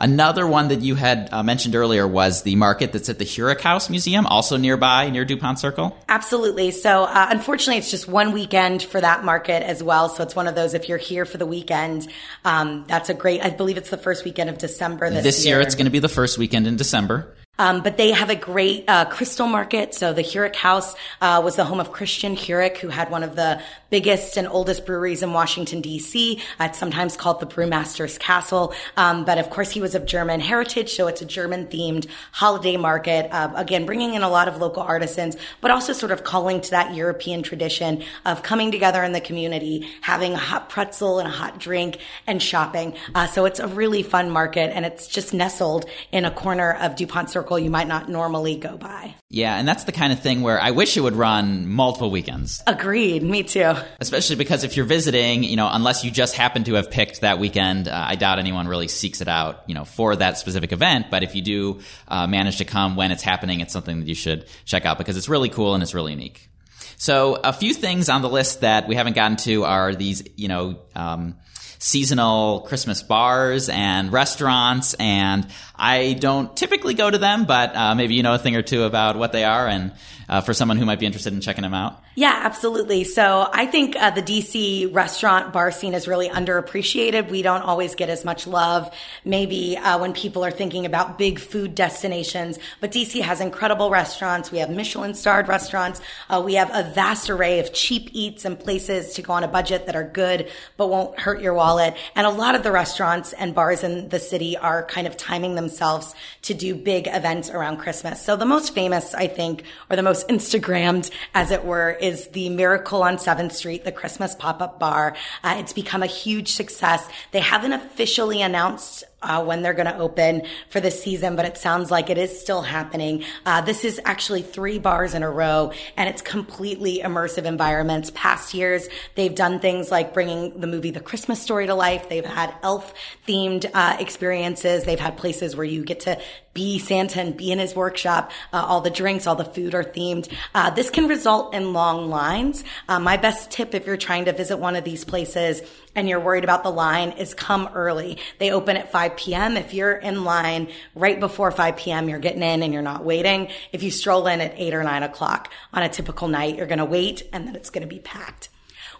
Another 0.00 0.46
one 0.46 0.68
that 0.68 0.80
you 0.80 0.94
had 0.94 1.28
uh, 1.32 1.42
mentioned 1.42 1.74
earlier 1.74 2.06
was 2.06 2.42
the 2.42 2.56
market 2.56 2.92
that's 2.92 3.08
at 3.08 3.18
the 3.18 3.24
Heurich 3.24 3.60
House 3.60 3.90
Museum, 3.90 4.26
also 4.26 4.56
nearby, 4.56 5.10
near 5.10 5.24
Dupont 5.24 5.58
Circle. 5.58 5.96
Absolutely. 6.08 6.70
So, 6.70 7.04
uh, 7.04 7.28
unfortunately, 7.30 7.78
it's 7.78 7.90
just 7.90 8.08
one 8.08 8.32
weekend 8.32 8.82
for 8.82 9.00
that 9.00 9.24
market 9.24 9.62
as 9.62 9.82
well. 9.82 10.08
So, 10.08 10.22
it's 10.22 10.36
one 10.36 10.46
of 10.46 10.54
those, 10.54 10.74
if 10.74 10.88
you're 10.88 10.98
here 10.98 11.24
for 11.24 11.38
the 11.38 11.46
weekend, 11.46 12.08
um, 12.44 12.84
that's 12.86 13.08
a 13.08 13.14
great, 13.14 13.44
I 13.44 13.50
believe 13.50 13.76
it's 13.76 13.90
the 13.90 13.96
first 13.96 14.24
weekend 14.24 14.50
of 14.50 14.58
December 14.58 15.10
this, 15.10 15.22
this 15.22 15.46
year. 15.46 15.56
year 15.56 15.62
it's 15.62 15.74
going 15.74 15.86
to 15.86 15.90
be 15.90 15.98
the 15.98 16.08
first 16.08 16.38
weekend 16.38 16.66
in 16.66 16.76
December. 16.76 17.34
Um, 17.58 17.82
but 17.82 17.96
they 17.96 18.12
have 18.12 18.30
a 18.30 18.36
great 18.36 18.84
uh, 18.86 19.06
Christkindlmarkt. 19.06 19.94
So 19.94 20.12
the 20.12 20.22
Heurich 20.22 20.54
House 20.54 20.94
uh, 21.20 21.40
was 21.44 21.56
the 21.56 21.64
home 21.64 21.80
of 21.80 21.90
Christian 21.90 22.36
Heurich, 22.36 22.78
who 22.78 22.88
had 22.88 23.10
one 23.10 23.24
of 23.24 23.34
the 23.34 23.60
biggest 23.90 24.36
and 24.36 24.46
oldest 24.46 24.86
breweries 24.86 25.22
in 25.22 25.32
Washington 25.32 25.80
D.C. 25.80 26.40
It's 26.60 26.78
sometimes 26.78 27.16
called 27.16 27.40
the 27.40 27.46
Brewmaster's 27.46 28.18
Castle, 28.18 28.74
um, 28.96 29.24
but 29.24 29.38
of 29.38 29.50
course 29.50 29.70
he 29.70 29.80
was 29.80 29.94
of 29.94 30.06
German 30.06 30.40
heritage, 30.40 30.92
so 30.92 31.06
it's 31.06 31.22
a 31.22 31.24
German-themed 31.24 32.06
holiday 32.32 32.76
market. 32.76 33.28
Uh, 33.32 33.50
again, 33.56 33.86
bringing 33.86 34.14
in 34.14 34.22
a 34.22 34.28
lot 34.28 34.46
of 34.46 34.58
local 34.58 34.82
artisans, 34.82 35.36
but 35.60 35.70
also 35.70 35.92
sort 35.92 36.12
of 36.12 36.22
calling 36.22 36.60
to 36.60 36.70
that 36.70 36.94
European 36.94 37.42
tradition 37.42 38.04
of 38.26 38.42
coming 38.42 38.70
together 38.70 39.02
in 39.02 39.12
the 39.12 39.20
community, 39.20 39.88
having 40.02 40.34
a 40.34 40.38
hot 40.38 40.68
pretzel 40.68 41.18
and 41.18 41.26
a 41.26 41.32
hot 41.32 41.58
drink, 41.58 41.98
and 42.26 42.42
shopping. 42.42 42.94
Uh, 43.14 43.26
so 43.26 43.46
it's 43.46 43.58
a 43.58 43.66
really 43.66 44.02
fun 44.02 44.30
market, 44.30 44.70
and 44.74 44.84
it's 44.84 45.06
just 45.06 45.32
nestled 45.32 45.86
in 46.12 46.24
a 46.24 46.30
corner 46.30 46.74
of 46.74 46.94
Dupont 46.94 47.30
Circle 47.30 47.47
you 47.56 47.70
might 47.70 47.86
not 47.86 48.08
normally 48.08 48.56
go 48.56 48.76
by. 48.76 49.14
Yeah, 49.30 49.56
and 49.56 49.68
that's 49.68 49.84
the 49.84 49.92
kind 49.92 50.12
of 50.12 50.20
thing 50.20 50.42
where 50.42 50.60
I 50.60 50.72
wish 50.72 50.96
it 50.96 51.00
would 51.00 51.14
run 51.14 51.68
multiple 51.68 52.10
weekends. 52.10 52.62
Agreed, 52.66 53.22
me 53.22 53.44
too. 53.44 53.74
Especially 54.00 54.34
because 54.36 54.64
if 54.64 54.76
you're 54.76 54.86
visiting, 54.86 55.44
you 55.44 55.54
know, 55.56 55.68
unless 55.70 56.04
you 56.04 56.10
just 56.10 56.34
happen 56.34 56.64
to 56.64 56.74
have 56.74 56.90
picked 56.90 57.20
that 57.20 57.38
weekend, 57.38 57.86
uh, 57.86 58.04
I 58.08 58.16
doubt 58.16 58.38
anyone 58.38 58.66
really 58.66 58.88
seeks 58.88 59.20
it 59.20 59.28
out, 59.28 59.62
you 59.66 59.74
know, 59.74 59.84
for 59.84 60.16
that 60.16 60.38
specific 60.38 60.72
event. 60.72 61.06
But 61.10 61.22
if 61.22 61.34
you 61.34 61.42
do 61.42 61.80
uh, 62.08 62.26
manage 62.26 62.58
to 62.58 62.64
come 62.64 62.96
when 62.96 63.12
it's 63.12 63.22
happening, 63.22 63.60
it's 63.60 63.72
something 63.72 64.00
that 64.00 64.08
you 64.08 64.14
should 64.14 64.46
check 64.64 64.84
out 64.84 64.98
because 64.98 65.16
it's 65.16 65.28
really 65.28 65.48
cool 65.48 65.74
and 65.74 65.82
it's 65.82 65.94
really 65.94 66.12
unique. 66.12 66.48
So 66.96 67.36
a 67.44 67.52
few 67.52 67.74
things 67.74 68.08
on 68.08 68.22
the 68.22 68.28
list 68.28 68.62
that 68.62 68.88
we 68.88 68.96
haven't 68.96 69.14
gotten 69.14 69.36
to 69.38 69.64
are 69.64 69.94
these, 69.94 70.24
you 70.36 70.48
know, 70.48 70.80
um, 70.96 71.36
seasonal 71.78 72.60
Christmas 72.60 73.02
bars 73.02 73.68
and 73.68 74.12
restaurants, 74.12 74.94
and 74.94 75.46
I 75.76 76.14
don't 76.14 76.56
typically 76.56 76.94
go 76.94 77.10
to 77.10 77.18
them, 77.18 77.44
but 77.44 77.74
uh, 77.74 77.94
maybe 77.94 78.14
you 78.14 78.22
know 78.22 78.34
a 78.34 78.38
thing 78.38 78.56
or 78.56 78.62
two 78.62 78.82
about 78.82 79.16
what 79.16 79.32
they 79.32 79.44
are, 79.44 79.66
and 79.66 79.92
uh, 80.28 80.40
for 80.40 80.52
someone 80.52 80.76
who 80.76 80.84
might 80.84 81.00
be 81.00 81.06
interested 81.06 81.32
in 81.32 81.40
checking 81.40 81.62
them 81.62 81.74
out. 81.74 82.02
Yeah, 82.14 82.40
absolutely. 82.44 83.04
So 83.04 83.48
I 83.52 83.66
think 83.66 83.96
uh, 83.96 84.10
the 84.10 84.22
DC 84.22 84.94
restaurant 84.94 85.52
bar 85.52 85.70
scene 85.70 85.94
is 85.94 86.08
really 86.08 86.28
underappreciated. 86.28 87.30
We 87.30 87.42
don't 87.42 87.62
always 87.62 87.94
get 87.94 88.08
as 88.08 88.24
much 88.24 88.46
love, 88.46 88.92
maybe 89.24 89.76
uh, 89.76 89.98
when 89.98 90.12
people 90.12 90.44
are 90.44 90.50
thinking 90.50 90.84
about 90.84 91.18
big 91.18 91.38
food 91.38 91.74
destinations. 91.74 92.58
But 92.80 92.92
DC 92.92 93.20
has 93.22 93.40
incredible 93.40 93.90
restaurants. 93.90 94.50
We 94.50 94.58
have 94.58 94.70
Michelin 94.70 95.14
starred 95.14 95.48
restaurants. 95.48 96.00
Uh, 96.28 96.42
we 96.44 96.54
have 96.54 96.70
a 96.74 96.90
vast 96.92 97.30
array 97.30 97.60
of 97.60 97.72
cheap 97.72 98.10
eats 98.12 98.44
and 98.44 98.58
places 98.58 99.14
to 99.14 99.22
go 99.22 99.32
on 99.32 99.44
a 99.44 99.48
budget 99.48 99.86
that 99.86 99.96
are 99.96 100.04
good 100.04 100.50
but 100.76 100.88
won't 100.88 101.18
hurt 101.18 101.40
your 101.40 101.54
wallet. 101.54 101.96
And 102.14 102.26
a 102.26 102.30
lot 102.30 102.54
of 102.54 102.62
the 102.62 102.72
restaurants 102.72 103.32
and 103.32 103.54
bars 103.54 103.84
in 103.84 104.08
the 104.08 104.18
city 104.18 104.56
are 104.56 104.84
kind 104.84 105.06
of 105.06 105.16
timing 105.16 105.54
themselves 105.54 106.14
to 106.42 106.54
do 106.54 106.74
big 106.74 107.06
events 107.06 107.50
around 107.50 107.78
Christmas. 107.78 108.20
So 108.24 108.36
the 108.36 108.44
most 108.44 108.74
famous, 108.74 109.14
I 109.14 109.28
think, 109.28 109.62
or 109.90 109.96
the 109.96 110.02
most 110.02 110.17
Instagrammed, 110.24 111.10
as 111.34 111.50
it 111.50 111.64
were, 111.64 111.90
is 111.90 112.28
the 112.28 112.48
Miracle 112.50 113.02
on 113.02 113.16
7th 113.16 113.52
Street, 113.52 113.84
the 113.84 113.92
Christmas 113.92 114.34
pop-up 114.34 114.78
bar. 114.78 115.16
Uh, 115.42 115.56
it's 115.58 115.72
become 115.72 116.02
a 116.02 116.06
huge 116.06 116.52
success. 116.52 117.08
They 117.32 117.40
haven't 117.40 117.72
officially 117.72 118.42
announced 118.42 119.04
uh, 119.22 119.44
when 119.44 119.62
they're 119.62 119.74
going 119.74 119.86
to 119.86 119.98
open 119.98 120.42
for 120.68 120.80
the 120.80 120.90
season, 120.90 121.36
but 121.36 121.44
it 121.44 121.56
sounds 121.56 121.90
like 121.90 122.10
it 122.10 122.18
is 122.18 122.38
still 122.38 122.62
happening. 122.62 123.24
Uh, 123.44 123.60
this 123.60 123.84
is 123.84 124.00
actually 124.04 124.42
three 124.42 124.78
bars 124.78 125.14
in 125.14 125.22
a 125.22 125.30
row, 125.30 125.72
and 125.96 126.08
it's 126.08 126.22
completely 126.22 127.00
immersive 127.00 127.44
environments. 127.44 128.10
Past 128.14 128.54
years, 128.54 128.88
they've 129.14 129.34
done 129.34 129.58
things 129.60 129.90
like 129.90 130.14
bringing 130.14 130.60
the 130.60 130.66
movie 130.66 130.90
The 130.90 131.00
Christmas 131.00 131.40
Story 131.42 131.66
to 131.66 131.74
life. 131.74 132.08
They've 132.08 132.24
had 132.24 132.54
elf 132.62 132.94
themed 133.26 133.68
uh, 133.74 133.96
experiences. 133.98 134.84
They've 134.84 135.00
had 135.00 135.16
places 135.16 135.56
where 135.56 135.66
you 135.66 135.84
get 135.84 136.00
to 136.00 136.18
be 136.54 136.78
Santa 136.78 137.20
and 137.20 137.36
be 137.36 137.52
in 137.52 137.58
his 137.60 137.76
workshop. 137.76 138.32
Uh, 138.52 138.64
all 138.66 138.80
the 138.80 138.90
drinks, 138.90 139.26
all 139.26 139.36
the 139.36 139.44
food 139.44 139.74
are 139.74 139.84
themed. 139.84 140.28
Uh, 140.54 140.70
this 140.70 140.90
can 140.90 141.06
result 141.06 141.54
in 141.54 141.72
long 141.72 142.10
lines. 142.10 142.64
Uh, 142.88 142.98
my 142.98 143.16
best 143.16 143.50
tip 143.50 143.74
if 143.74 143.86
you're 143.86 143.96
trying 143.96 144.24
to 144.24 144.32
visit 144.32 144.58
one 144.58 144.74
of 144.74 144.82
these 144.82 145.04
places 145.04 145.62
and 145.98 146.08
you're 146.08 146.20
worried 146.20 146.44
about 146.44 146.62
the 146.62 146.70
line 146.70 147.10
is 147.10 147.34
come 147.34 147.68
early. 147.74 148.18
They 148.38 148.52
open 148.52 148.76
at 148.76 148.92
5 148.92 149.16
p.m. 149.16 149.56
If 149.56 149.74
you're 149.74 149.96
in 149.96 150.22
line 150.22 150.68
right 150.94 151.18
before 151.18 151.50
5 151.50 151.76
p.m., 151.76 152.08
you're 152.08 152.20
getting 152.20 152.44
in 152.44 152.62
and 152.62 152.72
you're 152.72 152.82
not 152.82 153.04
waiting. 153.04 153.48
If 153.72 153.82
you 153.82 153.90
stroll 153.90 154.28
in 154.28 154.40
at 154.40 154.54
8 154.56 154.74
or 154.74 154.84
9 154.84 155.02
o'clock 155.02 155.52
on 155.72 155.82
a 155.82 155.88
typical 155.88 156.28
night, 156.28 156.54
you're 156.54 156.68
going 156.68 156.78
to 156.78 156.84
wait 156.84 157.24
and 157.32 157.48
then 157.48 157.56
it's 157.56 157.70
going 157.70 157.82
to 157.82 157.88
be 157.88 157.98
packed. 157.98 158.48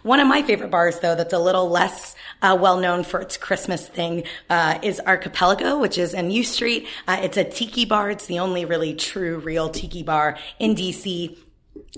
One 0.03 0.19
of 0.19 0.27
my 0.27 0.43
favorite 0.43 0.71
bars, 0.71 0.99
though, 0.99 1.15
that's 1.15 1.31
a 1.31 1.39
little 1.39 1.69
less 1.69 2.15
uh, 2.41 2.57
well 2.59 2.77
known 2.77 3.05
for 3.05 3.21
its 3.21 3.37
Christmas 3.37 3.87
thing, 3.87 4.23
uh, 4.49 4.79
is 4.81 4.99
Archipelago, 4.99 5.79
which 5.79 5.97
is 5.97 6.13
in 6.13 6.31
U 6.31 6.43
Street. 6.43 6.85
Uh, 7.07 7.19
it's 7.21 7.37
a 7.37 7.45
tiki 7.45 7.85
bar. 7.85 8.11
It's 8.11 8.25
the 8.25 8.39
only 8.39 8.65
really 8.65 8.93
true, 8.93 9.39
real 9.39 9.69
tiki 9.69 10.03
bar 10.03 10.37
in 10.59 10.75
DC 10.75 11.37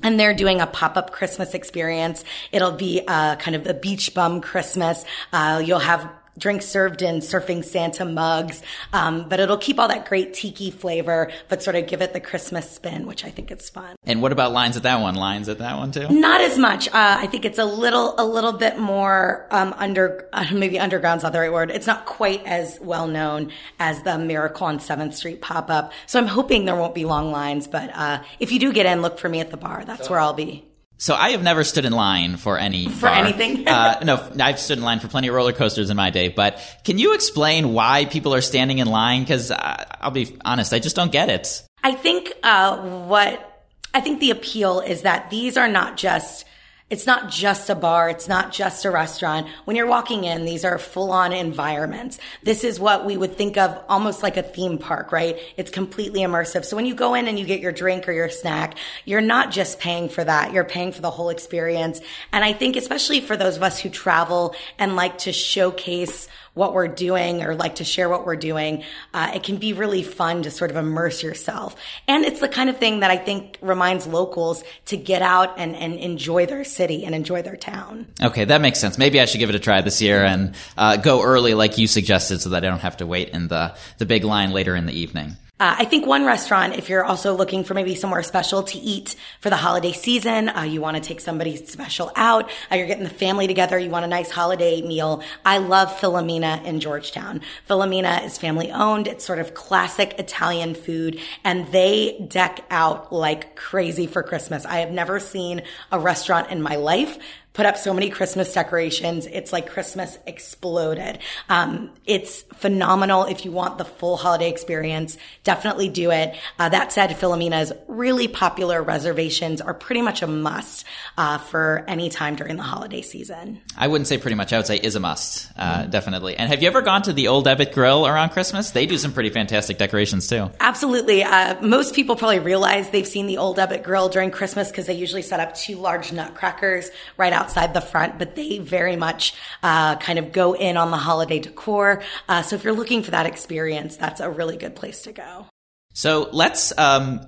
and 0.03 0.19
they're 0.19 0.33
doing 0.33 0.61
a 0.61 0.67
pop-up 0.67 1.11
Christmas 1.11 1.53
experience. 1.53 2.23
It'll 2.51 2.71
be 2.71 3.01
uh, 3.07 3.35
kind 3.37 3.55
of 3.55 3.63
the 3.63 3.73
beach 3.73 4.13
bum 4.13 4.41
Christmas. 4.41 5.05
Uh, 5.33 5.61
you'll 5.63 5.79
have 5.79 6.09
drinks 6.37 6.65
served 6.65 7.01
in 7.01 7.17
surfing 7.17 7.63
Santa 7.63 8.05
mugs. 8.05 8.61
Um, 8.93 9.27
but 9.27 9.39
it'll 9.39 9.57
keep 9.57 9.79
all 9.79 9.87
that 9.87 10.05
great 10.05 10.33
tiki 10.33 10.71
flavor, 10.71 11.31
but 11.49 11.61
sort 11.63 11.75
of 11.75 11.87
give 11.87 12.01
it 12.01 12.13
the 12.13 12.19
Christmas 12.19 12.69
spin, 12.69 13.05
which 13.07 13.25
I 13.25 13.29
think 13.29 13.51
is 13.51 13.69
fun. 13.69 13.95
And 14.03 14.21
what 14.21 14.31
about 14.31 14.51
lines 14.51 14.77
at 14.77 14.83
that 14.83 15.01
one? 15.01 15.15
Lines 15.15 15.49
at 15.49 15.59
that 15.59 15.77
one 15.77 15.91
too? 15.91 16.07
Not 16.09 16.41
as 16.41 16.57
much. 16.57 16.87
Uh, 16.87 16.91
I 17.19 17.27
think 17.27 17.45
it's 17.45 17.59
a 17.59 17.65
little, 17.65 18.15
a 18.17 18.25
little 18.25 18.53
bit 18.53 18.79
more 18.79 19.47
um, 19.51 19.73
under, 19.77 20.29
uh, 20.33 20.45
maybe 20.53 20.79
underground's 20.79 21.23
not 21.23 21.33
the 21.33 21.39
right 21.39 21.51
word. 21.51 21.71
It's 21.71 21.87
not 21.87 22.05
quite 22.05 22.45
as 22.45 22.79
well 22.81 23.07
known 23.07 23.51
as 23.79 24.01
the 24.03 24.17
Miracle 24.17 24.67
on 24.67 24.79
Seventh 24.79 25.15
Street 25.15 25.41
pop 25.41 25.69
up. 25.69 25.91
So 26.05 26.19
I'm 26.19 26.27
hoping 26.27 26.65
there 26.65 26.75
won't 26.75 26.95
be 26.95 27.05
long 27.05 27.31
lines. 27.31 27.67
But 27.67 27.91
uh, 27.93 28.23
if 28.39 28.51
you 28.51 28.59
do 28.59 28.73
get 28.73 28.85
in, 28.85 29.01
look 29.01 29.19
for 29.19 29.29
me 29.29 29.39
at 29.39 29.51
the 29.51 29.57
bar. 29.57 29.83
That's 29.85 30.09
where 30.09 30.19
I'll 30.19 30.33
be. 30.33 30.65
So 31.01 31.15
I 31.15 31.31
have 31.31 31.41
never 31.41 31.63
stood 31.63 31.85
in 31.85 31.93
line 31.93 32.37
for 32.37 32.59
any 32.59 32.87
for 32.87 33.07
bar. 33.07 33.15
anything. 33.15 33.67
uh, 33.67 34.01
no, 34.03 34.29
I've 34.39 34.59
stood 34.59 34.77
in 34.77 34.83
line 34.83 34.99
for 34.99 35.07
plenty 35.07 35.29
of 35.29 35.33
roller 35.33 35.51
coasters 35.51 35.89
in 35.89 35.97
my 35.97 36.11
day. 36.11 36.27
But 36.27 36.61
can 36.83 36.99
you 36.99 37.15
explain 37.15 37.73
why 37.73 38.05
people 38.05 38.35
are 38.35 38.41
standing 38.41 38.77
in 38.77 38.85
line? 38.85 39.23
Because 39.23 39.49
uh, 39.49 39.83
I'll 39.99 40.11
be 40.11 40.37
honest, 40.45 40.73
I 40.73 40.77
just 40.79 40.95
don't 40.95 41.11
get 41.11 41.29
it. 41.29 41.63
I 41.83 41.93
think 41.93 42.31
uh, 42.43 42.77
what 43.07 43.63
I 43.95 44.01
think 44.01 44.19
the 44.19 44.29
appeal 44.29 44.79
is 44.79 45.01
that 45.01 45.31
these 45.31 45.57
are 45.57 45.67
not 45.67 45.97
just 45.97 46.45
it's 46.91 47.07
not 47.07 47.29
just 47.29 47.69
a 47.69 47.75
bar. 47.75 48.09
It's 48.09 48.27
not 48.27 48.51
just 48.51 48.83
a 48.83 48.91
restaurant. 48.91 49.47
When 49.63 49.77
you're 49.77 49.87
walking 49.87 50.25
in, 50.25 50.43
these 50.43 50.65
are 50.65 50.77
full 50.77 51.11
on 51.11 51.31
environments. 51.31 52.19
This 52.43 52.65
is 52.65 52.81
what 52.81 53.05
we 53.05 53.15
would 53.15 53.37
think 53.37 53.57
of 53.57 53.81
almost 53.87 54.21
like 54.21 54.35
a 54.35 54.43
theme 54.43 54.77
park, 54.77 55.13
right? 55.13 55.39
It's 55.55 55.71
completely 55.71 56.19
immersive. 56.19 56.65
So 56.65 56.75
when 56.75 56.85
you 56.85 56.93
go 56.93 57.13
in 57.13 57.29
and 57.29 57.39
you 57.39 57.45
get 57.45 57.61
your 57.61 57.71
drink 57.71 58.09
or 58.09 58.11
your 58.11 58.29
snack, 58.29 58.77
you're 59.05 59.21
not 59.21 59.51
just 59.51 59.79
paying 59.79 60.09
for 60.09 60.21
that. 60.21 60.51
You're 60.51 60.65
paying 60.65 60.91
for 60.91 61.01
the 61.01 61.09
whole 61.09 61.29
experience. 61.29 62.01
And 62.33 62.43
I 62.43 62.51
think 62.51 62.75
especially 62.75 63.21
for 63.21 63.37
those 63.37 63.55
of 63.55 63.63
us 63.63 63.79
who 63.79 63.89
travel 63.89 64.53
and 64.77 64.97
like 64.97 65.19
to 65.19 65.31
showcase 65.31 66.27
what 66.53 66.73
we're 66.73 66.87
doing 66.87 67.43
or 67.43 67.55
like 67.55 67.75
to 67.75 67.83
share 67.83 68.09
what 68.09 68.25
we're 68.25 68.35
doing, 68.35 68.83
uh, 69.13 69.31
it 69.33 69.43
can 69.43 69.57
be 69.57 69.73
really 69.73 70.03
fun 70.03 70.43
to 70.43 70.51
sort 70.51 70.69
of 70.69 70.77
immerse 70.77 71.23
yourself. 71.23 71.75
And 72.07 72.25
it's 72.25 72.41
the 72.41 72.49
kind 72.49 72.69
of 72.69 72.77
thing 72.77 72.99
that 72.99 73.11
I 73.11 73.17
think 73.17 73.57
reminds 73.61 74.05
locals 74.05 74.63
to 74.85 74.97
get 74.97 75.21
out 75.21 75.57
and, 75.57 75.75
and 75.75 75.93
enjoy 75.95 76.45
their 76.45 76.63
city 76.63 77.05
and 77.05 77.15
enjoy 77.15 77.41
their 77.41 77.55
town. 77.55 78.07
Okay, 78.21 78.45
that 78.45 78.61
makes 78.61 78.79
sense. 78.79 78.97
Maybe 78.97 79.21
I 79.21 79.25
should 79.25 79.39
give 79.39 79.49
it 79.49 79.55
a 79.55 79.59
try 79.59 79.81
this 79.81 80.01
year 80.01 80.25
and 80.25 80.55
uh, 80.77 80.97
go 80.97 81.23
early 81.23 81.53
like 81.53 81.77
you 81.77 81.87
suggested 81.87 82.41
so 82.41 82.49
that 82.49 82.65
I 82.65 82.67
don't 82.67 82.79
have 82.79 82.97
to 82.97 83.05
wait 83.05 83.29
in 83.29 83.47
the, 83.47 83.75
the 83.97 84.05
big 84.05 84.23
line 84.23 84.51
later 84.51 84.75
in 84.75 84.85
the 84.85 84.93
evening. 84.93 85.37
Uh, 85.61 85.75
I 85.77 85.85
think 85.85 86.07
one 86.07 86.25
restaurant, 86.25 86.73
if 86.73 86.89
you're 86.89 87.05
also 87.05 87.35
looking 87.35 87.63
for 87.63 87.75
maybe 87.75 87.93
somewhere 87.93 88.23
special 88.23 88.63
to 88.63 88.79
eat 88.79 89.15
for 89.41 89.51
the 89.51 89.55
holiday 89.55 89.91
season, 89.91 90.49
uh, 90.49 90.63
you 90.63 90.81
want 90.81 90.97
to 90.97 91.03
take 91.03 91.19
somebody 91.19 91.55
special 91.55 92.11
out, 92.15 92.49
uh, 92.71 92.75
you're 92.77 92.87
getting 92.87 93.03
the 93.03 93.11
family 93.11 93.45
together, 93.45 93.77
you 93.77 93.91
want 93.91 94.03
a 94.03 94.07
nice 94.07 94.31
holiday 94.31 94.81
meal. 94.81 95.21
I 95.45 95.59
love 95.59 95.89
Filomena 95.99 96.65
in 96.65 96.79
Georgetown. 96.79 97.41
Filomena 97.69 98.25
is 98.25 98.39
family 98.39 98.71
owned. 98.71 99.05
It's 99.05 99.23
sort 99.23 99.37
of 99.37 99.53
classic 99.53 100.15
Italian 100.17 100.73
food 100.73 101.19
and 101.43 101.67
they 101.67 102.25
deck 102.27 102.65
out 102.71 103.13
like 103.13 103.55
crazy 103.55 104.07
for 104.07 104.23
Christmas. 104.23 104.65
I 104.65 104.79
have 104.79 104.89
never 104.89 105.19
seen 105.19 105.61
a 105.91 105.99
restaurant 105.99 106.49
in 106.49 106.63
my 106.63 106.77
life 106.77 107.19
put 107.53 107.65
up 107.65 107.77
so 107.77 107.93
many 107.93 108.09
Christmas 108.09 108.53
decorations. 108.53 109.27
It's 109.27 109.51
like 109.51 109.69
Christmas 109.69 110.17
exploded. 110.25 111.19
Um, 111.49 111.91
it's 112.05 112.43
phenomenal. 112.53 113.25
If 113.25 113.43
you 113.43 113.51
want 113.51 113.77
the 113.77 113.85
full 113.85 114.17
holiday 114.17 114.49
experience, 114.49 115.17
definitely 115.43 115.89
do 115.89 116.11
it. 116.11 116.35
Uh, 116.57 116.69
that 116.69 116.93
said, 116.93 117.15
Filomena's 117.17 117.73
really 117.87 118.27
popular 118.27 118.81
reservations 118.81 119.59
are 119.59 119.73
pretty 119.73 120.01
much 120.01 120.21
a 120.21 120.27
must 120.27 120.85
uh, 121.17 121.37
for 121.39 121.83
any 121.87 122.09
time 122.09 122.35
during 122.35 122.55
the 122.55 122.63
holiday 122.63 123.01
season. 123.01 123.59
I 123.77 123.87
wouldn't 123.87 124.07
say 124.07 124.17
pretty 124.17 124.35
much. 124.35 124.53
I 124.53 124.57
would 124.57 124.67
say 124.67 124.77
is 124.77 124.95
a 124.95 124.99
must, 124.99 125.51
uh, 125.57 125.81
mm-hmm. 125.81 125.91
definitely. 125.91 126.37
And 126.37 126.49
have 126.49 126.61
you 126.61 126.67
ever 126.67 126.81
gone 126.81 127.01
to 127.03 127.13
the 127.13 127.27
Old 127.27 127.47
Ebbitt 127.47 127.73
Grill 127.73 128.07
around 128.07 128.29
Christmas? 128.29 128.71
They 128.71 128.85
do 128.85 128.97
some 128.97 129.11
pretty 129.11 129.29
fantastic 129.29 129.77
decorations 129.77 130.27
too. 130.27 130.51
Absolutely. 130.59 131.23
Uh, 131.23 131.61
most 131.61 131.95
people 131.95 132.15
probably 132.15 132.39
realize 132.39 132.89
they've 132.91 133.07
seen 133.07 133.27
the 133.27 133.37
Old 133.39 133.57
Ebbitt 133.57 133.83
Grill 133.83 134.07
during 134.07 134.31
Christmas 134.31 134.69
because 134.69 134.85
they 134.85 134.93
usually 134.93 135.21
set 135.21 135.39
up 135.41 135.53
two 135.53 135.75
large 135.75 136.13
nutcrackers 136.13 136.89
right 137.17 137.33
out 137.33 137.40
outside 137.41 137.73
the 137.73 137.81
front, 137.81 138.19
but 138.19 138.35
they 138.35 138.59
very 138.59 138.95
much 138.95 139.33
uh, 139.63 139.95
kind 139.95 140.19
of 140.19 140.31
go 140.31 140.53
in 140.53 140.77
on 140.77 140.91
the 140.91 140.97
holiday 140.97 141.39
decor. 141.39 142.03
Uh, 142.29 142.43
so 142.43 142.55
if 142.55 142.63
you're 142.63 142.73
looking 142.73 143.01
for 143.01 143.11
that 143.11 143.25
experience, 143.25 143.97
that's 143.97 144.19
a 144.19 144.29
really 144.29 144.57
good 144.57 144.75
place 144.75 145.01
to 145.03 145.11
go. 145.11 145.47
So 145.93 146.29
let's 146.31 146.71
um, 146.77 147.19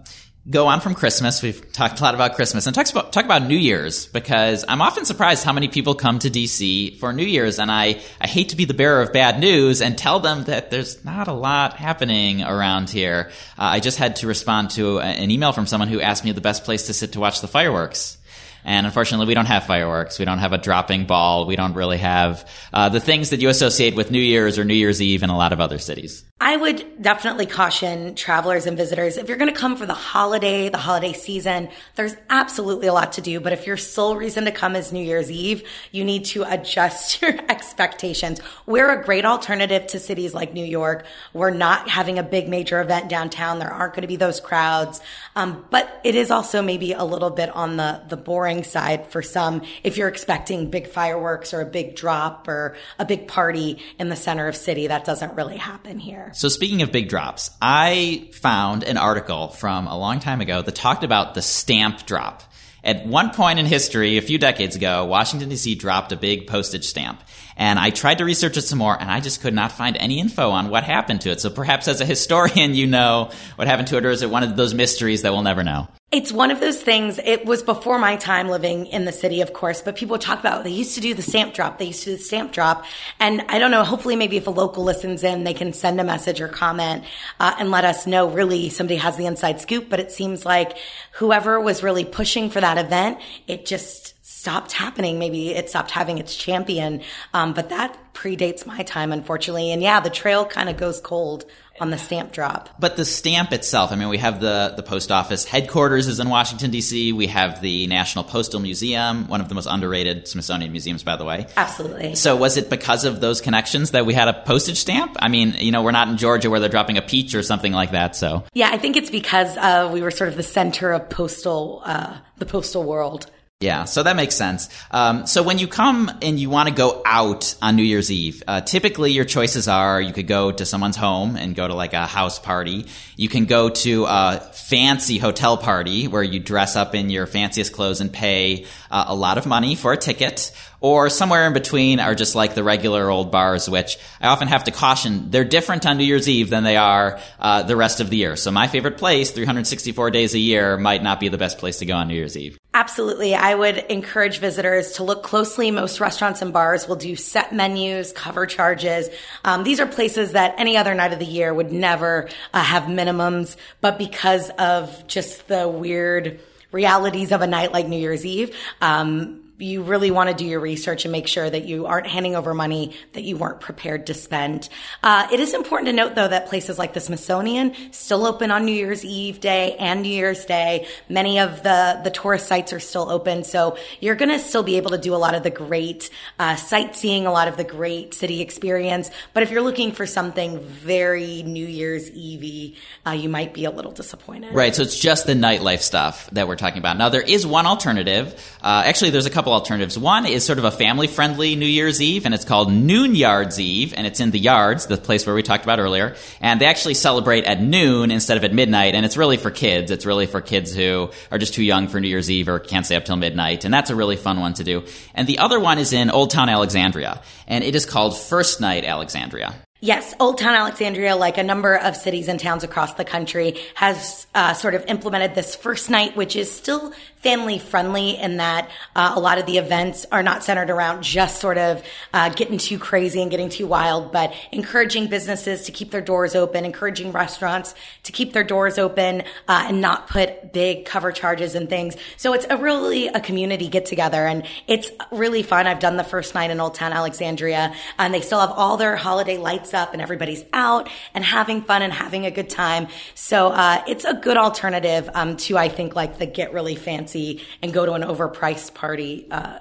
go 0.47 0.67
on 0.67 0.81
from 0.81 0.93
Christmas. 0.93 1.41
We've 1.41 1.71
talked 1.73 1.99
a 1.99 2.03
lot 2.03 2.13
about 2.13 2.35
Christmas 2.35 2.67
and 2.67 2.75
talk 2.75 2.89
about, 2.91 3.11
talk 3.11 3.25
about 3.25 3.47
New 3.47 3.57
Year's 3.57 4.05
because 4.05 4.63
I'm 4.67 4.81
often 4.81 5.03
surprised 5.05 5.43
how 5.43 5.51
many 5.51 5.67
people 5.67 5.95
come 5.95 6.19
to 6.19 6.29
DC 6.29 6.99
for 6.99 7.11
New 7.11 7.25
Year's. 7.25 7.59
And 7.59 7.71
I, 7.71 7.99
I 8.21 8.27
hate 8.27 8.49
to 8.49 8.55
be 8.55 8.65
the 8.65 8.73
bearer 8.73 9.01
of 9.01 9.11
bad 9.11 9.39
news 9.39 9.81
and 9.81 9.97
tell 9.97 10.19
them 10.19 10.43
that 10.45 10.69
there's 10.69 11.03
not 11.03 11.27
a 11.27 11.33
lot 11.33 11.73
happening 11.73 12.43
around 12.43 12.89
here. 12.89 13.31
Uh, 13.57 13.63
I 13.75 13.79
just 13.79 13.97
had 13.97 14.17
to 14.17 14.27
respond 14.27 14.69
to 14.71 14.99
an 14.99 15.31
email 15.31 15.53
from 15.53 15.65
someone 15.65 15.87
who 15.87 15.99
asked 15.99 16.23
me 16.23 16.31
the 16.33 16.41
best 16.41 16.65
place 16.65 16.85
to 16.87 16.93
sit 16.93 17.13
to 17.13 17.19
watch 17.19 17.41
the 17.41 17.47
fireworks. 17.47 18.17
And 18.65 18.85
unfortunately, 18.85 19.27
we 19.27 19.33
don't 19.33 19.45
have 19.45 19.65
fireworks. 19.65 20.19
We 20.19 20.25
don't 20.25 20.39
have 20.39 20.53
a 20.53 20.57
dropping 20.57 21.05
ball. 21.05 21.45
We 21.45 21.55
don't 21.55 21.73
really 21.73 21.97
have 21.97 22.47
uh, 22.71 22.89
the 22.89 22.99
things 22.99 23.31
that 23.31 23.41
you 23.41 23.49
associate 23.49 23.95
with 23.95 24.11
New 24.11 24.19
Year's 24.19 24.57
or 24.59 24.63
New 24.63 24.73
Year's 24.73 25.01
Eve 25.01 25.23
in 25.23 25.29
a 25.29 25.37
lot 25.37 25.53
of 25.53 25.59
other 25.59 25.77
cities. 25.77 26.23
I 26.39 26.57
would 26.57 27.01
definitely 27.01 27.45
caution 27.45 28.15
travelers 28.15 28.65
and 28.65 28.75
visitors 28.75 29.15
if 29.15 29.29
you're 29.29 29.37
going 29.37 29.53
to 29.53 29.57
come 29.57 29.77
for 29.77 29.85
the 29.85 29.93
holiday, 29.93 30.67
the 30.67 30.77
holiday 30.77 31.13
season, 31.13 31.69
there's 31.95 32.15
absolutely 32.29 32.87
a 32.87 32.93
lot 32.93 33.13
to 33.13 33.21
do. 33.21 33.39
But 33.39 33.53
if 33.53 33.65
your 33.65 33.77
sole 33.77 34.17
reason 34.17 34.45
to 34.45 34.51
come 34.51 34.75
is 34.75 34.91
New 34.91 35.03
Year's 35.03 35.31
Eve, 35.31 35.67
you 35.91 36.03
need 36.03 36.25
to 36.25 36.43
adjust 36.43 37.21
your 37.21 37.33
expectations. 37.49 38.41
We're 38.65 38.91
a 38.91 39.03
great 39.03 39.25
alternative 39.25 39.87
to 39.87 39.99
cities 39.99 40.33
like 40.33 40.53
New 40.53 40.65
York. 40.65 41.05
We're 41.33 41.49
not 41.49 41.89
having 41.89 42.19
a 42.19 42.23
big 42.23 42.49
major 42.49 42.81
event 42.81 43.09
downtown. 43.09 43.59
There 43.59 43.71
aren't 43.71 43.93
going 43.93 44.01
to 44.01 44.07
be 44.07 44.17
those 44.17 44.39
crowds. 44.39 44.99
Um, 45.35 45.65
but 45.69 46.01
it 46.03 46.15
is 46.15 46.29
also 46.29 46.61
maybe 46.61 46.93
a 46.93 47.03
little 47.03 47.29
bit 47.29 47.49
on 47.55 47.77
the, 47.77 48.01
the 48.09 48.17
boring 48.17 48.52
side 48.61 49.07
for 49.07 49.23
some 49.23 49.63
if 49.83 49.97
you're 49.97 50.07
expecting 50.09 50.69
big 50.69 50.87
fireworks 50.87 51.51
or 51.53 51.61
a 51.61 51.65
big 51.65 51.95
drop 51.95 52.47
or 52.47 52.75
a 52.99 53.05
big 53.05 53.27
party 53.27 53.81
in 53.97 54.09
the 54.09 54.15
center 54.15 54.47
of 54.47 54.55
city. 54.55 54.85
That 54.85 55.05
doesn't 55.05 55.33
really 55.33 55.57
happen 55.57 55.97
here. 55.97 56.29
So 56.35 56.49
speaking 56.49 56.83
of 56.83 56.91
big 56.91 57.09
drops, 57.09 57.49
I 57.61 58.29
found 58.33 58.83
an 58.83 58.97
article 58.97 59.47
from 59.47 59.87
a 59.87 59.97
long 59.97 60.19
time 60.19 60.41
ago 60.41 60.61
that 60.61 60.75
talked 60.75 61.03
about 61.03 61.33
the 61.33 61.41
stamp 61.41 62.05
drop. 62.05 62.43
At 62.83 63.07
one 63.07 63.29
point 63.29 63.59
in 63.59 63.65
history, 63.65 64.17
a 64.17 64.21
few 64.21 64.37
decades 64.37 64.75
ago, 64.75 65.05
Washington 65.05 65.49
DC 65.49 65.79
dropped 65.79 66.11
a 66.11 66.17
big 66.17 66.47
postage 66.47 66.83
stamp. 66.83 67.23
And 67.57 67.79
I 67.79 67.89
tried 67.89 68.19
to 68.19 68.25
research 68.25 68.57
it 68.57 68.63
some 68.63 68.79
more 68.79 68.99
and 68.99 69.09
I 69.11 69.19
just 69.19 69.41
could 69.41 69.53
not 69.53 69.71
find 69.71 69.97
any 69.97 70.19
info 70.19 70.49
on 70.49 70.69
what 70.69 70.83
happened 70.83 71.21
to 71.21 71.31
it. 71.31 71.41
So 71.41 71.49
perhaps 71.49 71.87
as 71.87 72.01
a 72.01 72.05
historian, 72.05 72.73
you 72.73 72.87
know 72.87 73.31
what 73.55 73.67
happened 73.67 73.87
to 73.89 73.97
it, 73.97 74.05
or 74.05 74.09
is 74.09 74.21
it 74.21 74.29
one 74.29 74.43
of 74.43 74.55
those 74.55 74.73
mysteries 74.73 75.21
that 75.21 75.31
we'll 75.31 75.43
never 75.43 75.63
know? 75.63 75.87
It's 76.11 76.31
one 76.31 76.51
of 76.51 76.59
those 76.59 76.79
things. 76.79 77.19
It 77.23 77.43
was 77.43 77.63
before 77.63 77.97
my 77.97 78.17
time 78.17 78.47
living 78.47 78.85
in 78.85 79.05
the 79.05 79.11
city, 79.11 79.41
of 79.41 79.51
course, 79.51 79.81
but 79.81 79.95
people 79.95 80.19
talk 80.19 80.39
about 80.39 80.63
they 80.63 80.69
used 80.69 80.93
to 80.93 81.01
do 81.01 81.15
the 81.15 81.23
stamp 81.23 81.55
drop. 81.55 81.79
They 81.79 81.85
used 81.85 82.03
to 82.03 82.11
do 82.11 82.17
the 82.17 82.23
stamp 82.23 82.51
drop. 82.51 82.85
And 83.19 83.41
I 83.49 83.57
don't 83.57 83.71
know, 83.71 83.83
hopefully 83.83 84.15
maybe 84.15 84.37
if 84.37 84.45
a 84.45 84.51
local 84.51 84.83
listens 84.83 85.23
in, 85.23 85.43
they 85.43 85.55
can 85.55 85.73
send 85.73 85.99
a 85.99 86.03
message 86.03 86.39
or 86.39 86.47
comment 86.47 87.03
uh, 87.39 87.55
and 87.57 87.71
let 87.71 87.83
us 87.83 88.05
know 88.05 88.29
really 88.29 88.69
somebody 88.69 88.97
has 88.97 89.17
the 89.17 89.25
inside 89.25 89.59
scoop. 89.59 89.89
But 89.89 89.99
it 89.99 90.11
seems 90.11 90.45
like 90.45 90.77
whoever 91.13 91.59
was 91.59 91.81
really 91.81 92.05
pushing 92.05 92.51
for 92.51 92.61
that 92.61 92.77
event, 92.77 93.17
it 93.47 93.65
just 93.65 94.12
stopped 94.25 94.71
happening. 94.71 95.19
Maybe 95.19 95.49
it 95.49 95.69
stopped 95.69 95.91
having 95.91 96.17
its 96.17 96.33
champion. 96.35 97.01
Um, 97.33 97.53
but 97.53 97.69
that 97.69 97.97
predates 98.13 98.65
my 98.65 98.81
time, 98.83 99.11
unfortunately. 99.11 99.71
And 99.71 99.81
yeah, 99.81 99.99
the 99.99 100.09
trail 100.09 100.45
kind 100.45 100.69
of 100.69 100.77
goes 100.77 101.01
cold 101.01 101.45
on 101.81 101.89
the 101.89 101.97
stamp 101.97 102.31
drop. 102.31 102.69
But 102.79 102.95
the 102.95 103.03
stamp 103.03 103.51
itself, 103.51 103.91
I 103.91 103.95
mean, 103.95 104.07
we 104.07 104.19
have 104.19 104.39
the, 104.39 104.73
the 104.77 104.83
post 104.83 105.11
office 105.11 105.43
headquarters 105.43 106.07
is 106.07 106.21
in 106.21 106.29
Washington, 106.29 106.71
D.C. 106.71 107.11
We 107.11 107.27
have 107.27 107.61
the 107.61 107.87
National 107.87 108.23
Postal 108.23 108.61
Museum, 108.61 109.27
one 109.27 109.41
of 109.41 109.49
the 109.49 109.55
most 109.55 109.65
underrated 109.65 110.27
Smithsonian 110.29 110.71
museums, 110.71 111.03
by 111.03 111.17
the 111.17 111.25
way. 111.25 111.47
Absolutely. 111.57 112.15
So 112.15 112.37
was 112.37 112.55
it 112.55 112.69
because 112.69 113.03
of 113.03 113.19
those 113.19 113.41
connections 113.41 113.91
that 113.91 114.05
we 114.05 114.13
had 114.13 114.29
a 114.29 114.33
postage 114.33 114.77
stamp? 114.77 115.17
I 115.19 115.27
mean, 115.27 115.55
you 115.59 115.71
know, 115.71 115.81
we're 115.81 115.91
not 115.91 116.07
in 116.07 116.15
Georgia 116.15 116.49
where 116.49 116.61
they're 116.61 116.69
dropping 116.69 116.97
a 116.97 117.01
peach 117.01 117.35
or 117.35 117.43
something 117.43 117.73
like 117.73 117.91
that, 117.91 118.15
so. 118.15 118.45
Yeah, 118.53 118.69
I 118.71 118.77
think 118.77 118.95
it's 118.95 119.09
because 119.09 119.57
uh, 119.57 119.89
we 119.91 120.01
were 120.01 120.11
sort 120.11 120.29
of 120.29 120.37
the 120.37 120.43
center 120.43 120.93
of 120.93 121.09
postal, 121.09 121.81
uh, 121.83 122.19
the 122.37 122.45
postal 122.45 122.83
world. 122.85 123.29
Yeah, 123.63 123.85
so 123.85 124.03
that 124.03 124.17
makes 124.17 124.35
sense. 124.35 124.67
Um, 124.91 125.25
so 125.25 125.41
when 125.41 125.57
you 125.57 125.69
come 125.69 126.11
and 126.21 126.37
you 126.37 126.49
want 126.49 126.67
to 126.67 126.75
go 126.75 127.01
out 127.05 127.55
on 127.61 127.77
New 127.77 127.83
Year's 127.83 128.11
Eve, 128.11 128.43
uh, 128.45 128.59
typically 128.59 129.13
your 129.13 129.23
choices 129.23 129.69
are 129.69 130.01
you 130.01 130.11
could 130.11 130.27
go 130.27 130.51
to 130.51 130.65
someone's 130.65 130.97
home 130.97 131.37
and 131.37 131.55
go 131.55 131.65
to 131.65 131.73
like 131.73 131.93
a 131.93 132.05
house 132.05 132.39
party. 132.39 132.87
You 133.15 133.29
can 133.29 133.45
go 133.45 133.69
to 133.69 134.03
a 134.03 134.51
fancy 134.51 135.17
hotel 135.17 135.55
party 135.55 136.09
where 136.09 136.23
you 136.23 136.41
dress 136.41 136.75
up 136.75 136.93
in 136.93 137.09
your 137.09 137.25
fanciest 137.25 137.71
clothes 137.71 138.01
and 138.01 138.11
pay 138.11 138.65
uh, 138.93 139.05
a 139.07 139.15
lot 139.15 139.39
of 139.39 139.47
money 139.47 139.73
for 139.73 139.91
a 139.91 139.97
ticket 139.97 140.51
or 140.79 141.09
somewhere 141.09 141.47
in 141.47 141.53
between 141.53 141.99
are 141.99 142.13
just 142.13 142.35
like 142.35 142.53
the 142.53 142.63
regular 142.63 143.09
old 143.09 143.31
bars, 143.31 143.67
which 143.67 143.97
I 144.21 144.27
often 144.27 144.49
have 144.49 144.65
to 144.65 144.71
caution 144.71 145.31
they're 145.31 145.43
different 145.43 145.85
on 145.87 145.97
New 145.97 146.03
Year's 146.03 146.29
Eve 146.29 146.49
than 146.51 146.63
they 146.63 146.77
are 146.77 147.19
uh, 147.39 147.63
the 147.63 147.75
rest 147.75 148.01
of 148.01 148.11
the 148.11 148.17
year. 148.17 148.35
So 148.35 148.51
my 148.51 148.67
favorite 148.67 148.97
place, 148.97 149.31
364 149.31 150.11
days 150.11 150.35
a 150.35 150.39
year, 150.39 150.77
might 150.77 151.01
not 151.01 151.19
be 151.19 151.29
the 151.29 151.39
best 151.39 151.57
place 151.57 151.79
to 151.79 151.85
go 151.87 151.95
on 151.95 152.07
New 152.07 152.13
Year's 152.13 152.37
Eve. 152.37 152.59
Absolutely. 152.75 153.33
I 153.33 153.55
would 153.55 153.77
encourage 153.77 154.37
visitors 154.37 154.93
to 154.93 155.03
look 155.03 155.23
closely. 155.23 155.71
Most 155.71 155.99
restaurants 155.99 156.41
and 156.43 156.53
bars 156.53 156.87
will 156.87 156.95
do 156.95 157.15
set 157.15 157.51
menus, 157.51 158.11
cover 158.11 158.45
charges. 158.45 159.09
Um, 159.43 159.63
these 159.63 159.79
are 159.79 159.87
places 159.87 160.33
that 160.33 160.53
any 160.57 160.77
other 160.77 160.93
night 160.93 161.13
of 161.13 161.19
the 161.19 161.25
year 161.25 161.51
would 161.51 161.71
never 161.71 162.29
uh, 162.53 162.61
have 162.61 162.83
minimums, 162.83 163.55
but 163.81 163.97
because 163.97 164.51
of 164.51 165.07
just 165.07 165.47
the 165.47 165.67
weird 165.67 166.39
realities 166.73 167.31
of 167.31 167.41
a 167.41 167.47
night 167.47 167.71
like 167.71 167.87
New 167.87 167.97
Year's 167.97 168.25
Eve, 168.25 168.55
um, 168.81 169.42
you 169.57 169.83
really 169.83 170.11
want 170.11 170.29
to 170.29 170.35
do 170.35 170.45
your 170.45 170.59
research 170.59 171.05
and 171.05 171.11
make 171.11 171.27
sure 171.27 171.47
that 171.47 171.65
you 171.65 171.85
aren't 171.85 172.07
handing 172.07 172.35
over 172.35 172.53
money 172.53 172.93
that 173.13 173.23
you 173.23 173.37
weren't 173.37 173.61
prepared 173.61 174.07
to 174.07 174.13
spend. 174.13 174.67
Uh, 175.03 175.27
it 175.31 175.39
is 175.39 175.53
important 175.53 175.87
to 175.87 175.93
note, 175.93 176.15
though, 176.15 176.27
that 176.27 176.47
places 176.47 176.79
like 176.79 176.93
the 176.93 176.99
Smithsonian 176.99 177.75
still 177.91 178.25
open 178.25 178.51
on 178.51 178.65
New 178.65 178.73
Year's 178.73 179.05
Eve 179.05 179.39
day 179.39 179.75
and 179.77 180.01
New 180.01 180.09
Year's 180.09 180.45
Day. 180.45 180.87
Many 181.07 181.39
of 181.39 181.63
the 181.63 182.01
the 182.03 182.09
tourist 182.09 182.47
sites 182.47 182.73
are 182.73 182.79
still 182.79 183.09
open, 183.09 183.43
so 183.43 183.77
you're 183.99 184.15
going 184.15 184.29
to 184.29 184.39
still 184.39 184.63
be 184.63 184.77
able 184.77 184.91
to 184.91 184.97
do 184.97 185.13
a 185.13 185.17
lot 185.17 185.35
of 185.35 185.43
the 185.43 185.49
great 185.49 186.09
uh, 186.39 186.55
sightseeing, 186.55 187.25
a 187.25 187.31
lot 187.31 187.47
of 187.47 187.57
the 187.57 187.63
great 187.63 188.13
city 188.13 188.41
experience. 188.41 189.11
But 189.33 189.43
if 189.43 189.51
you're 189.51 189.61
looking 189.61 189.91
for 189.91 190.05
something 190.05 190.59
very 190.59 191.43
New 191.43 191.67
Year's 191.67 192.09
Eve, 192.11 192.77
uh, 193.05 193.11
you 193.11 193.29
might 193.29 193.53
be 193.53 193.65
a 193.65 193.71
little 193.71 193.91
disappointed. 193.91 194.53
Right. 194.53 194.73
So 194.75 194.81
it's 194.81 194.99
just 194.99 195.27
the 195.27 195.33
nightlife 195.33 195.81
stuff 195.81 196.29
that 196.31 196.47
we're 196.47 196.55
talking 196.55 196.79
about. 196.79 196.97
Now 196.97 197.09
there 197.09 197.21
is 197.21 197.45
one 197.45 197.65
alternative. 197.65 198.33
Uh, 198.61 198.83
actually, 198.85 199.11
there's 199.11 199.25
a 199.25 199.29
couple 199.29 199.42
couple 199.43 199.51
alternatives. 199.51 199.99
One 199.99 200.25
is 200.25 200.45
sort 200.45 200.57
of 200.57 200.63
a 200.63 200.71
family 200.71 201.05
friendly 201.05 201.57
New 201.57 201.65
Year's 201.65 202.01
Eve, 202.01 202.25
and 202.25 202.33
it's 202.33 202.45
called 202.45 202.71
Noon 202.71 203.13
Yards 203.13 203.59
Eve, 203.59 203.93
and 203.97 204.07
it's 204.07 204.21
in 204.21 204.31
the 204.31 204.39
Yards, 204.39 204.85
the 204.85 204.95
place 204.95 205.25
where 205.25 205.35
we 205.35 205.43
talked 205.43 205.65
about 205.65 205.79
earlier. 205.79 206.15
And 206.39 206.61
they 206.61 206.65
actually 206.65 206.93
celebrate 206.93 207.43
at 207.43 207.61
noon 207.61 208.09
instead 208.09 208.37
of 208.37 208.45
at 208.45 208.53
midnight, 208.53 208.95
and 208.95 209.05
it's 209.05 209.17
really 209.17 209.35
for 209.35 209.51
kids. 209.51 209.91
It's 209.91 210.05
really 210.05 210.27
for 210.27 210.39
kids 210.39 210.73
who 210.73 211.11
are 211.29 211.37
just 211.37 211.53
too 211.53 211.61
young 211.61 211.89
for 211.89 211.99
New 211.99 212.07
Year's 212.07 212.31
Eve 212.31 212.47
or 212.47 212.57
can't 212.57 212.85
stay 212.85 212.95
up 212.95 213.03
till 213.03 213.17
midnight, 213.17 213.65
and 213.65 213.73
that's 213.73 213.89
a 213.89 213.97
really 213.97 214.15
fun 214.15 214.39
one 214.39 214.53
to 214.53 214.63
do. 214.63 214.85
And 215.13 215.27
the 215.27 215.39
other 215.39 215.59
one 215.59 215.77
is 215.77 215.91
in 215.91 216.09
Old 216.09 216.31
Town 216.31 216.47
Alexandria, 216.47 217.21
and 217.45 217.65
it 217.65 217.75
is 217.75 217.85
called 217.85 218.17
First 218.17 218.61
Night 218.61 218.85
Alexandria. 218.85 219.55
Yes, 219.83 220.15
Old 220.17 220.37
Town 220.37 220.53
Alexandria, 220.53 221.13
like 221.17 221.37
a 221.37 221.43
number 221.43 221.75
of 221.75 221.97
cities 221.97 222.29
and 222.29 222.39
towns 222.39 222.63
across 222.63 222.93
the 222.93 223.03
country, 223.03 223.59
has 223.75 224.25
uh, 224.33 224.53
sort 224.53 224.75
of 224.75 224.85
implemented 224.85 225.35
this 225.35 225.57
first 225.57 225.89
night, 225.89 226.15
which 226.15 226.37
is 226.37 226.49
still 226.49 226.93
family 227.17 227.57
friendly 227.57 228.17
in 228.17 228.37
that 228.37 228.69
uh, 228.95 229.13
a 229.15 229.19
lot 229.19 229.37
of 229.37 229.45
the 229.45 229.57
events 229.57 230.05
are 230.11 230.21
not 230.21 230.43
centered 230.43 230.69
around 230.69 231.03
just 231.03 231.39
sort 231.39 231.57
of 231.57 231.81
uh, 232.13 232.29
getting 232.29 232.57
too 232.57 232.77
crazy 232.77 233.21
and 233.21 233.31
getting 233.31 233.49
too 233.49 233.65
wild, 233.65 234.11
but 234.11 234.33
encouraging 234.51 235.07
businesses 235.07 235.63
to 235.63 235.71
keep 235.71 235.91
their 235.91 236.01
doors 236.01 236.35
open, 236.35 236.65
encouraging 236.65 237.11
restaurants 237.13 237.75
to 238.03 238.11
keep 238.11 238.33
their 238.33 238.43
doors 238.43 238.77
open 238.77 239.21
uh, 239.47 239.65
and 239.67 239.81
not 239.81 240.07
put 240.07 240.51
big 240.51 240.85
cover 240.85 241.11
charges 241.11 241.55
and 241.55 241.69
things. 241.69 241.95
So 242.17 242.33
it's 242.33 242.45
a 242.49 242.57
really 242.57 243.07
a 243.07 243.21
community 243.21 243.69
get 243.69 243.85
together 243.85 244.27
and 244.27 244.45
it's 244.67 244.91
really 245.11 245.43
fun. 245.43 245.65
I've 245.65 245.79
done 245.79 245.95
the 245.97 246.03
first 246.03 246.35
night 246.35 246.51
in 246.51 246.59
Old 246.59 246.75
Town 246.75 246.91
Alexandria 246.91 247.73
and 247.97 248.13
they 248.13 248.21
still 248.21 248.41
have 248.41 248.51
all 248.51 248.75
their 248.77 248.97
holiday 248.97 249.37
lights 249.37 249.72
up 249.73 249.93
and 249.93 250.01
everybody's 250.01 250.43
out 250.53 250.89
and 251.13 251.23
having 251.23 251.61
fun 251.61 251.81
and 251.81 251.93
having 251.93 252.25
a 252.25 252.31
good 252.31 252.49
time. 252.49 252.87
So 253.15 253.47
uh, 253.47 253.83
it's 253.87 254.05
a 254.05 254.13
good 254.13 254.37
alternative 254.37 255.09
um, 255.13 255.37
to, 255.37 255.57
I 255.57 255.69
think, 255.69 255.95
like 255.95 256.17
the 256.17 256.25
get 256.25 256.53
really 256.53 256.75
fancy 256.75 257.41
and 257.61 257.73
go 257.73 257.85
to 257.85 257.93
an 257.93 258.01
overpriced 258.01 258.73
party 258.73 259.27
uh, 259.31 259.59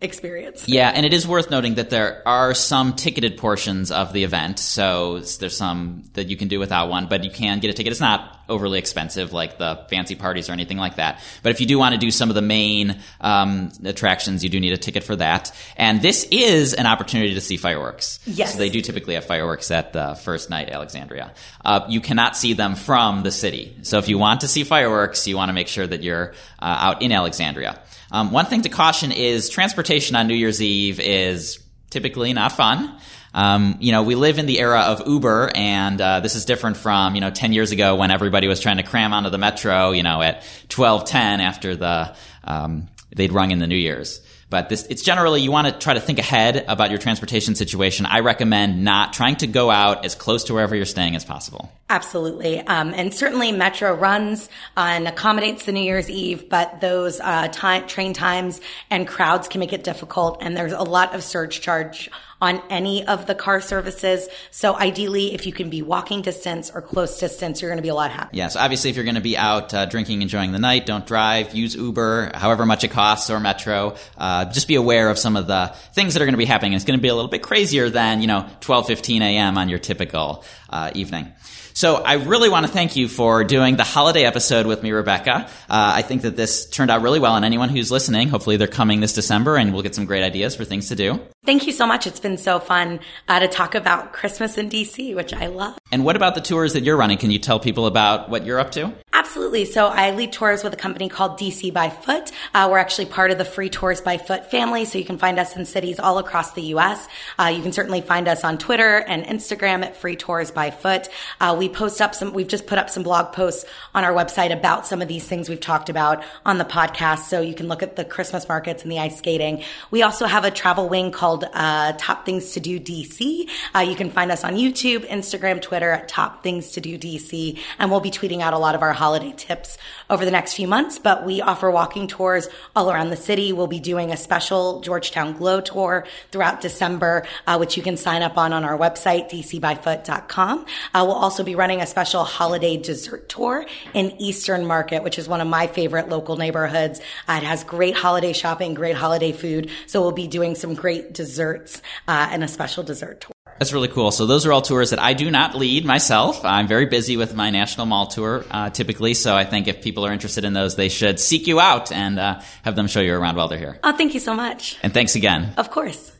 experience. 0.00 0.68
Yeah, 0.68 0.90
and 0.94 1.04
it 1.04 1.12
is 1.12 1.26
worth 1.26 1.50
noting 1.50 1.74
that 1.74 1.90
there 1.90 2.22
are 2.26 2.54
some 2.54 2.94
ticketed 2.94 3.36
portions 3.36 3.90
of 3.90 4.12
the 4.12 4.24
event. 4.24 4.58
So 4.58 5.20
there's 5.20 5.56
some 5.56 6.04
that 6.14 6.28
you 6.28 6.36
can 6.36 6.48
do 6.48 6.58
without 6.58 6.88
one, 6.88 7.06
but 7.06 7.24
you 7.24 7.30
can 7.30 7.60
get 7.60 7.70
a 7.70 7.74
ticket. 7.74 7.92
It's 7.92 8.00
not 8.00 8.40
overly 8.48 8.78
expensive 8.78 9.32
like 9.32 9.58
the 9.58 9.84
fancy 9.88 10.14
parties 10.14 10.48
or 10.48 10.52
anything 10.52 10.76
like 10.76 10.96
that. 10.96 11.22
But 11.42 11.52
if 11.52 11.60
you 11.60 11.66
do 11.66 11.78
want 11.78 11.94
to 11.94 11.98
do 11.98 12.10
some 12.10 12.30
of 12.30 12.34
the 12.34 12.42
main 12.42 12.98
um, 13.20 13.70
attractions, 13.84 14.42
you 14.42 14.50
do 14.50 14.58
need 14.58 14.72
a 14.72 14.78
ticket 14.78 15.04
for 15.04 15.16
that. 15.16 15.54
And 15.76 16.02
this 16.02 16.24
is 16.30 16.74
an 16.74 16.86
opportunity 16.86 17.34
to 17.34 17.40
see 17.40 17.56
fireworks. 17.56 18.18
Yes. 18.26 18.52
So 18.52 18.58
they 18.58 18.70
do 18.70 18.80
typically 18.80 19.14
have 19.14 19.24
fireworks 19.24 19.70
at 19.70 19.92
the 19.92 20.14
first 20.14 20.50
night 20.50 20.70
Alexandria. 20.70 21.32
Uh, 21.64 21.86
you 21.88 22.00
cannot 22.00 22.36
see 22.36 22.54
them 22.54 22.74
from 22.74 23.22
the 23.22 23.30
city. 23.30 23.76
So 23.82 23.98
if 23.98 24.08
you 24.08 24.18
want 24.18 24.40
to 24.40 24.48
see 24.48 24.64
fireworks, 24.64 25.26
you 25.26 25.36
want 25.36 25.50
to 25.50 25.54
make 25.54 25.68
sure 25.68 25.86
that 25.86 26.02
you're 26.02 26.32
uh, 26.58 26.76
out 26.80 27.02
in 27.02 27.12
Alexandria. 27.12 27.80
Um, 28.12 28.32
one 28.32 28.46
thing 28.46 28.62
to 28.62 28.68
caution 28.68 29.12
is 29.12 29.48
transportation 29.48 30.16
on 30.16 30.26
New 30.26 30.34
Year's 30.34 30.60
Eve 30.60 30.98
is 31.00 31.60
typically 31.90 32.32
not 32.32 32.52
fun. 32.52 32.98
Um, 33.32 33.76
you 33.80 33.92
know, 33.92 34.02
we 34.02 34.16
live 34.16 34.38
in 34.38 34.46
the 34.46 34.58
era 34.58 34.80
of 34.80 35.06
Uber, 35.06 35.52
and 35.54 36.00
uh, 36.00 36.20
this 36.20 36.34
is 36.34 36.44
different 36.44 36.76
from 36.76 37.14
you 37.14 37.20
know 37.20 37.30
ten 37.30 37.52
years 37.52 37.70
ago 37.70 37.94
when 37.94 38.10
everybody 38.10 38.48
was 38.48 38.60
trying 38.60 38.78
to 38.78 38.82
cram 38.82 39.12
onto 39.12 39.30
the 39.30 39.38
metro. 39.38 39.92
You 39.92 40.02
know, 40.02 40.20
at 40.20 40.42
twelve 40.68 41.04
ten 41.04 41.40
after 41.40 41.76
the 41.76 42.16
um, 42.42 42.88
they'd 43.14 43.32
rung 43.32 43.52
in 43.52 43.60
the 43.60 43.68
New 43.68 43.76
Year's. 43.76 44.20
But 44.50 44.68
this, 44.68 44.84
it's 44.90 45.02
generally, 45.02 45.40
you 45.40 45.52
want 45.52 45.68
to 45.68 45.72
try 45.72 45.94
to 45.94 46.00
think 46.00 46.18
ahead 46.18 46.64
about 46.66 46.90
your 46.90 46.98
transportation 46.98 47.54
situation. 47.54 48.04
I 48.04 48.20
recommend 48.20 48.84
not 48.84 49.12
trying 49.12 49.36
to 49.36 49.46
go 49.46 49.70
out 49.70 50.04
as 50.04 50.16
close 50.16 50.44
to 50.44 50.54
wherever 50.54 50.74
you're 50.74 50.84
staying 50.86 51.14
as 51.14 51.24
possible. 51.24 51.70
Absolutely. 51.88 52.60
Um, 52.60 52.92
and 52.94 53.14
certainly 53.14 53.52
Metro 53.52 53.94
runs 53.94 54.48
and 54.76 55.06
accommodates 55.06 55.64
the 55.66 55.72
New 55.72 55.82
Year's 55.82 56.10
Eve, 56.10 56.48
but 56.48 56.80
those 56.80 57.20
uh, 57.20 57.48
time, 57.48 57.86
train 57.86 58.12
times 58.12 58.60
and 58.90 59.06
crowds 59.06 59.46
can 59.46 59.60
make 59.60 59.72
it 59.72 59.84
difficult. 59.84 60.38
And 60.40 60.56
there's 60.56 60.72
a 60.72 60.82
lot 60.82 61.14
of 61.14 61.22
surge 61.22 61.60
charge 61.60 62.10
on 62.40 62.62
any 62.70 63.06
of 63.06 63.26
the 63.26 63.34
car 63.34 63.60
services. 63.60 64.28
So 64.50 64.74
ideally, 64.76 65.34
if 65.34 65.46
you 65.46 65.52
can 65.52 65.70
be 65.70 65.82
walking 65.82 66.22
distance 66.22 66.70
or 66.74 66.80
close 66.82 67.18
distance, 67.18 67.60
you're 67.60 67.70
going 67.70 67.78
to 67.78 67.82
be 67.82 67.88
a 67.88 67.94
lot 67.94 68.10
happier. 68.10 68.30
Yes, 68.38 68.56
obviously, 68.56 68.90
if 68.90 68.96
you're 68.96 69.04
going 69.04 69.14
to 69.16 69.20
be 69.20 69.36
out 69.36 69.72
uh, 69.74 69.86
drinking, 69.86 70.22
enjoying 70.22 70.52
the 70.52 70.58
night, 70.58 70.86
don't 70.86 71.06
drive. 71.06 71.54
Use 71.54 71.74
Uber, 71.74 72.32
however 72.34 72.64
much 72.66 72.84
it 72.84 72.90
costs, 72.90 73.30
or 73.30 73.40
Metro. 73.40 73.96
Uh, 74.16 74.46
just 74.46 74.68
be 74.68 74.74
aware 74.74 75.10
of 75.10 75.18
some 75.18 75.36
of 75.36 75.46
the 75.46 75.74
things 75.92 76.14
that 76.14 76.22
are 76.22 76.26
going 76.26 76.34
to 76.34 76.38
be 76.38 76.44
happening. 76.44 76.72
It's 76.72 76.84
going 76.84 76.98
to 76.98 77.02
be 77.02 77.08
a 77.08 77.14
little 77.14 77.30
bit 77.30 77.42
crazier 77.42 77.90
than 77.90 78.20
you 78.20 78.26
know 78.26 78.48
12, 78.60 78.86
15 78.86 79.22
a.m. 79.22 79.58
on 79.58 79.68
your 79.68 79.78
typical 79.78 80.44
uh, 80.70 80.90
evening. 80.94 81.32
So 81.80 81.94
I 81.94 82.16
really 82.16 82.50
want 82.50 82.66
to 82.66 82.70
thank 82.70 82.94
you 82.94 83.08
for 83.08 83.42
doing 83.42 83.76
the 83.76 83.84
holiday 83.84 84.24
episode 84.24 84.66
with 84.66 84.82
me, 84.82 84.90
Rebecca. 84.90 85.46
Uh, 85.46 85.46
I 85.70 86.02
think 86.02 86.20
that 86.20 86.36
this 86.36 86.68
turned 86.68 86.90
out 86.90 87.00
really 87.00 87.18
well, 87.20 87.36
and 87.36 87.42
anyone 87.42 87.70
who's 87.70 87.90
listening, 87.90 88.28
hopefully 88.28 88.58
they're 88.58 88.68
coming 88.68 89.00
this 89.00 89.14
December, 89.14 89.56
and 89.56 89.72
we'll 89.72 89.80
get 89.80 89.94
some 89.94 90.04
great 90.04 90.22
ideas 90.22 90.54
for 90.54 90.66
things 90.66 90.90
to 90.90 90.94
do. 90.94 91.18
Thank 91.46 91.66
you 91.66 91.72
so 91.72 91.86
much. 91.86 92.06
It's 92.06 92.20
been 92.20 92.36
so 92.36 92.58
fun 92.58 93.00
uh, 93.28 93.38
to 93.38 93.48
talk 93.48 93.74
about 93.74 94.12
Christmas 94.12 94.58
in 94.58 94.68
DC, 94.68 95.14
which 95.16 95.32
I 95.32 95.46
love. 95.46 95.78
And 95.90 96.04
what 96.04 96.16
about 96.16 96.34
the 96.34 96.42
tours 96.42 96.74
that 96.74 96.84
you're 96.84 96.98
running? 96.98 97.16
Can 97.16 97.30
you 97.30 97.38
tell 97.38 97.58
people 97.58 97.86
about 97.86 98.28
what 98.28 98.44
you're 98.44 98.60
up 98.60 98.72
to? 98.72 98.92
Absolutely. 99.30 99.64
So 99.64 99.86
I 99.86 100.10
lead 100.10 100.32
tours 100.32 100.64
with 100.64 100.74
a 100.74 100.76
company 100.76 101.08
called 101.08 101.38
DC 101.38 101.72
by 101.72 101.88
Foot. 101.88 102.32
Uh, 102.52 102.66
we're 102.68 102.78
actually 102.78 103.06
part 103.06 103.30
of 103.30 103.38
the 103.38 103.44
Free 103.44 103.68
Tours 103.68 104.00
by 104.00 104.18
Foot 104.18 104.50
family, 104.50 104.84
so 104.84 104.98
you 104.98 105.04
can 105.04 105.18
find 105.18 105.38
us 105.38 105.54
in 105.54 105.66
cities 105.66 106.00
all 106.00 106.18
across 106.18 106.54
the 106.54 106.62
U.S. 106.62 107.06
Uh, 107.38 107.44
you 107.44 107.62
can 107.62 107.70
certainly 107.70 108.00
find 108.00 108.26
us 108.26 108.42
on 108.42 108.58
Twitter 108.58 108.96
and 108.96 109.24
Instagram 109.24 109.84
at 109.84 109.96
Free 109.96 110.16
Tours 110.16 110.50
by 110.50 110.72
Foot. 110.72 111.08
Uh, 111.40 111.54
we 111.56 111.68
post 111.68 112.00
up 112.00 112.12
some. 112.12 112.32
We've 112.32 112.48
just 112.48 112.66
put 112.66 112.76
up 112.76 112.90
some 112.90 113.04
blog 113.04 113.32
posts 113.32 113.66
on 113.94 114.02
our 114.02 114.12
website 114.12 114.52
about 114.52 114.84
some 114.84 115.00
of 115.00 115.06
these 115.06 115.28
things 115.28 115.48
we've 115.48 115.60
talked 115.60 115.90
about 115.90 116.24
on 116.44 116.58
the 116.58 116.64
podcast, 116.64 117.28
so 117.28 117.40
you 117.40 117.54
can 117.54 117.68
look 117.68 117.84
at 117.84 117.94
the 117.94 118.04
Christmas 118.04 118.48
markets 118.48 118.82
and 118.82 118.90
the 118.90 118.98
ice 118.98 119.18
skating. 119.18 119.62
We 119.92 120.02
also 120.02 120.26
have 120.26 120.44
a 120.44 120.50
travel 120.50 120.88
wing 120.88 121.12
called 121.12 121.44
uh, 121.52 121.92
Top 121.98 122.26
Things 122.26 122.50
to 122.54 122.60
Do 122.60 122.80
DC. 122.80 123.48
Uh, 123.76 123.78
you 123.78 123.94
can 123.94 124.10
find 124.10 124.32
us 124.32 124.42
on 124.42 124.56
YouTube, 124.56 125.08
Instagram, 125.08 125.62
Twitter 125.62 125.92
at 125.92 126.08
Top 126.08 126.42
Things 126.42 126.72
to 126.72 126.80
Do 126.80 126.98
DC, 126.98 127.60
and 127.78 127.92
we'll 127.92 128.00
be 128.00 128.10
tweeting 128.10 128.40
out 128.40 128.54
a 128.54 128.58
lot 128.58 128.74
of 128.74 128.82
our 128.82 128.92
holiday 129.20 129.36
tips 129.36 129.76
over 130.08 130.24
the 130.24 130.30
next 130.30 130.54
few 130.54 130.66
months. 130.66 130.98
But 130.98 131.24
we 131.24 131.40
offer 131.40 131.70
walking 131.70 132.08
tours 132.08 132.48
all 132.74 132.90
around 132.90 133.10
the 133.10 133.16
city. 133.16 133.52
We'll 133.52 133.66
be 133.66 133.80
doing 133.80 134.12
a 134.12 134.16
special 134.16 134.80
Georgetown 134.80 135.34
Glow 135.34 135.60
tour 135.60 136.06
throughout 136.30 136.60
December, 136.60 137.26
uh, 137.46 137.56
which 137.58 137.76
you 137.76 137.82
can 137.82 137.96
sign 137.96 138.22
up 138.22 138.38
on 138.38 138.52
on 138.52 138.64
our 138.64 138.78
website, 138.78 139.30
dcbyfoot.com. 139.30 140.66
Uh, 140.94 141.04
we'll 141.06 141.12
also 141.12 141.42
be 141.42 141.54
running 141.54 141.80
a 141.80 141.86
special 141.86 142.24
holiday 142.24 142.76
dessert 142.76 143.28
tour 143.28 143.66
in 143.94 144.10
Eastern 144.20 144.64
Market, 144.64 145.02
which 145.02 145.18
is 145.18 145.28
one 145.28 145.40
of 145.40 145.48
my 145.48 145.66
favorite 145.66 146.08
local 146.08 146.36
neighborhoods. 146.36 147.00
Uh, 147.28 147.34
it 147.34 147.42
has 147.42 147.64
great 147.64 147.96
holiday 147.96 148.32
shopping, 148.32 148.74
great 148.74 148.96
holiday 148.96 149.32
food. 149.32 149.70
So 149.86 150.00
we'll 150.00 150.12
be 150.12 150.28
doing 150.28 150.54
some 150.54 150.74
great 150.74 151.12
desserts 151.12 151.82
uh, 152.08 152.28
and 152.30 152.42
a 152.42 152.48
special 152.48 152.82
dessert 152.82 153.20
tour. 153.20 153.39
That's 153.60 153.74
really 153.74 153.88
cool. 153.88 154.10
So 154.10 154.24
those 154.24 154.46
are 154.46 154.54
all 154.54 154.62
tours 154.62 154.88
that 154.88 154.98
I 154.98 155.12
do 155.12 155.30
not 155.30 155.54
lead 155.54 155.84
myself. 155.84 156.42
I'm 156.46 156.66
very 156.66 156.86
busy 156.86 157.18
with 157.18 157.34
my 157.34 157.50
national 157.50 157.84
mall 157.84 158.06
tour 158.06 158.42
uh, 158.50 158.70
typically. 158.70 159.12
So 159.12 159.36
I 159.36 159.44
think 159.44 159.68
if 159.68 159.82
people 159.82 160.06
are 160.06 160.12
interested 160.12 160.46
in 160.46 160.54
those, 160.54 160.76
they 160.76 160.88
should 160.88 161.20
seek 161.20 161.46
you 161.46 161.60
out 161.60 161.92
and 161.92 162.18
uh, 162.18 162.40
have 162.64 162.74
them 162.74 162.86
show 162.86 163.00
you 163.00 163.14
around 163.14 163.36
while 163.36 163.48
they're 163.48 163.58
here. 163.58 163.78
Oh, 163.84 163.94
thank 163.94 164.14
you 164.14 164.20
so 164.20 164.34
much. 164.34 164.78
And 164.82 164.94
thanks 164.94 165.14
again. 165.14 165.52
Of 165.58 165.70
course. 165.70 166.10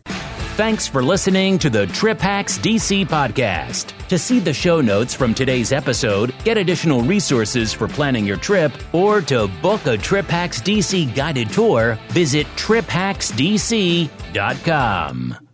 Thanks 0.59 0.87
for 0.87 1.03
listening 1.03 1.59
to 1.61 1.71
the 1.71 1.87
Trip 1.87 2.21
Hacks 2.21 2.59
DC 2.59 3.07
podcast. 3.07 3.95
To 4.09 4.19
see 4.19 4.39
the 4.39 4.53
show 4.53 4.83
notes 4.83 5.15
from 5.15 5.33
today's 5.33 5.73
episode, 5.73 6.35
get 6.45 6.59
additional 6.59 7.01
resources 7.01 7.73
for 7.73 7.89
planning 7.89 8.27
your 8.27 8.37
trip, 8.37 8.71
or 8.93 9.23
to 9.23 9.49
book 9.63 9.87
a 9.87 9.97
Trip 9.97 10.27
Hacks 10.27 10.61
DC 10.61 11.15
guided 11.15 11.49
tour, 11.49 11.99
visit 12.11 12.47
triphacksdc.com. 12.57 15.50